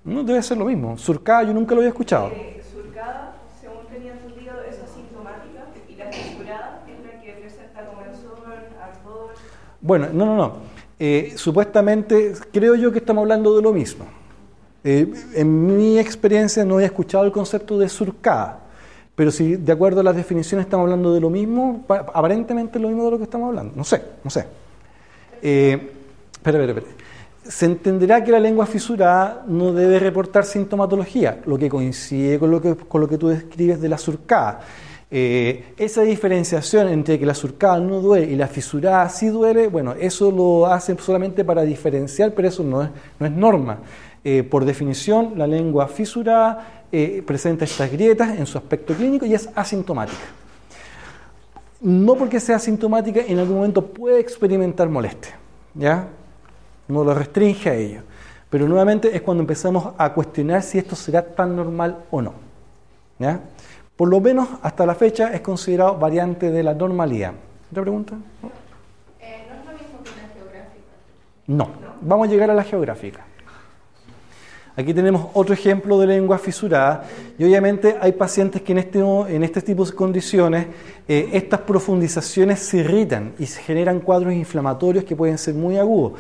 No 0.06 0.24
debe 0.24 0.42
ser 0.44 0.58
lo 0.58 0.66
mismo. 0.66 0.98
Surcada 0.98 1.44
yo 1.44 1.54
nunca 1.54 1.74
lo 1.74 1.80
había 1.82 1.90
escuchado. 1.90 2.28
Eh, 2.34 2.62
surcada, 2.74 3.36
según 3.62 3.86
tenía 3.92 4.14
entendido, 4.14 4.54
es 4.70 4.80
asintomática 4.82 5.64
y 5.90 5.96
la 5.96 6.10
es 6.10 7.06
la 7.06 7.22
que 7.22 7.32
presenta 7.42 7.80
ardor. 7.80 9.30
Bueno, 9.82 10.08
no, 10.14 10.26
no, 10.26 10.36
no. 10.36 10.54
Eh, 11.00 11.34
supuestamente 11.36 12.34
creo 12.52 12.76
yo 12.76 12.92
que 12.92 13.00
estamos 13.00 13.22
hablando 13.24 13.56
de 13.56 13.62
lo 13.62 13.74
mismo. 13.74 14.06
Eh, 14.84 15.12
en 15.36 15.68
mi 15.78 15.98
experiencia 15.98 16.66
no 16.66 16.76
había 16.76 16.88
escuchado 16.88 17.24
el 17.24 17.32
concepto 17.32 17.78
de 17.80 17.88
surcada, 17.88 18.60
pero 19.16 19.32
si 19.32 19.56
de 19.56 19.72
acuerdo 19.72 20.02
a 20.02 20.04
las 20.04 20.16
definiciones 20.16 20.66
estamos 20.66 20.84
hablando 20.86 21.14
de 21.14 21.22
lo 21.22 21.30
mismo, 21.30 21.84
pa- 21.88 22.06
aparentemente 22.14 22.78
es 22.78 22.82
lo 22.82 22.90
mismo 22.90 23.06
de 23.06 23.12
lo 23.12 23.18
que 23.18 23.24
estamos 23.24 23.48
hablando. 23.48 23.74
No 23.76 23.84
sé, 23.86 24.02
no 24.24 24.30
sé. 24.30 24.46
Eh, 25.42 25.92
espera, 26.34 26.60
espera, 26.62 26.80
espera. 26.80 27.03
Se 27.48 27.66
entenderá 27.66 28.24
que 28.24 28.32
la 28.32 28.40
lengua 28.40 28.66
fisurada 28.66 29.44
no 29.48 29.74
debe 29.74 30.00
reportar 30.00 30.46
sintomatología, 30.46 31.42
lo 31.46 31.58
que 31.58 31.70
coincide 31.70 32.40
con 32.40 32.52
lo 32.52 32.62
que, 32.62 33.18
tú 33.18 33.28
describes 33.28 33.82
de 33.82 33.90
la 33.90 33.98
surcada. 33.98 34.62
Eh, 35.12 35.74
esa 35.78 36.02
diferenciación 36.02 36.88
entre 36.88 37.20
que 37.20 37.26
la 37.26 37.36
surcada 37.36 37.80
no 37.80 38.00
duele 38.00 38.32
y 38.32 38.36
la 38.36 38.48
fisurada 38.48 39.08
sí 39.10 39.28
duele, 39.28 39.68
bueno, 39.68 39.94
eso 40.00 40.32
lo 40.32 40.66
hacen 40.66 40.98
solamente 40.98 41.46
para 41.46 41.62
diferenciar, 41.62 42.34
pero 42.34 42.48
eso 42.48 42.64
no 42.64 42.82
es, 42.84 42.90
no 43.20 43.26
es 43.26 43.32
norma. 43.32 43.80
Eh, 44.24 44.44
por 44.44 44.64
definición, 44.64 45.34
la 45.36 45.46
lengua 45.46 45.88
fisurada 45.88 46.86
eh, 46.92 47.22
presenta 47.26 47.66
estas 47.66 47.92
grietas 47.92 48.40
en 48.40 48.46
su 48.46 48.58
aspecto 48.58 48.94
clínico 48.94 49.26
y 49.26 49.34
es 49.34 49.50
asintomática. 49.54 50.24
No 51.82 52.16
porque 52.16 52.40
sea 52.40 52.56
asintomática, 52.56 53.20
en 53.28 53.40
algún 53.40 53.58
momento 53.58 53.86
puede 53.86 54.22
experimentar 54.22 54.88
molestia, 54.88 55.38
¿ya? 55.74 56.08
No 56.88 57.04
lo 57.04 57.14
restringe 57.14 57.70
a 57.70 57.76
ello. 57.76 58.02
Pero 58.50 58.68
nuevamente 58.68 59.16
es 59.16 59.22
cuando 59.22 59.42
empezamos 59.42 59.94
a 59.98 60.14
cuestionar 60.14 60.62
si 60.62 60.78
esto 60.78 60.96
será 60.96 61.24
tan 61.24 61.56
normal 61.56 61.98
o 62.12 62.22
no. 62.22 62.34
Por 63.96 64.10
lo 64.10 64.20
menos 64.20 64.48
hasta 64.62 64.86
la 64.86 64.96
fecha 64.96 65.34
es 65.34 65.42
considerado 65.42 65.98
variante 65.98 66.52
de 66.52 66.64
la 66.64 66.74
normalidad. 66.74 67.34
¿Otra 67.72 67.84
pregunta? 67.84 68.16
No. 71.48 71.70
Vamos 72.02 72.28
a 72.28 72.32
llegar 72.32 72.52
a 72.52 72.54
la 72.54 72.64
geográfica. 72.64 73.26
Aquí 74.76 74.92
tenemos 74.92 75.28
otro 75.36 75.54
ejemplo 75.54 76.00
de 76.00 76.08
lengua 76.08 76.40
fisurada 76.40 77.04
y 77.38 77.44
obviamente 77.44 77.96
hay 78.02 78.12
pacientes 78.14 78.64
que 78.64 78.72
en 78.72 78.80
este, 78.80 79.00
en 79.00 79.44
este 79.44 79.62
tipo 79.62 79.86
de 79.86 79.94
condiciones 79.94 80.66
eh, 81.08 81.30
estas 81.34 81.60
profundizaciones 81.60 82.60
se 82.60 82.78
irritan 82.78 83.34
y 83.38 83.46
se 83.46 83.62
generan 83.62 84.00
cuadros 84.00 84.34
inflamatorios 84.34 85.04
que 85.04 85.16
pueden 85.16 85.38
ser 85.38 85.54
muy 85.54 85.78
agudos. 85.78 86.14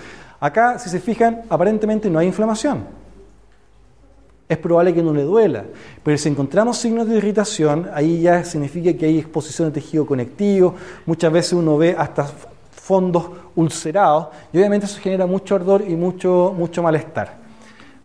Acá, 0.43 0.77
si 0.77 0.89
se 0.89 0.99
fijan, 0.99 1.43
aparentemente 1.49 2.09
no 2.09 2.19
hay 2.19 2.27
inflamación. 2.27 2.83
Es 4.49 4.57
probable 4.57 4.93
que 4.93 5.01
no 5.01 5.13
le 5.13 5.23
duela, 5.23 5.63
pero 6.03 6.17
si 6.17 6.27
encontramos 6.27 6.77
signos 6.77 7.07
de 7.07 7.15
irritación, 7.15 7.89
ahí 7.93 8.23
ya 8.23 8.43
significa 8.43 8.91
que 8.91 9.05
hay 9.05 9.19
exposición 9.19 9.69
de 9.69 9.75
tejido 9.75 10.05
conectivo, 10.05 10.75
muchas 11.05 11.31
veces 11.31 11.53
uno 11.53 11.77
ve 11.77 11.95
hasta 11.97 12.25
fondos 12.71 13.29
ulcerados 13.55 14.27
y 14.51 14.57
obviamente 14.57 14.85
eso 14.85 14.99
genera 14.99 15.25
mucho 15.25 15.55
ardor 15.55 15.81
y 15.87 15.95
mucho, 15.95 16.53
mucho 16.53 16.83
malestar. 16.83 17.37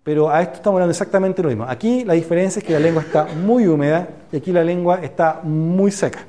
Pero 0.04 0.30
a 0.30 0.40
esto 0.40 0.58
estamos 0.58 0.76
hablando 0.76 0.92
exactamente 0.92 1.42
lo 1.42 1.48
mismo. 1.48 1.64
Aquí 1.64 2.04
la 2.04 2.14
diferencia 2.14 2.60
es 2.60 2.64
que 2.64 2.72
la 2.72 2.78
lengua 2.78 3.02
está 3.02 3.24
muy 3.24 3.66
húmeda 3.66 4.10
y 4.30 4.36
aquí 4.36 4.52
la 4.52 4.62
lengua 4.62 5.00
está 5.02 5.40
muy 5.42 5.90
seca. 5.90 6.20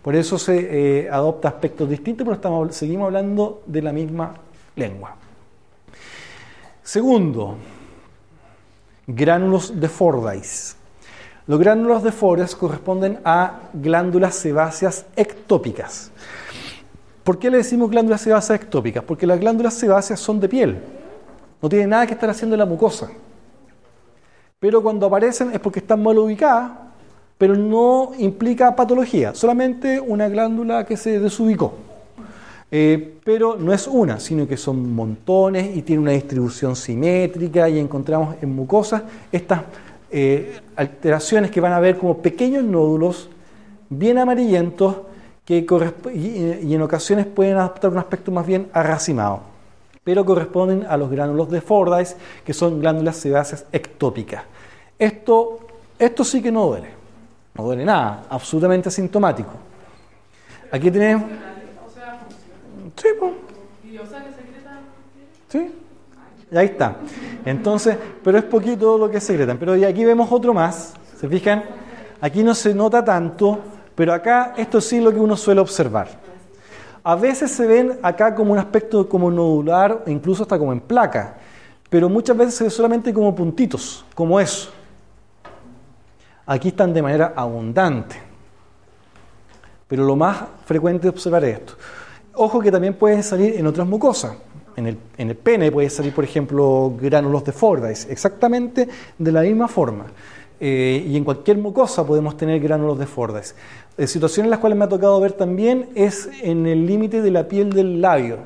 Por 0.00 0.16
eso 0.16 0.38
se 0.38 1.02
eh, 1.02 1.10
adopta 1.10 1.48
aspectos 1.48 1.90
distintos, 1.90 2.26
pero 2.26 2.72
seguimos 2.72 3.04
hablando 3.04 3.60
de 3.66 3.82
la 3.82 3.92
misma 3.92 4.32
lengua. 4.74 5.27
Segundo, 6.88 7.56
gránulos 9.06 9.78
de 9.78 9.90
Fordyce. 9.90 10.74
Los 11.46 11.58
gránulos 11.58 12.02
de 12.02 12.10
Fordyce 12.10 12.56
corresponden 12.56 13.20
a 13.26 13.60
glándulas 13.74 14.36
sebáceas 14.36 15.04
ectópicas. 15.14 16.10
¿Por 17.24 17.38
qué 17.38 17.50
le 17.50 17.58
decimos 17.58 17.90
glándulas 17.90 18.22
sebáceas 18.22 18.62
ectópicas? 18.62 19.04
Porque 19.04 19.26
las 19.26 19.38
glándulas 19.38 19.74
sebáceas 19.74 20.18
son 20.18 20.40
de 20.40 20.48
piel. 20.48 20.78
No 21.60 21.68
tienen 21.68 21.90
nada 21.90 22.06
que 22.06 22.14
estar 22.14 22.30
haciendo 22.30 22.54
en 22.54 22.60
la 22.60 22.64
mucosa. 22.64 23.10
Pero 24.58 24.82
cuando 24.82 25.04
aparecen 25.04 25.50
es 25.52 25.60
porque 25.60 25.80
están 25.80 26.02
mal 26.02 26.16
ubicadas, 26.16 26.72
pero 27.36 27.54
no 27.54 28.12
implica 28.16 28.74
patología, 28.74 29.34
solamente 29.34 30.00
una 30.00 30.26
glándula 30.30 30.86
que 30.86 30.96
se 30.96 31.20
desubicó. 31.20 31.87
Eh, 32.70 33.18
pero 33.24 33.56
no 33.56 33.72
es 33.72 33.86
una, 33.86 34.20
sino 34.20 34.46
que 34.46 34.58
son 34.58 34.92
montones 34.94 35.74
y 35.74 35.80
tiene 35.80 36.02
una 36.02 36.10
distribución 36.10 36.76
simétrica 36.76 37.66
y 37.66 37.78
encontramos 37.78 38.36
en 38.42 38.54
mucosas 38.54 39.04
estas 39.32 39.62
eh, 40.10 40.60
alteraciones 40.76 41.50
que 41.50 41.62
van 41.62 41.72
a 41.72 41.80
ver 41.80 41.96
como 41.96 42.18
pequeños 42.18 42.64
nódulos 42.64 43.30
bien 43.88 44.18
amarillentos 44.18 44.96
que 45.46 45.66
y, 46.14 46.68
y 46.68 46.74
en 46.74 46.82
ocasiones 46.82 47.24
pueden 47.24 47.56
adoptar 47.56 47.90
un 47.90 47.96
aspecto 47.96 48.30
más 48.30 48.46
bien 48.46 48.68
arracimado, 48.74 49.40
pero 50.04 50.26
corresponden 50.26 50.84
a 50.86 50.98
los 50.98 51.10
gránulos 51.10 51.50
de 51.50 51.62
Fordyce, 51.62 52.16
que 52.44 52.52
son 52.52 52.80
glándulas 52.80 53.16
sebáceas 53.16 53.64
ectópicas. 53.72 54.42
Esto, 54.98 55.60
esto 55.98 56.22
sí 56.22 56.42
que 56.42 56.52
no 56.52 56.66
duele, 56.66 56.88
no 57.54 57.64
duele 57.64 57.86
nada, 57.86 58.26
absolutamente 58.28 58.90
asintomático. 58.90 59.52
Aquí 60.70 60.90
tenemos... 60.90 61.24
Sí, 63.00 63.08
pues. 63.18 63.32
y 63.84 63.98
o 63.98 64.06
sea 64.06 64.24
que 64.24 64.32
secreta. 64.32 64.80
Sí. 65.48 65.72
Ahí 66.54 66.66
está. 66.66 66.96
Entonces, 67.44 67.96
pero 68.22 68.38
es 68.38 68.44
poquito 68.44 68.96
lo 68.98 69.10
que 69.10 69.20
secretan. 69.20 69.58
Pero 69.58 69.76
y 69.76 69.84
aquí 69.84 70.04
vemos 70.04 70.30
otro 70.30 70.54
más. 70.54 70.94
¿Se 71.18 71.28
fijan? 71.28 71.64
Aquí 72.20 72.42
no 72.42 72.54
se 72.54 72.74
nota 72.74 73.04
tanto, 73.04 73.60
pero 73.94 74.12
acá 74.12 74.54
esto 74.56 74.80
sí 74.80 74.96
es 74.96 75.04
lo 75.04 75.12
que 75.12 75.20
uno 75.20 75.36
suele 75.36 75.60
observar. 75.60 76.08
A 77.04 77.14
veces 77.14 77.50
se 77.50 77.66
ven 77.66 77.98
acá 78.02 78.34
como 78.34 78.52
un 78.52 78.58
aspecto 78.58 79.08
como 79.08 79.30
nodular, 79.30 80.02
incluso 80.06 80.42
hasta 80.42 80.58
como 80.58 80.72
en 80.72 80.80
placa, 80.80 81.36
pero 81.88 82.08
muchas 82.08 82.36
veces 82.36 82.54
se 82.54 82.64
ve 82.64 82.70
solamente 82.70 83.14
como 83.14 83.34
puntitos, 83.34 84.04
como 84.14 84.38
eso. 84.40 84.70
Aquí 86.44 86.68
están 86.68 86.92
de 86.92 87.02
manera 87.02 87.32
abundante. 87.36 88.16
Pero 89.86 90.04
lo 90.04 90.16
más 90.16 90.38
frecuente 90.66 91.08
es 91.08 91.14
observar 91.14 91.44
esto. 91.44 91.74
Ojo 92.40 92.60
que 92.60 92.70
también 92.70 92.94
pueden 92.94 93.24
salir 93.24 93.56
en 93.56 93.66
otras 93.66 93.84
mucosas. 93.86 94.36
En 94.76 94.86
el, 94.86 94.96
en 95.16 95.30
el 95.30 95.36
pene 95.36 95.72
puede 95.72 95.90
salir, 95.90 96.14
por 96.14 96.22
ejemplo, 96.22 96.94
gránulos 97.00 97.42
de 97.42 97.50
Fordyce, 97.50 98.12
exactamente 98.12 98.88
de 99.18 99.32
la 99.32 99.42
misma 99.42 99.66
forma. 99.66 100.06
Eh, 100.60 101.04
y 101.04 101.16
en 101.16 101.24
cualquier 101.24 101.58
mucosa 101.58 102.06
podemos 102.06 102.36
tener 102.36 102.60
gránulos 102.60 102.96
de 102.96 103.06
Fordyce. 103.06 103.56
Eh, 103.96 104.06
situaciones 104.06 104.46
en 104.46 104.50
las 104.50 104.60
cuales 104.60 104.78
me 104.78 104.84
ha 104.84 104.88
tocado 104.88 105.20
ver 105.20 105.32
también 105.32 105.88
es 105.96 106.30
en 106.40 106.66
el 106.68 106.86
límite 106.86 107.22
de 107.22 107.30
la 107.32 107.48
piel 107.48 107.72
del 107.72 108.00
labio. 108.00 108.36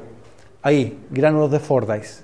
Ahí, 0.62 0.99
gránulos 1.11 1.51
de 1.51 1.59
Fordyce. 1.59 2.22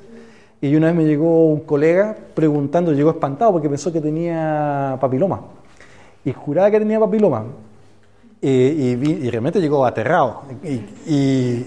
Y 0.62 0.75
una 0.75 0.87
vez 0.87 0.97
me 0.97 1.05
llegó 1.05 1.49
un 1.49 1.61
colega 1.61 2.16
preguntando, 2.35 2.93
llegó 2.93 3.11
espantado 3.11 3.53
porque 3.53 3.69
pensó 3.69 3.93
que 3.93 4.01
tenía 4.01 4.97
papiloma. 4.99 5.43
Y 6.25 6.33
juraba 6.33 6.71
que 6.71 6.79
tenía 6.79 6.99
papiloma. 6.99 7.45
Y, 8.41 8.95
vi- 8.97 9.26
y 9.26 9.30
realmente 9.30 9.61
llegó 9.61 9.84
aterrado. 9.84 10.43
Y, 10.62 10.74
y 11.07 11.66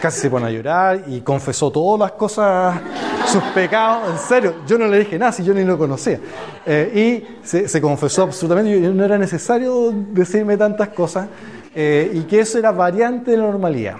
casi 0.00 0.20
se 0.20 0.30
pone 0.30 0.46
a 0.46 0.50
llorar 0.50 1.04
y 1.06 1.20
confesó 1.20 1.70
todas 1.70 2.00
las 2.00 2.12
cosas 2.12 2.80
sus 3.26 3.42
pecados, 3.54 4.10
en 4.10 4.18
serio, 4.18 4.54
yo 4.66 4.76
no 4.76 4.88
le 4.88 4.98
dije 4.98 5.16
nada 5.18 5.30
si 5.30 5.44
yo 5.44 5.54
ni 5.54 5.62
lo 5.64 5.78
conocía. 5.78 6.18
Eh, 6.66 7.22
y 7.22 7.46
se, 7.46 7.68
se, 7.68 7.80
confesó 7.80 8.24
absolutamente, 8.24 8.80
yo, 8.80 8.92
no 8.92 9.04
era 9.04 9.16
necesario 9.16 9.92
decirme 9.92 10.56
tantas 10.56 10.88
cosas, 10.88 11.28
eh, 11.74 12.10
y 12.12 12.22
que 12.22 12.40
eso 12.40 12.58
era 12.58 12.72
variante 12.72 13.30
de 13.30 13.36
la 13.36 13.44
normalidad. 13.44 13.96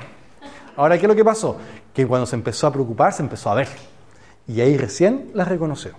Ahora, 0.77 0.97
¿qué 0.99 1.03
es 1.05 1.09
lo 1.09 1.15
que 1.15 1.25
pasó? 1.25 1.57
Que 1.95 2.05
cuando 2.07 2.27
se 2.27 2.35
empezó 2.35 2.67
a 2.67 2.73
preocupar, 2.73 3.13
se 3.13 3.23
empezó 3.23 3.51
a 3.51 3.55
ver. 3.55 3.69
Y 4.49 4.61
ahí 4.61 4.77
recién 4.77 5.31
las 5.35 5.47
reconoció. 5.47 5.93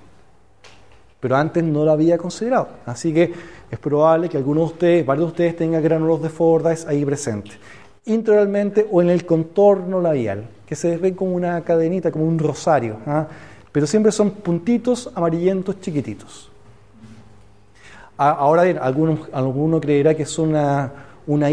Pero 1.20 1.38
antes 1.38 1.64
no 1.64 1.86
lo 1.86 1.92
había 1.92 2.18
considerado. 2.18 2.68
Así 2.86 3.14
que 3.14 3.32
es 3.74 3.80
probable 3.80 4.30
que 4.30 4.38
algunos 4.38 4.70
de 4.70 4.74
ustedes, 4.74 5.06
varios 5.06 5.26
de 5.26 5.32
ustedes, 5.32 5.56
tengan 5.56 5.82
gránulos 5.82 6.22
de 6.22 6.30
Fordyce 6.30 6.88
ahí 6.88 7.04
presentes. 7.04 7.58
Intraoralmente 8.06 8.88
o 8.92 9.02
en 9.02 9.10
el 9.10 9.26
contorno 9.26 10.00
labial, 10.00 10.48
que 10.66 10.76
se 10.76 10.98
ven 10.98 11.16
como 11.16 11.34
una 11.34 11.62
cadenita, 11.62 12.12
como 12.12 12.26
un 12.26 12.38
rosario. 12.38 12.98
¿ah? 13.08 13.28
Pero 13.72 13.88
siempre 13.88 14.12
son 14.12 14.30
puntitos 14.30 15.10
amarillentos 15.16 15.82
chiquititos. 15.82 16.52
Ahora 18.16 18.62
bien, 18.62 18.78
alguno, 18.80 19.18
alguno 19.34 19.82
creerá 19.82 20.14
que 20.14 20.22
es 20.22 20.38
una, 20.38 20.92
una, 21.26 21.48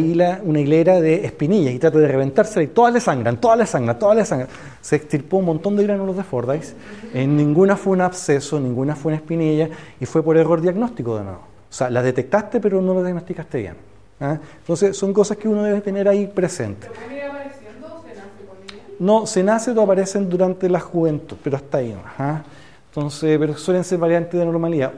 una 0.45 0.61
hilera 0.61 1.01
de 1.01 1.25
espinillas 1.25 1.73
y 1.73 1.79
trata 1.79 1.99
de 1.99 2.07
reventarse 2.07 2.63
y 2.63 2.67
todas 2.67 2.93
le 2.93 3.01
sangran, 3.01 3.41
todas 3.41 3.59
le 3.59 3.65
sangran, 3.65 3.99
todas 3.99 4.17
le 4.19 4.25
sangran. 4.27 4.51
Se 4.83 4.97
extirpó 4.97 5.39
un 5.39 5.47
montón 5.47 5.75
de 5.75 5.85
gránulos 5.85 6.19
de 6.19 6.23
Fordyce, 6.23 6.75
en 7.15 7.35
ninguna 7.35 7.79
fue 7.79 7.95
un 7.95 8.03
absceso, 8.03 8.61
ninguna 8.61 8.95
fue 8.95 9.13
una 9.13 9.17
espinilla 9.17 9.71
y 9.99 10.05
fue 10.05 10.23
por 10.23 10.37
error 10.37 10.61
diagnóstico 10.61 11.17
de 11.17 11.25
nuevo. 11.25 11.50
O 11.71 11.73
sea, 11.73 11.89
la 11.91 12.03
detectaste 12.03 12.61
pero 12.61 12.83
no 12.83 12.95
la 12.95 13.03
diagnosticaste 13.03 13.59
bien. 13.59 13.77
¿ah? 14.21 14.39
Entonces 14.59 14.97
son 14.97 15.13
cosas 15.13 15.37
que 15.37 15.49
uno 15.49 15.63
debe 15.63 15.81
tener 15.81 16.09
ahí 16.09 16.27
presente. 16.27 16.89
¿Puede 16.89 17.17
ir 17.17 17.25
apareciendo 17.25 17.87
o 17.87 18.03
se 18.03 18.09
nace 18.09 18.45
con 18.47 18.59
ella? 18.59 18.83
No, 18.99 19.27
se 19.27 19.43
nace 19.43 19.71
o 19.71 19.81
aparecen 19.81 20.29
durante 20.29 20.69
la 20.69 20.81
juventud, 20.81 21.37
pero 21.43 21.57
hasta 21.57 21.79
ahí. 21.79 21.97
¿ah? 22.19 22.43
Entonces, 22.89 23.39
pero 23.39 23.57
suelen 23.57 23.85
ser 23.85 23.99
variantes 23.99 24.39
de 24.39 24.45
normalidad. 24.45 24.93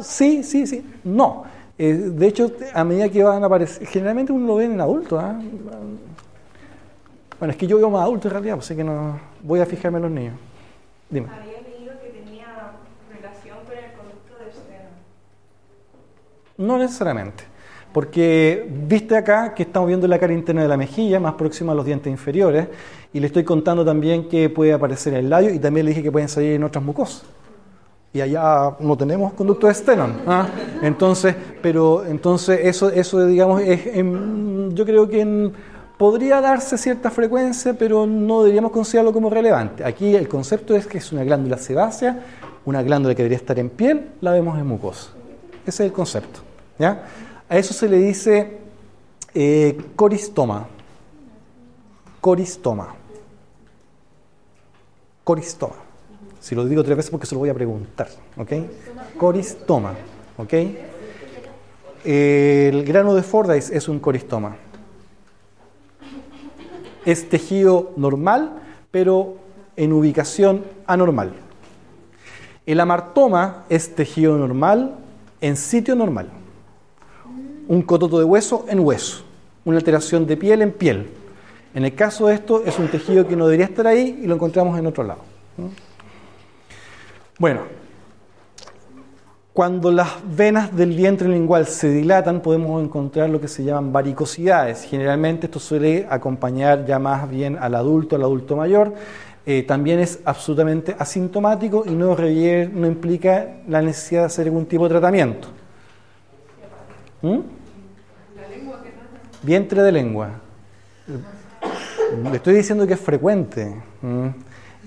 Sí, 0.00 0.42
sí, 0.42 0.66
sí. 0.66 0.84
No. 1.04 1.44
Eh, 1.78 1.92
de 1.92 2.26
hecho, 2.26 2.50
a 2.74 2.82
medida 2.84 3.08
que 3.08 3.22
van 3.22 3.42
a 3.42 3.46
aparecer, 3.46 3.86
generalmente 3.86 4.32
uno 4.32 4.46
lo 4.46 4.56
ve 4.56 4.64
en 4.64 4.80
adultos. 4.80 5.22
¿ah? 5.22 5.38
Bueno, 7.38 7.52
es 7.52 7.58
que 7.58 7.66
yo 7.66 7.76
veo 7.76 7.90
más 7.90 8.02
adultos 8.02 8.26
en 8.26 8.32
realidad, 8.32 8.58
así 8.58 8.74
que 8.74 8.82
no 8.82 9.20
voy 9.42 9.60
a 9.60 9.66
fijarme 9.66 9.98
en 9.98 10.02
los 10.02 10.10
niños. 10.10 10.34
Dime. 11.10 11.28
Había 11.28 11.60
leído 11.60 11.92
que 12.00 12.08
tenía 12.08 12.72
relación 13.14 13.58
con 13.66 13.76
el 13.76 13.92
conducto 13.92 14.42
de 14.42 14.50
Steno. 14.50 14.88
No 16.58 16.78
necesariamente. 16.78 17.44
Porque 17.92 18.68
viste 18.86 19.16
acá 19.16 19.54
que 19.54 19.62
estamos 19.62 19.88
viendo 19.88 20.06
la 20.06 20.18
cara 20.18 20.34
interna 20.34 20.62
de 20.62 20.68
la 20.68 20.76
mejilla, 20.76 21.18
más 21.18 21.32
próxima 21.34 21.72
a 21.72 21.74
los 21.74 21.86
dientes 21.86 22.10
inferiores, 22.10 22.68
y 23.12 23.20
le 23.20 23.26
estoy 23.28 23.44
contando 23.44 23.84
también 23.84 24.28
que 24.28 24.50
puede 24.50 24.72
aparecer 24.72 25.14
en 25.14 25.20
el 25.20 25.30
labio 25.30 25.50
y 25.50 25.58
también 25.58 25.86
le 25.86 25.90
dije 25.90 26.02
que 26.02 26.12
pueden 26.12 26.28
salir 26.28 26.52
en 26.52 26.64
otras 26.64 26.84
mucosas. 26.84 27.22
Y 28.12 28.20
allá 28.20 28.76
no 28.80 28.96
tenemos 28.96 29.32
conducto 29.32 29.66
de 29.66 29.74
Stenon. 29.74 30.22
¿ah? 30.26 30.46
Entonces, 30.82 31.34
pero 31.62 32.04
entonces 32.04 32.60
eso, 32.64 32.90
eso 32.90 33.26
digamos, 33.26 33.62
es, 33.62 33.84
yo 34.74 34.84
creo 34.84 35.08
que 35.08 35.52
podría 35.96 36.40
darse 36.40 36.76
cierta 36.76 37.10
frecuencia, 37.10 37.74
pero 37.78 38.06
no 38.06 38.42
deberíamos 38.42 38.72
considerarlo 38.72 39.12
como 39.12 39.30
relevante. 39.30 39.84
Aquí 39.84 40.14
el 40.14 40.28
concepto 40.28 40.74
es 40.74 40.86
que 40.86 40.98
es 40.98 41.12
una 41.12 41.24
glándula 41.24 41.56
sebácea, 41.56 42.24
una 42.64 42.82
glándula 42.82 43.14
que 43.14 43.22
debería 43.22 43.38
estar 43.38 43.58
en 43.58 43.70
piel, 43.70 44.10
la 44.20 44.32
vemos 44.32 44.58
en 44.58 44.66
mucosa. 44.66 45.10
Ese 45.66 45.84
es 45.84 45.88
el 45.88 45.92
concepto. 45.92 46.45
¿Ya? 46.78 47.06
A 47.48 47.56
eso 47.56 47.72
se 47.72 47.88
le 47.88 47.98
dice 47.98 48.58
eh, 49.34 49.76
coristoma. 49.94 50.66
Coristoma. 52.20 52.94
Coristoma. 55.22 55.74
Si 56.40 56.54
lo 56.54 56.64
digo 56.64 56.82
tres 56.82 56.96
veces 56.96 57.10
porque 57.10 57.26
se 57.26 57.34
lo 57.34 57.40
voy 57.40 57.50
a 57.50 57.54
preguntar. 57.54 58.08
¿ok? 58.36 58.52
Coristoma. 59.18 59.94
¿ok? 60.36 60.54
El 62.04 62.84
grano 62.84 63.14
de 63.14 63.22
Fordyce 63.22 63.76
es 63.76 63.88
un 63.88 63.98
coristoma. 63.98 64.56
Es 67.04 67.28
tejido 67.28 67.92
normal, 67.96 68.62
pero 68.90 69.36
en 69.76 69.92
ubicación 69.92 70.64
anormal. 70.86 71.32
El 72.64 72.80
amartoma 72.80 73.64
es 73.68 73.94
tejido 73.94 74.36
normal 74.36 74.96
en 75.40 75.56
sitio 75.56 75.94
normal. 75.94 76.30
Un 77.68 77.82
cototo 77.82 78.18
de 78.18 78.24
hueso 78.24 78.64
en 78.68 78.80
hueso. 78.80 79.24
Una 79.64 79.78
alteración 79.78 80.26
de 80.26 80.36
piel 80.36 80.62
en 80.62 80.72
piel. 80.72 81.10
En 81.74 81.84
el 81.84 81.94
caso 81.94 82.28
de 82.28 82.34
esto 82.34 82.64
es 82.64 82.78
un 82.78 82.88
tejido 82.88 83.26
que 83.26 83.36
no 83.36 83.46
debería 83.46 83.66
estar 83.66 83.86
ahí 83.86 84.20
y 84.22 84.26
lo 84.26 84.34
encontramos 84.34 84.78
en 84.78 84.86
otro 84.86 85.04
lado. 85.04 85.20
¿no? 85.58 85.70
Bueno, 87.38 87.62
cuando 89.52 89.90
las 89.90 90.08
venas 90.36 90.76
del 90.76 90.94
vientre 90.94 91.28
lingual 91.28 91.66
se 91.66 91.90
dilatan 91.90 92.40
podemos 92.40 92.82
encontrar 92.82 93.30
lo 93.30 93.40
que 93.40 93.48
se 93.48 93.64
llaman 93.64 93.92
varicosidades. 93.92 94.84
Generalmente 94.84 95.46
esto 95.46 95.58
suele 95.58 96.06
acompañar 96.08 96.84
ya 96.84 96.98
más 96.98 97.28
bien 97.28 97.56
al 97.58 97.74
adulto, 97.74 98.16
al 98.16 98.22
adulto 98.22 98.56
mayor. 98.56 98.92
Eh, 99.46 99.62
también 99.62 100.00
es 100.00 100.20
absolutamente 100.24 100.96
asintomático 100.98 101.84
y 101.86 101.90
no, 101.90 102.16
no 102.16 102.86
implica 102.86 103.58
la 103.68 103.80
necesidad 103.80 104.22
de 104.22 104.26
hacer 104.26 104.46
algún 104.46 104.66
tipo 104.66 104.84
de 104.84 104.90
tratamiento. 104.90 105.48
¿Mm? 107.22 107.38
La 108.34 108.48
lengua 108.48 108.82
que 108.82 108.90
trata. 108.90 109.20
Vientre 109.46 109.80
de 109.80 109.92
lengua. 109.92 110.30
Le 112.30 112.36
estoy 112.36 112.54
diciendo 112.54 112.84
que 112.84 112.94
es 112.94 113.00
frecuente. 113.00 113.76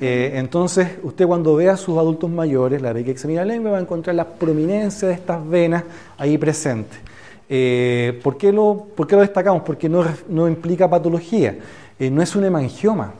Eh, 0.01 0.31
entonces, 0.35 0.97
usted 1.01 1.25
cuando 1.25 1.55
ve 1.55 1.69
a 1.69 1.77
sus 1.77 1.97
adultos 1.97 2.29
mayores, 2.29 2.81
la 2.81 2.93
que 2.93 3.09
examina 3.09 3.45
la 3.45 3.53
lengua, 3.53 3.71
va 3.71 3.77
a 3.77 3.81
encontrar 3.81 4.17
la 4.17 4.25
prominencia 4.25 5.07
de 5.07 5.13
estas 5.13 5.47
venas 5.47 5.85
ahí 6.17 6.37
presentes. 6.37 6.99
Eh, 7.47 8.19
¿por, 8.21 8.35
qué 8.35 8.51
lo, 8.51 8.87
por 8.97 9.07
qué 9.07 9.15
lo 9.15 9.21
destacamos? 9.21 9.63
Porque 9.63 9.87
no, 9.87 10.03
no 10.27 10.45
implica 10.49 10.89
patología, 10.89 11.55
Eh, 11.97 12.09
no 12.09 12.21
es 12.21 12.35
un 12.35 12.43
hemangioma. 12.43 13.13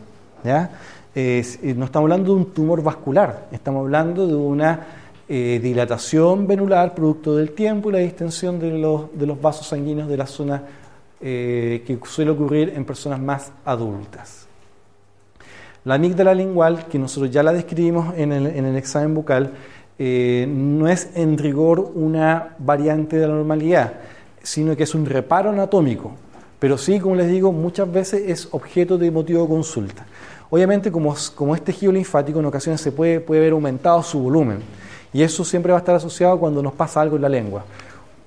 ¿ya? 0.44 0.72
No 1.16 1.86
estamos 1.86 1.96
hablando 1.96 2.34
de 2.34 2.40
un 2.40 2.46
tumor 2.54 2.84
vascular, 2.84 3.48
estamos 3.54 3.86
hablando 3.86 4.28
de 4.28 4.36
una 4.36 4.88
dilatación 5.30 6.48
venular 6.48 6.94
producto 6.96 7.36
del 7.36 7.52
tiempo 7.52 7.90
y 7.90 7.94
la 7.94 8.00
distensión 8.00 8.60
de 8.60 8.72
los, 8.72 9.18
de 9.18 9.28
los 9.28 9.40
vasos 9.40 9.68
sanguíneos 9.68 10.10
de 10.10 10.18
la 10.18 10.26
zona 10.26 10.64
eh, 11.22 11.84
que 11.86 12.00
suele 12.06 12.32
ocurrir 12.32 12.74
en 12.76 12.86
personas 12.86 13.20
más 13.20 13.52
adultas. 13.66 14.48
La 15.86 15.96
amígdala 15.96 16.34
lingual, 16.34 16.88
que 16.88 17.00
nosotros 17.00 17.32
ya 17.32 17.42
la 17.44 17.54
describimos 17.54 18.14
en 18.18 18.32
el, 18.32 18.48
en 18.48 18.66
el 18.66 18.76
examen 18.76 19.14
bucal, 19.14 19.54
eh, 19.98 20.46
no 20.48 20.88
es 20.88 21.10
en 21.16 21.38
rigor 21.38 21.92
una 21.94 22.56
variante 22.58 23.18
de 23.18 23.28
la 23.28 23.34
normalidad, 23.34 23.94
sino 24.42 24.76
que 24.76 24.84
es 24.84 24.96
un 24.96 25.06
reparo 25.06 25.50
anatómico. 25.50 26.14
Pero 26.60 26.78
sí, 26.78 27.00
como 27.00 27.16
les 27.16 27.28
digo, 27.28 27.52
muchas 27.52 27.92
veces 27.92 28.24
es 28.28 28.48
objeto 28.52 28.98
de 28.98 29.12
motivo 29.12 29.44
de 29.44 29.50
consulta. 29.50 30.06
Obviamente, 30.50 30.92
como, 30.92 31.16
como 31.36 31.56
es 31.56 31.62
tejido 31.62 31.92
linfático, 31.92 32.40
en 32.40 32.46
ocasiones 32.46 32.82
se 32.82 32.92
puede, 32.92 33.20
puede 33.20 33.42
ver 33.42 33.54
aumentado 33.54 34.02
su 34.04 34.20
volumen. 34.20 34.60
Y 35.12 35.22
eso 35.22 35.44
siempre 35.44 35.72
va 35.72 35.78
a 35.78 35.82
estar 35.82 35.96
asociado 35.96 36.40
cuando 36.40 36.62
nos 36.62 36.74
pasa 36.74 37.02
algo 37.02 37.16
en 37.16 37.22
la 37.22 37.30
lengua. 37.30 37.66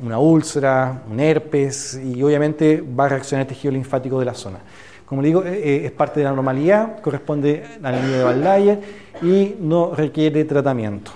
Una 0.02 0.18
úlcera, 0.18 1.02
un 1.08 1.20
herpes, 1.20 2.00
y 2.02 2.22
obviamente 2.22 2.82
va 2.82 3.04
a 3.04 3.08
reaccionar 3.08 3.42
el 3.42 3.48
tejido 3.48 3.72
linfático 3.72 4.18
de 4.18 4.24
la 4.24 4.34
zona. 4.34 4.58
Como 5.06 5.22
digo, 5.22 5.44
eh, 5.44 5.52
eh, 5.52 5.86
es 5.86 5.92
parte 5.92 6.20
de 6.20 6.24
la 6.24 6.32
normalidad, 6.32 7.00
corresponde 7.00 7.64
al 7.82 8.02
niño 8.02 8.18
de 8.18 8.24
Van 8.24 8.42
Layer 8.42 8.80
y 9.22 9.56
no 9.60 9.94
requiere 9.94 10.44
tratamiento. 10.44 11.12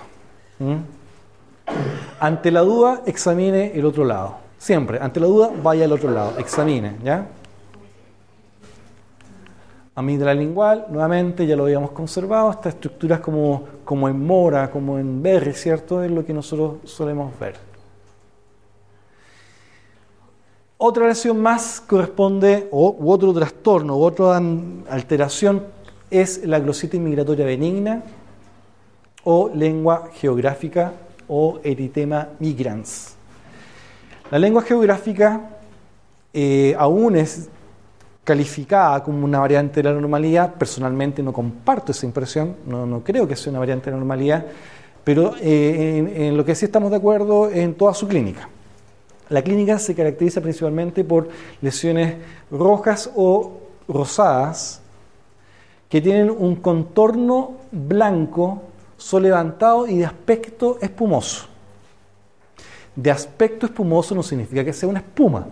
Ante 2.19 2.51
la 2.51 2.61
duda, 2.61 3.01
examine 3.05 3.71
el 3.73 3.85
otro 3.85 4.05
lado. 4.05 4.37
Siempre, 4.57 4.99
ante 5.01 5.19
la 5.19 5.27
duda, 5.27 5.51
vaya 5.61 5.85
al 5.85 5.91
otro 5.91 6.09
lado, 6.09 6.33
examine, 6.37 6.95
¿ya? 7.03 7.27
Amígdala 9.95 10.33
lingual, 10.35 10.85
nuevamente, 10.89 11.45
ya 11.45 11.55
lo 11.55 11.63
habíamos 11.63 11.91
conservado, 11.91 12.51
estas 12.51 12.75
estructuras 12.75 13.19
como, 13.19 13.63
como 13.83 14.07
en 14.07 14.25
mora, 14.25 14.69
como 14.69 14.97
en 14.99 15.21
berry, 15.21 15.53
¿cierto? 15.53 16.03
Es 16.03 16.11
lo 16.11 16.23
que 16.23 16.33
nosotros 16.33 16.77
solemos 16.85 17.37
ver. 17.39 17.66
Otra 20.79 21.07
lesión 21.07 21.41
más 21.41 21.81
corresponde, 21.81 22.67
o, 22.71 22.95
u 22.99 23.11
otro 23.11 23.33
trastorno, 23.33 23.97
u 23.97 24.03
otra 24.03 24.39
alteración, 24.89 25.63
es 26.11 26.45
la 26.45 26.59
glositis 26.59 27.01
migratoria 27.01 27.45
benigna 27.45 28.03
o 29.23 29.49
lengua 29.53 30.09
geográfica 30.13 30.93
o 31.27 31.59
eritema 31.63 32.29
migrans. 32.39 33.15
La 34.29 34.37
lengua 34.37 34.61
geográfica 34.61 35.49
eh, 36.31 36.75
aún 36.77 37.15
es 37.15 37.49
calificada 38.23 39.03
como 39.03 39.25
una 39.25 39.39
variante 39.39 39.81
de 39.81 39.89
la 39.89 39.99
normalidad. 39.99 40.53
Personalmente 40.53 41.23
no 41.23 41.33
comparto 41.33 41.91
esa 41.91 42.05
impresión, 42.05 42.55
no, 42.67 43.01
creo 43.03 43.27
que 43.27 43.35
sea 43.35 43.49
una 43.49 43.59
variante 43.59 43.85
de 43.85 43.91
la 43.91 43.97
normalidad, 43.97 44.45
pero 45.03 45.33
eh, 45.41 46.27
en, 46.27 46.37
lo 46.37 46.45
que 46.45 46.53
sí 46.53 46.65
estamos 46.65 46.91
de 46.91 46.97
acuerdo 46.97 47.49
en 47.49 47.73
toda 47.73 47.95
su 47.95 48.07
clínica. 48.07 48.47
La 49.29 49.41
clínica 49.41 49.77
se 49.79 49.93
caracteriza 49.93 50.41
principalmente 50.41 51.03
por 51.03 51.29
lesiones 51.61 52.15
rojas 52.49 53.11
o 53.15 53.59
rosadas 53.87 54.81
que 55.89 56.01
tienen 56.01 56.29
un 56.29 56.55
contorno 56.57 57.57
blanco 57.71 58.61
son 58.97 59.23
levantados 59.23 59.89
y 59.89 59.99
de 59.99 60.05
aspecto 60.05 60.77
espumoso. 60.81 61.47
De 62.95 63.11
aspecto 63.11 63.67
espumoso 63.67 64.15
no 64.15 64.23
significa 64.23 64.65
que 64.65 64.73
sea 64.73 64.89
una 64.89 64.99
espuma, 64.99 65.47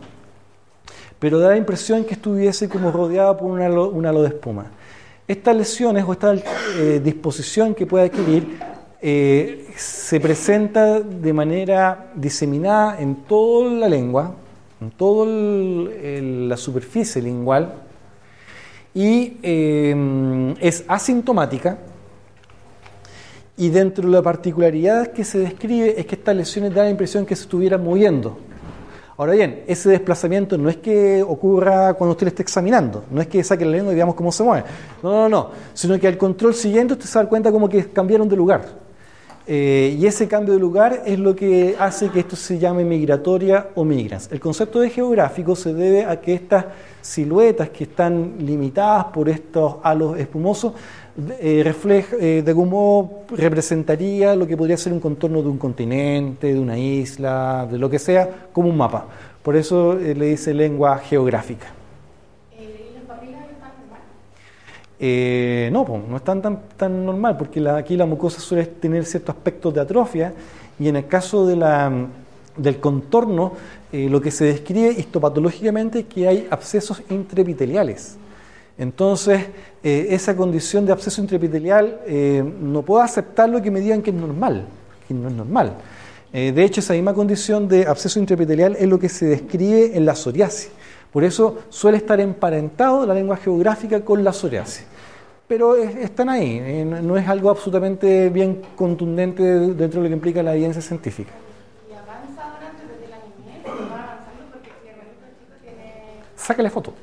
pero 1.20 1.40
da 1.40 1.50
la 1.50 1.58
impresión 1.58 2.04
que 2.04 2.16
estuviese 2.16 2.68
como 2.68 2.92
rodeado 2.92 3.38
por 3.38 3.52
un 3.52 3.62
halo, 3.62 3.90
un 3.90 4.06
halo 4.06 4.24
de 4.24 4.30
espuma. 4.30 4.72
Estas 5.28 5.56
lesiones 5.56 6.04
o 6.08 6.14
esta 6.14 6.34
eh, 6.34 7.02
disposición 7.04 7.74
que 7.74 7.86
puede 7.86 8.06
adquirir 8.06 8.60
eh, 9.08 9.68
se 9.76 10.20
presenta 10.20 11.00
de 11.00 11.32
manera 11.32 12.12
diseminada 12.16 13.00
en 13.00 13.18
toda 13.28 13.70
la 13.70 13.88
lengua, 13.88 14.34
en 14.82 14.90
toda 14.90 15.28
la 15.28 16.58
superficie 16.58 17.22
lingual, 17.22 17.72
y 18.96 19.38
eh, 19.44 20.56
es 20.60 20.84
asintomática. 20.88 21.78
Y 23.56 23.70
dentro 23.70 24.08
de 24.08 24.12
la 24.12 24.24
particularidad 24.24 25.12
que 25.12 25.24
se 25.24 25.38
describe 25.38 26.00
es 26.00 26.08
que 26.08 26.16
estas 26.16 26.36
lesiones 26.36 26.74
dan 26.74 26.86
la 26.86 26.90
impresión 26.90 27.28
que 27.28 27.36
se 27.36 27.44
estuvieran 27.44 27.84
moviendo. 27.84 28.40
Ahora 29.18 29.34
bien, 29.34 29.66
ese 29.68 29.92
desplazamiento 29.92 30.58
no 30.58 30.68
es 30.68 30.78
que 30.78 31.22
ocurra 31.22 31.94
cuando 31.94 32.14
usted 32.14 32.26
lo 32.26 32.30
esté 32.30 32.42
examinando, 32.42 33.04
no 33.12 33.22
es 33.22 33.28
que 33.28 33.44
saque 33.44 33.66
la 33.66 33.72
lengua 33.72 33.94
y 33.94 33.96
veamos 33.98 34.16
cómo 34.16 34.32
se 34.32 34.42
mueve, 34.42 34.66
no, 35.04 35.12
no, 35.12 35.30
no, 35.30 35.52
sino 35.76 36.00
que 36.00 36.08
al 36.08 36.18
control 36.18 36.56
siguiente 36.56 36.94
usted 36.94 37.06
se 37.06 37.20
da 37.20 37.30
cuenta 37.30 37.52
como 37.52 37.70
que 37.70 37.88
cambiaron 37.92 38.28
de 38.28 38.36
lugar. 38.36 38.85
Eh, 39.48 39.96
y 40.00 40.08
ese 40.08 40.28
cambio 40.28 40.56
de 40.56 40.60
lugar 40.60 41.04
es 41.06 41.20
lo 41.20 41.36
que 41.36 41.76
hace 41.78 42.10
que 42.10 42.22
esto 42.22 42.36
se 42.36 42.58
llame 42.58 42.84
migratoria 42.84 43.68
o 43.76 43.84
migrans. 43.84 44.32
El 44.32 44.40
concepto 44.40 44.80
de 44.80 44.90
geográfico 44.90 45.56
se 45.56 45.74
debe 45.74 46.04
a 46.06 46.20
que 46.20 46.34
estas 46.34 46.66
siluetas 47.02 47.70
que 47.70 47.84
están 47.84 48.38
limitadas 48.40 49.06
por 49.06 49.30
estos 49.30 49.76
halos 49.84 50.18
espumosos 50.18 50.74
eh, 51.40 51.62
refleja, 51.64 52.16
eh, 52.20 52.42
de 52.44 53.08
representaría 53.38 54.36
lo 54.36 54.48
que 54.48 54.58
podría 54.58 54.78
ser 54.78 54.92
un 54.92 55.00
contorno 55.00 55.44
de 55.44 55.50
un 55.50 55.60
continente, 55.60 56.52
de 56.52 56.60
una 56.60 56.78
isla, 56.78 57.68
de 57.70 57.78
lo 57.78 57.88
que 57.88 58.00
sea, 58.00 58.48
como 58.52 58.70
un 58.70 58.78
mapa. 58.78 59.06
Por 59.44 59.56
eso 59.56 59.94
le 59.94 60.26
dice 60.26 60.56
lengua 60.56 60.98
geográfica. 60.98 61.68
¿Y 62.52 62.96
las 62.96 63.04
papilas 63.04 63.44
están 63.44 63.74
mal? 63.92 64.02
Eh, 65.00 65.70
no, 65.74 65.84
pues, 65.86 66.02
no 66.08 66.16
es 66.18 66.24
tan, 66.24 66.42
tan, 66.42 66.60
tan 66.78 67.06
normal, 67.06 67.38
porque 67.38 67.60
la- 67.60 67.78
aquí 67.78 67.98
la 67.98 68.06
mucosa 68.06 68.40
suele 68.40 68.66
tener 68.66 69.06
ciertos 69.06 69.36
aspectos 69.36 69.74
de 69.74 69.82
atrofia 69.82 70.34
y 70.80 70.88
en 70.88 70.96
el 70.96 71.08
caso 71.08 71.46
de 71.46 71.56
la, 71.58 71.92
del 72.56 72.80
contorno, 72.80 73.54
eh, 73.92 74.08
lo 74.10 74.22
que 74.22 74.32
se 74.32 74.46
describe 74.46 74.92
histopatológicamente 74.92 76.00
es 76.00 76.06
que 76.06 76.28
hay 76.28 76.48
abscesos 76.50 77.02
intraepiteliales. 77.10 78.16
Entonces, 78.78 79.42
eh, 79.84 80.08
esa 80.12 80.36
condición 80.36 80.86
de 80.86 80.92
absceso 80.94 81.22
intraepitelial 81.22 82.00
eh, 82.08 82.44
no 82.62 82.82
puedo 82.82 83.02
aceptarlo 83.02 83.62
que 83.62 83.72
me 83.72 83.80
digan 83.82 84.02
que 84.02 84.10
es 84.12 84.16
normal, 84.16 84.66
que 85.08 85.14
no 85.14 85.28
es 85.28 85.34
normal. 85.34 85.74
De 86.34 86.66
hecho, 86.66 86.82
esa 86.82 86.92
misma 86.92 87.14
condición 87.14 87.70
de 87.70 87.88
absceso 87.88 88.20
intraepitelial 88.20 88.76
es 88.78 88.90
lo 88.90 89.00
que 89.00 89.08
se 89.08 89.26
describe 89.26 89.96
en 89.96 90.06
la 90.06 90.16
psoriasis. 90.16 90.70
Por 91.16 91.24
eso 91.24 91.60
suele 91.70 91.96
estar 91.96 92.20
emparentado 92.20 93.06
la 93.06 93.14
lengua 93.14 93.38
geográfica 93.38 94.02
con 94.04 94.22
la 94.22 94.34
psoriasis. 94.34 94.86
Pero 95.48 95.78
es- 95.78 95.96
están 95.96 96.28
ahí, 96.28 96.60
eh, 96.62 96.84
no 96.84 97.16
es 97.16 97.26
algo 97.30 97.50
absolutamente 97.50 98.28
bien 98.30 98.62
contundente 98.76 99.42
dentro 99.42 100.02
de 100.02 100.04
lo 100.04 100.10
que 100.10 100.14
implica 100.16 100.44
la 100.44 100.54
evidencia 100.54 100.82
científica. 100.82 101.32
¿Y 101.90 101.94
avanza 101.94 102.44
durante 102.60 102.84
desde 102.86 103.08
la 103.08 103.18
niñez? 103.24 103.64
¿O 103.66 103.70
va 103.94 104.04
avanzando? 104.04 104.44
Porque 104.52 104.72
si 104.84 104.90
el 104.90 105.40
chico 105.40 105.54
tiene... 105.62 106.20
Sácale 106.36 106.70
foto. 106.70 106.94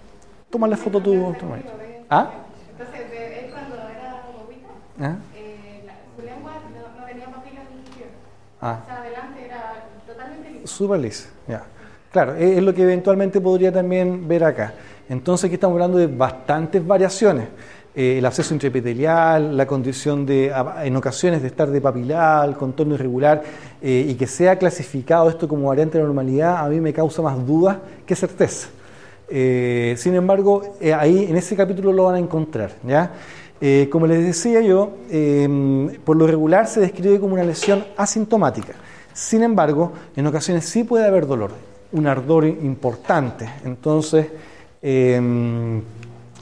Tómale 0.50 0.76
foto 0.76 1.00
tú. 1.00 1.34
tu 1.40 1.46
marido. 1.46 1.70
¿Ah? 2.10 2.30
Entonces, 2.72 3.00
él 3.16 3.50
cuando 3.50 3.76
era 3.76 4.24
bobita, 4.36 4.68
¿Ah? 5.00 5.16
eh, 5.34 5.84
la- 5.86 5.94
su 6.14 6.20
lengua 6.22 6.52
no, 6.52 7.00
no 7.00 7.06
tenía 7.06 7.26
papilas 7.32 7.64
ni 7.74 7.86
siquiera. 7.86 8.10
Ah. 8.60 8.78
O 8.82 8.86
sea, 8.86 8.96
adelante 8.98 9.42
era 9.46 9.86
totalmente 10.06 10.50
lisa. 10.50 10.66
Súper 10.66 11.00
lisa, 11.00 11.30
ya. 11.48 11.64
Claro, 12.12 12.34
es 12.34 12.62
lo 12.62 12.74
que 12.74 12.82
eventualmente 12.82 13.40
podría 13.40 13.72
también 13.72 14.28
ver 14.28 14.44
acá. 14.44 14.74
Entonces 15.08 15.46
aquí 15.46 15.54
estamos 15.54 15.74
hablando 15.74 15.98
de 15.98 16.06
bastantes 16.08 16.86
variaciones. 16.86 17.48
Eh, 17.94 18.18
el 18.18 18.26
acceso 18.26 18.52
intraepitelial, 18.54 19.56
la 19.56 19.66
condición 19.66 20.24
de, 20.26 20.52
a- 20.52 20.84
en 20.84 20.94
ocasiones 20.96 21.40
de 21.42 21.48
estar 21.48 21.70
de 21.70 21.80
papilar, 21.80 22.54
contorno 22.56 22.94
irregular, 22.94 23.42
eh, 23.82 24.06
y 24.08 24.14
que 24.14 24.26
sea 24.26 24.56
clasificado 24.58 25.28
esto 25.28 25.48
como 25.48 25.68
variante 25.68 25.98
de 25.98 26.04
normalidad, 26.04 26.58
a 26.64 26.68
mí 26.68 26.80
me 26.80 26.92
causa 26.92 27.22
más 27.22 27.46
dudas 27.46 27.78
que 28.06 28.14
certeza. 28.14 28.68
Eh, 29.28 29.94
sin 29.96 30.14
embargo, 30.14 30.62
ahí 30.98 31.26
en 31.28 31.36
ese 31.36 31.56
capítulo 31.56 31.92
lo 31.92 32.04
van 32.04 32.16
a 32.16 32.18
encontrar. 32.18 32.72
¿ya? 32.86 33.10
Como 33.90 34.06
les 34.06 34.22
decía 34.24 34.60
yo, 34.60 34.90
eh, 35.10 35.48
por 36.04 36.16
lo 36.16 36.26
regular 36.26 36.66
se 36.66 36.80
describe 36.80 37.20
como 37.20 37.34
una 37.34 37.44
lesión 37.44 37.84
asintomática. 37.96 38.74
Sin 39.14 39.42
embargo, 39.42 39.92
en 40.16 40.26
ocasiones 40.26 40.64
sí 40.64 40.84
puede 40.84 41.06
haber 41.06 41.26
dolor, 41.26 41.50
un 41.92 42.06
ardor 42.06 42.44
importante. 42.46 43.48
Entonces, 43.64 44.26
eh, 44.80 45.80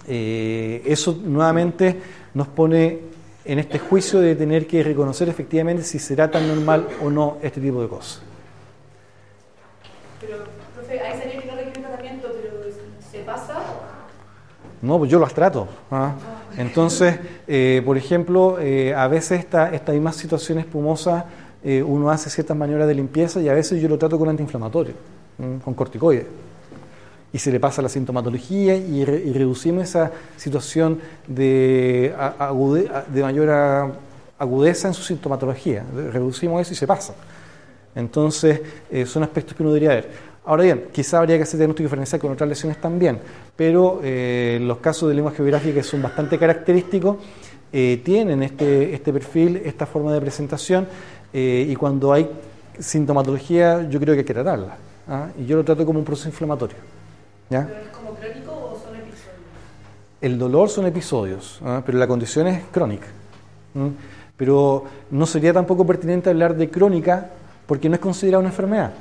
eh, 0.06 0.82
eso 0.86 1.18
nuevamente 1.22 2.00
nos 2.34 2.48
pone 2.48 2.98
en 3.44 3.58
este 3.58 3.78
juicio 3.78 4.20
de 4.20 4.36
tener 4.36 4.66
que 4.66 4.82
reconocer 4.82 5.28
efectivamente 5.28 5.82
si 5.82 5.98
será 5.98 6.30
tan 6.30 6.46
normal 6.46 6.88
o 7.02 7.10
no 7.10 7.38
este 7.42 7.60
tipo 7.60 7.82
de 7.82 7.88
cosas. 7.88 8.22
Pero, 10.20 10.38
profe, 10.74 11.00
hay 11.00 11.18
series 11.18 11.42
que 11.42 11.46
no 11.50 11.56
requieren 11.56 11.82
tratamiento, 11.82 12.28
pero 12.40 12.72
¿se 13.10 13.18
pasa? 13.20 13.62
No, 14.82 14.98
pues 14.98 15.10
yo 15.10 15.18
las 15.18 15.34
trato. 15.34 15.68
¿ah? 15.90 16.14
Entonces, 16.56 17.18
eh, 17.46 17.82
por 17.84 17.96
ejemplo, 17.96 18.58
eh, 18.60 18.94
a 18.94 19.08
veces 19.08 19.40
esta, 19.40 19.72
esta 19.74 19.92
misma 19.92 20.12
situación 20.12 20.58
espumosa, 20.58 21.26
eh, 21.62 21.82
uno 21.82 22.10
hace 22.10 22.30
ciertas 22.30 22.56
maniobras 22.56 22.88
de 22.88 22.94
limpieza 22.94 23.40
y 23.40 23.48
a 23.48 23.54
veces 23.54 23.80
yo 23.80 23.88
lo 23.88 23.98
trato 23.98 24.18
con 24.18 24.28
antiinflamatorio. 24.28 24.94
Con 25.64 25.74
corticoides. 25.74 26.26
Y 27.32 27.38
se 27.38 27.52
le 27.52 27.60
pasa 27.60 27.80
la 27.80 27.88
sintomatología 27.88 28.74
y, 28.76 29.04
re- 29.04 29.22
y 29.24 29.32
reducimos 29.32 29.84
esa 29.84 30.10
situación 30.36 30.98
de, 31.28 32.12
mayor 33.14 33.92
agudeza 34.38 34.88
en 34.88 34.94
su 34.94 35.02
sintomatología. 35.02 35.84
Reducimos 36.12 36.62
eso 36.62 36.72
y 36.72 36.76
se 36.76 36.86
pasa. 36.86 37.14
Entonces, 37.94 38.60
eh, 38.90 39.06
son 39.06 39.22
aspectos 39.22 39.54
que 39.54 39.62
uno 39.62 39.72
debería 39.72 39.94
ver. 39.94 40.08
Ahora 40.44 40.64
bien, 40.64 40.86
quizá 40.92 41.18
habría 41.18 41.36
que 41.36 41.42
hacer 41.44 41.58
diagnóstico 41.58 41.86
diferencial 41.86 42.20
con 42.20 42.32
otras 42.32 42.48
lesiones 42.48 42.80
también, 42.80 43.18
pero 43.54 44.00
eh, 44.02 44.58
los 44.60 44.78
casos 44.78 45.08
de 45.08 45.14
lengua 45.14 45.32
geográfica 45.32 45.74
que 45.74 45.82
son 45.82 46.02
bastante 46.02 46.38
característicos 46.38 47.18
eh, 47.72 48.00
tienen 48.04 48.42
este, 48.42 48.94
este 48.94 49.12
perfil, 49.12 49.62
esta 49.64 49.86
forma 49.86 50.12
de 50.12 50.20
presentación, 50.20 50.88
y 51.32 51.76
cuando 51.76 52.12
hay 52.12 52.28
sintomatología, 52.76 53.88
yo 53.88 54.00
creo 54.00 54.14
que 54.14 54.20
hay 54.20 54.24
que 54.24 54.34
tratarla. 54.34 54.76
¿Ah? 55.10 55.28
Y 55.38 55.44
yo 55.44 55.56
lo 55.56 55.64
trato 55.64 55.84
como 55.84 55.98
un 55.98 56.04
proceso 56.04 56.28
inflamatorio. 56.28 56.76
¿ya? 57.50 57.66
¿Pero 57.66 57.80
es 57.80 57.88
como 57.88 58.14
crónico 58.14 58.52
o 58.52 58.78
son 58.82 58.96
episodios? 58.96 59.40
El 60.22 60.38
dolor 60.38 60.68
son 60.70 60.86
episodios, 60.86 61.60
¿ah? 61.62 61.82
pero 61.84 61.98
la 61.98 62.06
condición 62.06 62.46
es 62.46 62.62
crónica. 62.70 63.08
Pero 64.36 64.84
no 65.10 65.26
sería 65.26 65.52
tampoco 65.52 65.86
pertinente 65.86 66.30
hablar 66.30 66.56
de 66.56 66.70
crónica 66.70 67.30
porque 67.66 67.88
no 67.88 67.96
es 67.96 68.00
considerada 68.00 68.40
una 68.40 68.48
enfermedad, 68.48 68.92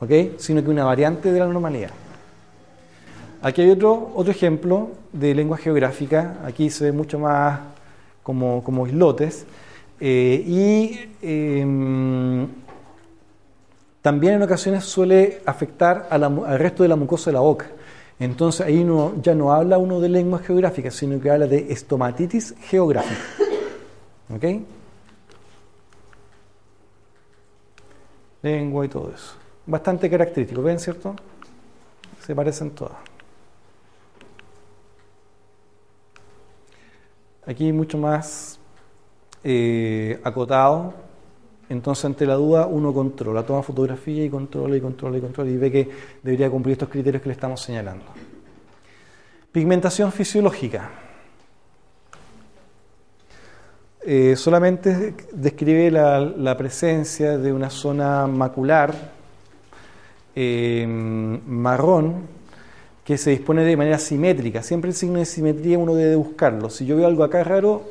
¿ok? 0.00 0.38
sino 0.38 0.62
que 0.62 0.70
una 0.70 0.84
variante 0.84 1.30
de 1.30 1.38
la 1.38 1.46
normalidad. 1.46 1.90
Aquí 3.40 3.62
hay 3.62 3.70
otro, 3.70 4.10
otro 4.16 4.32
ejemplo 4.32 4.90
de 5.12 5.34
lengua 5.34 5.56
geográfica, 5.58 6.38
aquí 6.44 6.70
se 6.70 6.86
ve 6.86 6.92
mucho 6.92 7.20
más 7.20 7.60
como, 8.24 8.64
como 8.64 8.86
islotes, 8.86 9.46
eh, 10.00 10.42
y 10.44 10.98
em, 11.22 12.48
también 14.02 14.34
en 14.34 14.42
ocasiones 14.42 14.84
suele 14.84 15.42
afectar 15.44 16.06
a 16.10 16.18
la 16.18 16.26
al 16.26 16.58
resto 16.58 16.82
de 16.82 16.88
la 16.88 16.96
mucosa 16.96 17.30
de 17.30 17.34
la 17.34 17.40
boca. 17.40 17.66
Entonces 18.20 18.66
ahí 18.66 18.82
no, 18.82 19.14
ya 19.22 19.34
no 19.34 19.52
habla 19.52 19.78
uno 19.78 20.00
de 20.00 20.08
lengua 20.08 20.40
geográfica, 20.40 20.90
sino 20.90 21.20
que 21.20 21.30
habla 21.30 21.46
de 21.46 21.72
estomatitis 21.72 22.54
geográfica. 22.62 23.20
¿Ok? 24.34 24.44
Lengua 28.42 28.84
y 28.84 28.88
todo 28.88 29.12
eso. 29.14 29.34
Bastante 29.66 30.08
característico, 30.10 30.62
¿ven, 30.62 30.78
cierto? 30.78 31.14
Se 32.20 32.34
parecen 32.34 32.70
todas. 32.70 32.96
Aquí 37.46 37.72
mucho 37.72 37.98
más 37.98 38.58
eh, 39.42 40.20
acotado. 40.22 40.92
Entonces, 41.68 42.04
ante 42.04 42.24
la 42.24 42.34
duda, 42.34 42.66
uno 42.66 42.94
controla, 42.94 43.42
toma 43.42 43.62
fotografía 43.62 44.24
y 44.24 44.30
controla 44.30 44.76
y 44.76 44.80
controla 44.80 45.18
y 45.18 45.20
controla 45.20 45.50
y 45.50 45.56
ve 45.56 45.70
que 45.70 45.88
debería 46.22 46.50
cumplir 46.50 46.72
estos 46.72 46.88
criterios 46.88 47.22
que 47.22 47.28
le 47.28 47.34
estamos 47.34 47.60
señalando. 47.60 48.04
Pigmentación 49.52 50.10
fisiológica. 50.12 50.90
Eh, 54.00 54.36
solamente 54.36 55.14
describe 55.32 55.90
la, 55.90 56.56
presencia 56.56 57.36
de 57.36 57.52
una 57.52 57.68
zona 57.68 58.26
macular 58.26 58.94
eh, 60.34 60.86
marrón 60.88 62.37
que 63.08 63.16
se 63.16 63.30
dispone 63.30 63.64
de 63.64 63.74
manera 63.74 63.98
simétrica. 63.98 64.62
Siempre 64.62 64.90
el 64.90 64.94
signo 64.94 65.18
de 65.18 65.24
simetría 65.24 65.78
uno 65.78 65.94
debe 65.94 66.14
buscarlo. 66.14 66.68
Si 66.68 66.84
yo 66.84 66.94
veo 66.94 67.06
algo 67.06 67.24
acá 67.24 67.42
raro, 67.42 67.82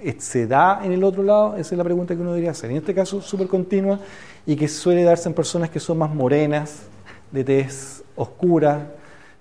eh, 0.00 0.14
se 0.20 0.46
da 0.46 0.80
en 0.84 0.92
el 0.92 1.02
otro 1.02 1.24
lado? 1.24 1.56
Esa 1.56 1.74
es 1.74 1.76
la 1.76 1.82
pregunta 1.82 2.14
que 2.14 2.20
uno 2.20 2.30
debería 2.30 2.52
hacer. 2.52 2.70
En 2.70 2.76
este 2.76 2.94
caso, 2.94 3.20
súper 3.20 3.48
continua 3.48 3.98
y 4.46 4.54
que 4.54 4.68
suele 4.68 5.02
darse 5.02 5.28
en 5.28 5.34
personas 5.34 5.70
que 5.70 5.80
son 5.80 5.98
más 5.98 6.14
morenas, 6.14 6.82
de 7.32 7.42
tez 7.42 8.04
oscura, 8.14 8.92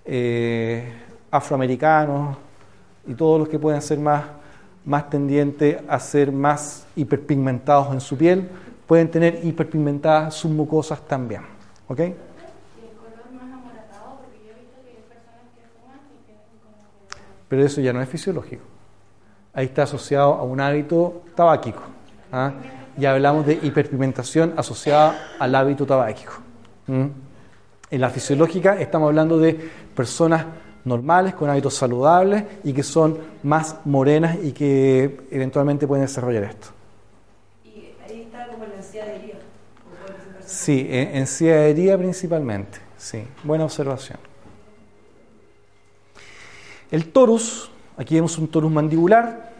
eh, 0.03 0.91
afroamericanos 1.30 2.36
y 3.07 3.13
todos 3.13 3.39
los 3.39 3.49
que 3.49 3.59
pueden 3.59 3.84
ser 3.84 3.99
más, 3.99 4.23
más 4.84 5.11
tendientes 5.11 5.77
a 5.88 5.99
ser 5.99 6.32
más 6.32 6.88
hiperpigmentados 6.95 7.93
en 7.93 8.01
su 8.01 8.17
piel, 8.17 8.49
pueden 8.88 9.11
tener 9.11 9.45
hiperpigmentadas 9.45 10.34
sus 10.34 10.49
mucosas 10.49 11.07
también. 11.07 11.41
¿Ok? 11.88 11.99
Y 11.99 12.03
el 12.03 12.11
color 12.97 13.32
más 13.34 13.53
amoratado, 13.53 14.17
porque 14.21 14.39
yo 14.45 14.51
he 14.51 14.61
visto 14.61 14.77
que 14.84 14.89
hay 14.89 15.03
personas 15.09 15.45
que 15.55 15.63
fuman 15.77 15.99
y 16.09 16.25
tienen 16.25 16.45
como 16.61 16.77
que... 17.07 17.38
Pero 17.49 17.65
eso 17.65 17.81
ya 17.81 17.91
no 17.91 18.01
es 18.01 18.07
fisiológico. 18.07 18.63
Ahí 19.53 19.65
está 19.65 19.83
asociado 19.83 20.35
a 20.35 20.43
un 20.43 20.61
hábito 20.61 21.23
tabáquico. 21.35 21.81
¿ah? 22.31 22.53
Ya 22.95 23.11
hablamos 23.11 23.45
de 23.45 23.53
hiperpigmentación 23.61 24.53
asociada 24.55 25.31
al 25.39 25.55
hábito 25.55 25.85
tabáquico. 25.85 26.33
¿Mm? 26.87 27.07
En 27.91 28.01
la 28.01 28.09
fisiológica 28.11 28.79
estamos 28.79 29.07
hablando 29.07 29.39
de 29.39 29.53
personas 29.95 30.45
normales, 30.85 31.33
con 31.33 31.49
hábitos 31.49 31.73
saludables 31.73 32.43
y 32.63 32.71
que 32.71 32.83
son 32.83 33.17
más 33.43 33.77
morenas 33.85 34.37
y 34.43 34.51
que 34.51 35.21
eventualmente 35.31 35.87
pueden 35.87 36.05
desarrollar 36.05 36.43
esto. 36.43 36.67
Y 37.65 37.89
ahí 38.07 38.21
está 38.21 38.47
como 38.47 38.65
la 38.65 38.75
ansiedad 38.77 39.07
puede 39.07 40.13
presentarse 40.13 40.47
Sí, 40.47 40.87
en, 40.89 41.17
en 41.17 41.27
ciadería 41.27 41.97
principalmente. 41.97 42.77
Sí, 42.97 43.23
buena 43.43 43.65
observación. 43.65 44.28
El 46.91 47.11
torus, 47.11 47.69
aquí 47.97 48.15
vemos 48.15 48.37
un 48.37 48.47
torus 48.47 48.71
mandibular. 48.71 49.51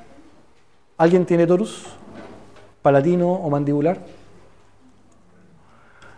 ¿Alguien 0.98 1.26
tiene 1.26 1.46
torus? 1.46 1.86
¿Palatino 2.82 3.32
o 3.32 3.50
mandibular? 3.50 4.00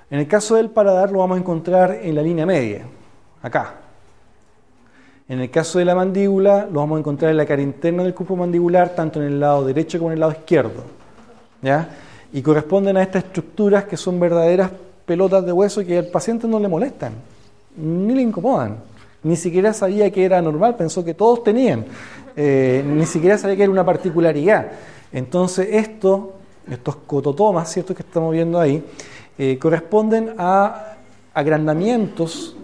En 0.09 0.19
el 0.19 0.27
caso 0.27 0.55
del 0.55 0.69
paladar 0.69 1.11
lo 1.11 1.19
vamos 1.19 1.37
a 1.37 1.39
encontrar 1.39 1.99
en 2.01 2.15
la 2.15 2.21
línea 2.21 2.45
media, 2.45 2.85
acá. 3.41 3.75
En 5.27 5.39
el 5.39 5.49
caso 5.49 5.79
de 5.79 5.85
la 5.85 5.95
mandíbula 5.95 6.67
lo 6.71 6.79
vamos 6.79 6.97
a 6.97 6.99
encontrar 6.99 7.31
en 7.31 7.37
la 7.37 7.45
cara 7.45 7.61
interna 7.61 8.03
del 8.03 8.13
cuerpo 8.13 8.35
mandibular, 8.35 8.95
tanto 8.95 9.21
en 9.21 9.27
el 9.27 9.39
lado 9.39 9.65
derecho 9.65 9.97
como 9.97 10.11
en 10.11 10.15
el 10.15 10.19
lado 10.19 10.33
izquierdo. 10.33 10.83
¿ya? 11.61 11.89
Y 12.33 12.41
corresponden 12.41 12.97
a 12.97 13.03
estas 13.03 13.25
estructuras 13.25 13.85
que 13.85 13.95
son 13.97 14.19
verdaderas 14.19 14.71
pelotas 15.05 15.45
de 15.45 15.51
hueso 15.51 15.85
que 15.85 15.97
al 15.97 16.07
paciente 16.07 16.47
no 16.47 16.59
le 16.59 16.67
molestan, 16.67 17.13
ni 17.77 18.13
le 18.13 18.21
incomodan. 18.21 18.90
Ni 19.23 19.35
siquiera 19.35 19.71
sabía 19.73 20.09
que 20.09 20.25
era 20.25 20.41
normal, 20.41 20.75
pensó 20.75 21.05
que 21.05 21.13
todos 21.13 21.43
tenían. 21.43 21.85
Eh, 22.35 22.83
ni 22.85 23.05
siquiera 23.05 23.37
sabía 23.37 23.55
que 23.55 23.63
era 23.63 23.71
una 23.71 23.85
particularidad. 23.85 24.71
Entonces, 25.11 25.67
esto, 25.71 26.33
estos 26.69 26.95
cototomas, 26.95 27.71
¿cierto?, 27.71 27.93
que 27.93 28.01
estamos 28.01 28.33
viendo 28.33 28.59
ahí, 28.59 28.83
eh, 29.37 29.59
corresponden 29.59 30.33
a 30.37 30.95
agrandamientos 31.33 32.55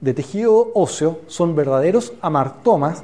de 0.00 0.12
tejido 0.12 0.70
óseo, 0.74 1.20
son 1.26 1.54
verdaderos 1.54 2.12
amartomas 2.20 3.02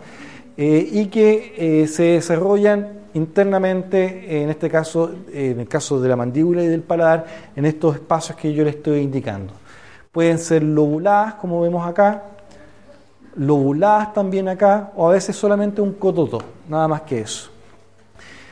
eh, 0.57 0.89
y 0.93 1.07
que 1.07 1.87
se 1.89 2.03
desarrollan 2.03 3.01
internamente, 3.15 4.43
en 4.43 4.51
este 4.51 4.69
caso, 4.69 5.11
en 5.33 5.61
el 5.61 5.69
caso 5.69 6.01
de 6.01 6.09
la 6.09 6.17
mandíbula 6.17 6.63
y 6.63 6.67
del 6.67 6.83
paladar, 6.83 7.27
en 7.57 7.65
estos 7.65 7.95
espacios 7.97 8.37
que 8.37 8.53
yo 8.53 8.65
les 8.65 8.77
estoy 8.77 9.01
indicando. 9.01 9.55
Pueden 10.13 10.39
ser 10.39 10.63
lobuladas, 10.63 11.35
como 11.35 11.61
vemos 11.63 11.87
acá, 11.87 12.23
lobuladas 13.37 14.13
también 14.13 14.49
acá, 14.49 14.93
o 14.97 15.09
a 15.09 15.13
veces 15.13 15.37
solamente 15.37 15.81
un 15.81 15.93
cototo, 15.95 16.39
nada 16.69 16.89
más 16.89 17.03
que 17.03 17.21
eso. 17.21 17.51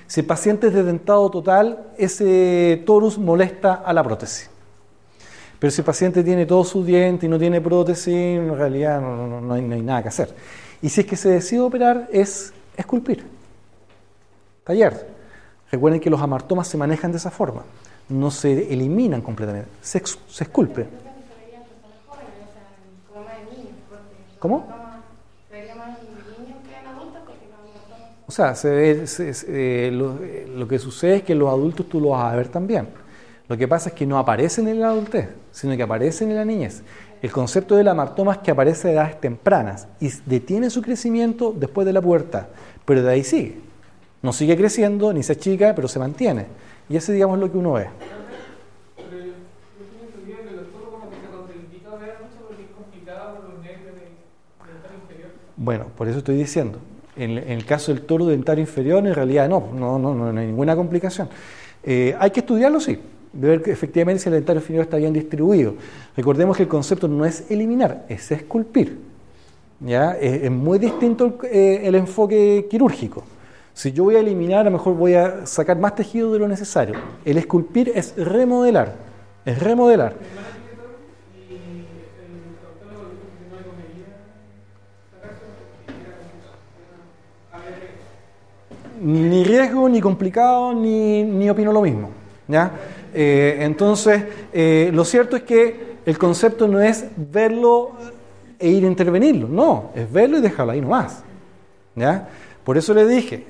Si 0.06 0.20
el 0.20 0.26
paciente 0.26 0.68
es 0.68 0.72
de 0.74 0.82
dentado 0.82 1.30
total, 1.30 1.86
ese 1.96 2.82
torus 2.84 3.16
molesta 3.18 3.74
a 3.74 3.92
la 3.92 4.02
prótesis. 4.02 4.50
Pero 5.58 5.70
si 5.70 5.82
el 5.82 5.84
paciente 5.84 6.24
tiene 6.24 6.46
todos 6.46 6.68
sus 6.68 6.84
dientes 6.86 7.24
y 7.24 7.28
no 7.28 7.38
tiene 7.38 7.60
prótesis, 7.60 8.14
en 8.14 8.56
realidad 8.56 9.00
no, 9.00 9.40
no- 9.40 9.54
hay, 9.54 9.62
no 9.62 9.74
hay 9.74 9.82
nada 9.82 10.02
que 10.02 10.08
hacer. 10.08 10.34
Y 10.82 10.88
si 10.88 11.02
es 11.02 11.06
que 11.06 11.16
se 11.16 11.28
decide 11.28 11.60
operar, 11.60 12.08
es 12.10 12.52
esculpir. 12.76 13.24
Taller. 14.64 15.06
Recuerden 15.70 16.00
que 16.00 16.10
los 16.10 16.20
amartomas 16.20 16.66
se 16.66 16.76
manejan 16.76 17.12
de 17.12 17.18
esa 17.18 17.30
forma. 17.30 17.62
No 18.08 18.30
se 18.30 18.72
eliminan 18.72 19.20
completamente, 19.20 19.68
se, 19.80 20.02
se 20.28 20.44
esculpe. 20.44 20.88
No- 24.48 24.64
O 28.26 28.32
sea, 28.32 28.54
se 28.54 28.70
ve- 28.70 29.06
se- 29.06 29.34
se- 29.34 29.88
eh, 29.88 29.90
lo, 29.90 30.22
eh, 30.22 30.46
lo 30.54 30.68
que 30.68 30.78
sucede 30.78 31.16
es 31.16 31.22
que 31.24 31.34
los 31.34 31.48
adultos 31.48 31.88
tú 31.88 32.00
lo 32.00 32.10
vas 32.10 32.32
a 32.32 32.36
ver 32.36 32.48
también. 32.48 32.88
Lo 33.48 33.56
que 33.56 33.66
pasa 33.66 33.88
es 33.88 33.94
que 33.96 34.06
no 34.06 34.18
aparecen 34.18 34.68
en 34.68 34.78
la 34.80 34.88
adultez, 34.90 35.28
sino 35.50 35.76
que 35.76 35.82
aparecen 35.82 36.30
en 36.30 36.36
la 36.36 36.44
niñez. 36.44 36.82
El 37.20 37.32
concepto 37.32 37.74
del 37.76 37.88
amartoma 37.88 38.32
es 38.34 38.38
que 38.38 38.52
aparece 38.52 38.88
a 38.88 38.92
edades 38.92 39.20
tempranas 39.20 39.88
y 40.00 40.08
detiene 40.26 40.70
su 40.70 40.80
crecimiento 40.80 41.52
después 41.54 41.84
de 41.86 41.92
la 41.92 42.00
pubertad, 42.00 42.46
pero 42.84 43.02
de 43.02 43.10
ahí 43.12 43.24
sigue. 43.24 43.58
No 44.22 44.32
sigue 44.32 44.56
creciendo 44.56 45.12
ni 45.12 45.22
se 45.24 45.32
achica, 45.32 45.74
pero 45.74 45.88
se 45.88 45.98
mantiene. 45.98 46.46
Y 46.88 46.96
ese, 46.96 47.12
digamos, 47.12 47.36
es 47.36 47.40
lo 47.40 47.50
que 47.50 47.58
uno 47.58 47.72
ve. 47.72 47.88
Pero 48.96 49.08
yo 49.10 49.32
tengo 49.90 50.06
entendido 50.06 50.38
que 50.38 50.50
los 50.56 50.70
toros 50.72 50.88
como 50.90 51.10
que 51.10 51.16
se 51.16 51.26
contraindica 51.36 51.90
ver 51.96 52.14
mucho 52.22 52.46
porque 52.46 52.62
es 52.62 52.70
complicado 52.70 53.34
por 53.40 53.50
los 53.50 53.58
nervios 53.64 53.94
de- 53.94 54.00
del 54.00 54.74
dental 54.74 54.92
inferior. 55.02 55.30
Bueno, 55.62 55.88
por 55.94 56.08
eso 56.08 56.18
estoy 56.18 56.36
diciendo. 56.36 56.78
En, 57.16 57.36
el 57.36 57.66
caso 57.66 57.92
del 57.92 58.02
toro 58.02 58.24
dentario 58.24 58.62
inferior, 58.62 59.06
en 59.06 59.14
realidad 59.14 59.46
no, 59.46 59.68
no, 59.74 59.98
no, 59.98 60.14
no, 60.14 60.40
hay 60.40 60.46
ninguna 60.46 60.74
complicación. 60.74 61.28
Eh, 61.82 62.16
hay 62.18 62.30
que 62.30 62.40
estudiarlo, 62.40 62.80
sí, 62.80 62.98
de 63.30 63.48
ver 63.48 63.62
que 63.62 63.70
efectivamente 63.70 64.22
si 64.22 64.30
el 64.30 64.36
dentario 64.36 64.60
inferior 64.60 64.84
está 64.84 64.96
bien 64.96 65.12
distribuido. 65.12 65.74
Recordemos 66.16 66.56
que 66.56 66.62
el 66.62 66.68
concepto 66.70 67.08
no 67.08 67.26
es 67.26 67.50
eliminar, 67.50 68.06
es 68.08 68.32
esculpir. 68.32 68.98
¿ya? 69.80 70.12
Es, 70.12 70.44
es 70.44 70.50
muy 70.50 70.78
distinto 70.78 71.26
el, 71.26 71.34
eh, 71.52 71.80
el 71.84 71.94
enfoque 71.94 72.66
quirúrgico. 72.70 73.22
Si 73.74 73.92
yo 73.92 74.04
voy 74.04 74.16
a 74.16 74.20
eliminar, 74.20 74.60
a 74.60 74.64
lo 74.64 74.70
mejor 74.70 74.94
voy 74.94 75.12
a 75.12 75.44
sacar 75.46 75.78
más 75.78 75.94
tejido 75.94 76.32
de 76.32 76.38
lo 76.38 76.48
necesario. 76.48 76.94
El 77.24 77.36
esculpir 77.36 77.92
es 77.94 78.14
remodelar, 78.16 78.94
es 79.44 79.58
remodelar. 79.58 80.14
Y 81.48 81.54
el 81.54 82.54
proctólogo 82.60 83.10
dijo 83.10 83.26
que 83.38 83.44
no 83.48 83.56
le 83.56 83.64
convenía 83.64 84.20
sacarse 85.10 85.44
porque 85.48 85.92
era 86.02 86.16
complicado. 86.18 86.60
Había 87.52 87.76
riesgo. 87.78 88.04
Ni 89.00 89.44
riesgo, 89.44 89.88
ni 89.88 90.00
complicado, 90.00 90.74
ni, 90.74 91.48
opino 91.48 91.72
lo 91.72 91.82
mismo. 91.82 92.10
¿ya? 92.48 92.72
Eh, 93.12 93.58
entonces, 93.60 94.24
eh, 94.52 94.90
lo 94.92 95.04
cierto 95.04 95.36
es 95.36 95.42
que 95.42 95.90
el 96.04 96.18
concepto 96.18 96.68
no 96.68 96.80
es 96.80 97.06
verlo 97.16 97.92
e 98.58 98.68
ir 98.68 98.84
a 98.84 98.86
intervenirlo, 98.86 99.48
no, 99.48 99.90
es 99.94 100.10
verlo 100.10 100.38
y 100.38 100.40
dejarlo 100.40 100.72
ahí 100.72 100.80
nomás. 100.80 101.22
¿ya? 101.94 102.28
Por 102.64 102.76
eso 102.76 102.92
le 102.94 103.06
dije, 103.06 103.44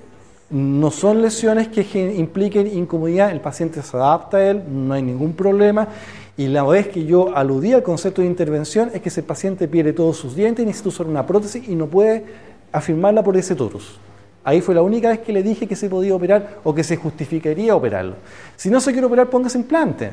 no 0.51 0.91
son 0.91 1.23
lesiones 1.23 1.69
que 1.69 1.83
impliquen 2.17 2.67
incomodidad, 2.67 3.31
el 3.31 3.41
paciente 3.41 3.83
se 3.83 3.97
adapta 3.97 4.39
a 4.39 4.51
él, 4.51 4.63
no 4.69 4.95
hay 4.95 5.03
ningún 5.03 5.33
problema. 5.33 5.89
Y 6.37 6.49
la 6.49 6.63
vez 6.63 6.89
que 6.89 7.05
yo 7.05 7.37
aludí 7.37 7.73
al 7.73 7.83
concepto 7.83 8.23
de 8.23 8.27
intervención 8.27 8.91
es 8.95 9.03
que 9.03 9.11
el 9.15 9.25
paciente 9.27 9.69
pierde 9.69 9.93
todos 9.93 10.17
sus 10.17 10.35
dientes 10.35 10.65
necesita 10.65 10.89
usar 10.89 11.07
una 11.07 11.27
prótesis 11.27 11.69
y 11.69 11.75
no 11.75 11.87
puede 11.87 12.25
afirmarla 12.73 13.23
por 13.23 13.37
ese 13.37 13.55
torus. 13.55 13.99
Ahí 14.43 14.61
fue 14.61 14.75
la 14.75 14.83
única 14.83 15.11
vez 15.11 15.19
que 15.21 15.33
le 15.33 15.43
dije 15.43 15.67
que 15.67 15.77
se 15.77 15.89
podía 15.91 16.15
operar 16.15 16.61
o 16.65 16.75
que 16.75 16.83
se 16.83 16.97
justificaría 16.97 17.77
operarlo. 17.77 18.15
Si 18.57 18.71
no 18.71 18.81
se 18.81 18.93
quiere 18.93 19.07
operar, 19.07 19.29
póngase 19.29 19.59
implante 19.59 20.11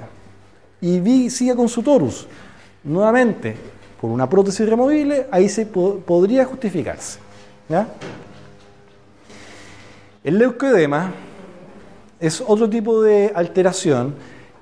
y 0.81 0.99
vi- 0.99 1.29
siga 1.29 1.55
con 1.55 1.69
su 1.69 1.81
torus. 1.81 2.27
Nuevamente, 2.83 3.55
por 4.01 4.11
una 4.11 4.29
prótesis 4.29 4.67
removible, 4.69 5.27
ahí 5.31 5.47
se 5.49 5.65
po- 5.65 5.95
podría 5.99 6.45
justificarse. 6.45 7.19
El 10.23 10.37
leucoedema 10.37 11.11
es 12.19 12.43
otro 12.45 12.69
tipo 12.69 13.01
de 13.01 13.31
alteración 13.33 14.15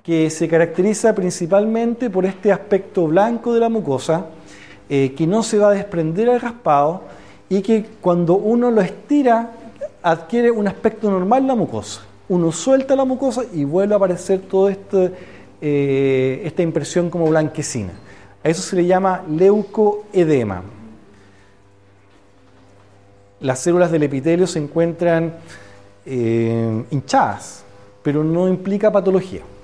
que 0.04 0.30
se 0.30 0.48
caracteriza 0.48 1.16
principalmente 1.16 2.10
por 2.12 2.26
este 2.26 2.52
aspecto 2.52 3.08
blanco 3.08 3.54
de 3.54 3.60
la 3.60 3.70
mucosa, 3.70 4.28
eh, 4.88 5.14
que 5.18 5.26
no 5.26 5.42
se 5.42 5.58
va 5.58 5.70
a 5.70 5.74
desprender 5.74 6.30
al 6.30 6.40
raspado 6.42 7.02
y 7.50 7.62
que 7.62 7.86
cuando 8.02 8.36
uno 8.36 8.72
lo 8.72 8.82
estira 8.82 9.52
adquiere 10.02 10.52
un 10.52 10.68
aspecto 10.68 11.10
normal 11.10 11.48
la 11.48 11.56
mucosa. 11.56 12.02
Uno 12.30 12.52
suelta 12.52 12.96
la 12.96 13.06
mucosa 13.06 13.44
y 13.54 13.64
vuelve 13.64 13.94
a 13.94 13.98
aparecer 13.98 14.42
toda 14.42 14.72
este, 14.72 15.12
eh, 15.62 16.42
esta 16.44 16.62
impresión 16.62 17.10
como 17.10 17.28
blanquecina. 17.28 17.94
A 18.44 18.50
eso 18.50 18.62
se 18.62 18.76
le 18.76 18.86
llama 18.86 19.24
leucoedema. 19.30 20.64
Las 23.40 23.60
células 23.60 23.92
del 23.92 24.04
epitelio 24.04 24.48
se 24.48 24.60
encuentran 24.60 25.34
eh, 26.06 26.86
hinchadas, 26.92 27.64
pero 28.04 28.24
no 28.24 28.48
implica 28.48 28.92
patología. 28.92 29.42
Preguntas. 29.42 29.56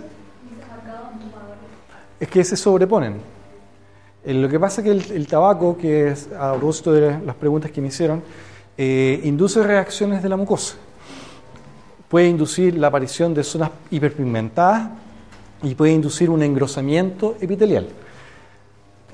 Es 2.18 2.28
que 2.28 2.44
se 2.44 2.56
sobreponen. 2.56 3.20
Eh, 4.24 4.34
lo 4.34 4.48
que 4.48 4.58
pasa 4.58 4.80
es 4.80 4.84
que 4.84 4.90
el, 4.90 5.12
el 5.12 5.26
tabaco, 5.26 5.76
que 5.76 6.08
es 6.08 6.28
a 6.32 6.52
propósito 6.52 6.92
de 6.92 7.18
las 7.24 7.36
preguntas 7.36 7.70
que 7.70 7.80
me 7.80 7.88
hicieron, 7.88 8.22
eh, 8.78 9.20
induce 9.24 9.62
reacciones 9.62 10.22
de 10.22 10.28
la 10.28 10.36
mucosa. 10.36 10.76
Puede 12.08 12.28
inducir 12.28 12.76
la 12.76 12.88
aparición 12.88 13.34
de 13.34 13.42
zonas 13.42 13.70
hiperpigmentadas 13.90 14.90
y 15.62 15.74
puede 15.74 15.92
inducir 15.92 16.30
un 16.30 16.42
engrosamiento 16.42 17.36
epitelial. 17.40 17.88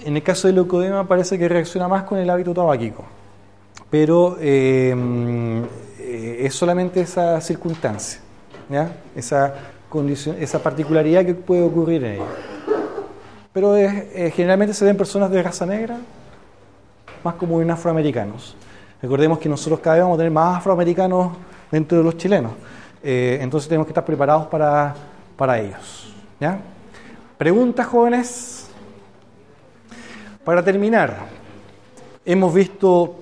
En 0.05 0.16
el 0.16 0.23
caso 0.23 0.49
del 0.49 0.57
leucodema 0.57 1.07
parece 1.07 1.39
que 1.39 1.49
reacciona 1.49 1.87
más 1.89 2.03
con 2.03 2.18
el 2.18 2.29
hábito 2.29 2.53
tabáquico, 2.53 3.05
pero 3.93 4.38
eh, 4.40 4.97
eh, 6.01 6.38
es 6.40 6.55
solamente 6.55 7.03
esa 7.03 7.38
circunstancia. 7.43 8.20
Esa, 9.14 9.55
condición, 9.90 10.36
esa 10.40 10.62
particularidad 10.62 11.26
que 11.26 11.34
puede 11.34 11.62
ocurrir 11.62 12.03
en 12.03 12.12
ella. 12.14 12.24
Pero 13.53 13.76
es, 13.76 13.93
eh, 14.14 14.32
generalmente 14.34 14.72
se 14.72 14.86
ven 14.86 14.97
personas 14.97 15.30
de 15.30 15.43
raza 15.43 15.66
negra, 15.66 15.99
más 17.22 17.34
como 17.34 17.61
en 17.61 17.70
afroamericanos. 17.70 18.57
Recordemos 19.03 19.38
que 19.38 19.51
nosotros 19.51 19.80
cada 19.80 19.97
vez 19.97 20.05
vamos 20.05 20.16
a 20.16 20.20
tener 20.20 20.32
más 20.32 20.57
afroamericanos 20.57 21.32
dentro 21.70 21.99
de 21.99 22.05
los 22.05 22.16
chilenos. 22.16 22.53
Eh, 23.03 23.40
entonces 23.43 23.68
tenemos 23.68 23.86
que 23.86 23.90
estar 23.90 24.07
preparados 24.07 24.47
para, 24.47 24.95
para 25.36 25.61
ellos. 25.61 26.14
¿ya? 26.40 26.59
¿Preguntas, 27.36 27.86
jóvenes? 27.86 28.70
Para 30.43 30.64
terminar, 30.64 31.26
hemos 32.24 32.55
visto 32.55 33.22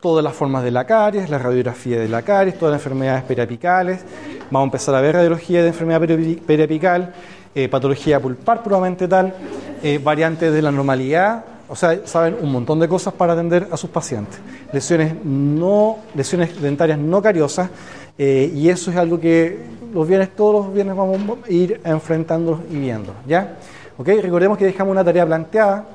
todas 0.00 0.22
las 0.22 0.34
formas 0.34 0.62
de 0.62 0.70
la 0.70 0.84
caries, 0.84 1.30
la 1.30 1.38
radiografía 1.38 1.98
de 1.98 2.08
la 2.08 2.22
caries, 2.22 2.58
todas 2.58 2.72
las 2.72 2.80
enfermedades 2.80 3.24
periapicales. 3.24 4.04
Vamos 4.50 4.66
a 4.66 4.68
empezar 4.68 4.94
a 4.94 5.00
ver 5.00 5.14
radiología 5.14 5.62
de 5.62 5.68
enfermedad 5.68 6.00
peri- 6.00 6.40
periapical, 6.40 7.12
eh, 7.54 7.68
patología 7.68 8.20
pulpar 8.20 8.62
probablemente 8.62 9.08
tal, 9.08 9.34
eh, 9.82 9.98
variantes 10.02 10.52
de 10.52 10.62
la 10.62 10.70
normalidad. 10.70 11.44
O 11.68 11.74
sea, 11.74 11.98
saben 12.04 12.36
un 12.40 12.52
montón 12.52 12.78
de 12.78 12.86
cosas 12.86 13.12
para 13.14 13.32
atender 13.32 13.66
a 13.72 13.76
sus 13.76 13.90
pacientes. 13.90 14.38
Lesiones, 14.72 15.14
no, 15.24 15.98
lesiones 16.14 16.60
dentarias 16.60 16.98
no 16.98 17.20
cariosas, 17.20 17.70
eh, 18.16 18.52
y 18.54 18.68
eso 18.68 18.90
es 18.90 18.96
algo 18.96 19.18
que 19.18 19.58
los 19.92 20.06
viernes, 20.06 20.36
todos 20.36 20.66
los 20.66 20.74
viernes 20.74 20.94
vamos 20.94 21.38
a 21.44 21.50
ir 21.50 21.80
enfrentándolos 21.84 22.60
y 22.70 22.76
viendo. 22.76 23.14
¿ya? 23.26 23.56
¿Ok? 23.98 24.08
Recordemos 24.22 24.58
que 24.58 24.66
dejamos 24.66 24.92
una 24.92 25.02
tarea 25.02 25.26
planteada 25.26 25.86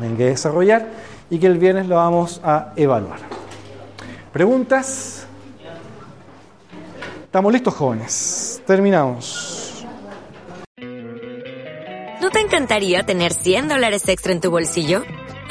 en 0.00 0.16
que 0.16 0.26
desarrollar 0.26 0.86
y 1.30 1.38
que 1.38 1.46
el 1.46 1.58
viernes 1.58 1.86
lo 1.86 1.96
vamos 1.96 2.40
a 2.44 2.72
evaluar. 2.76 3.18
¿Preguntas? 4.32 5.26
¿Estamos 7.24 7.52
listos, 7.52 7.74
jóvenes? 7.74 8.62
Terminamos. 8.66 9.84
¿No 12.20 12.30
te 12.30 12.40
encantaría 12.40 13.04
tener 13.04 13.32
100 13.32 13.68
dólares 13.68 14.08
extra 14.08 14.32
en 14.32 14.40
tu 14.40 14.50
bolsillo? 14.50 15.04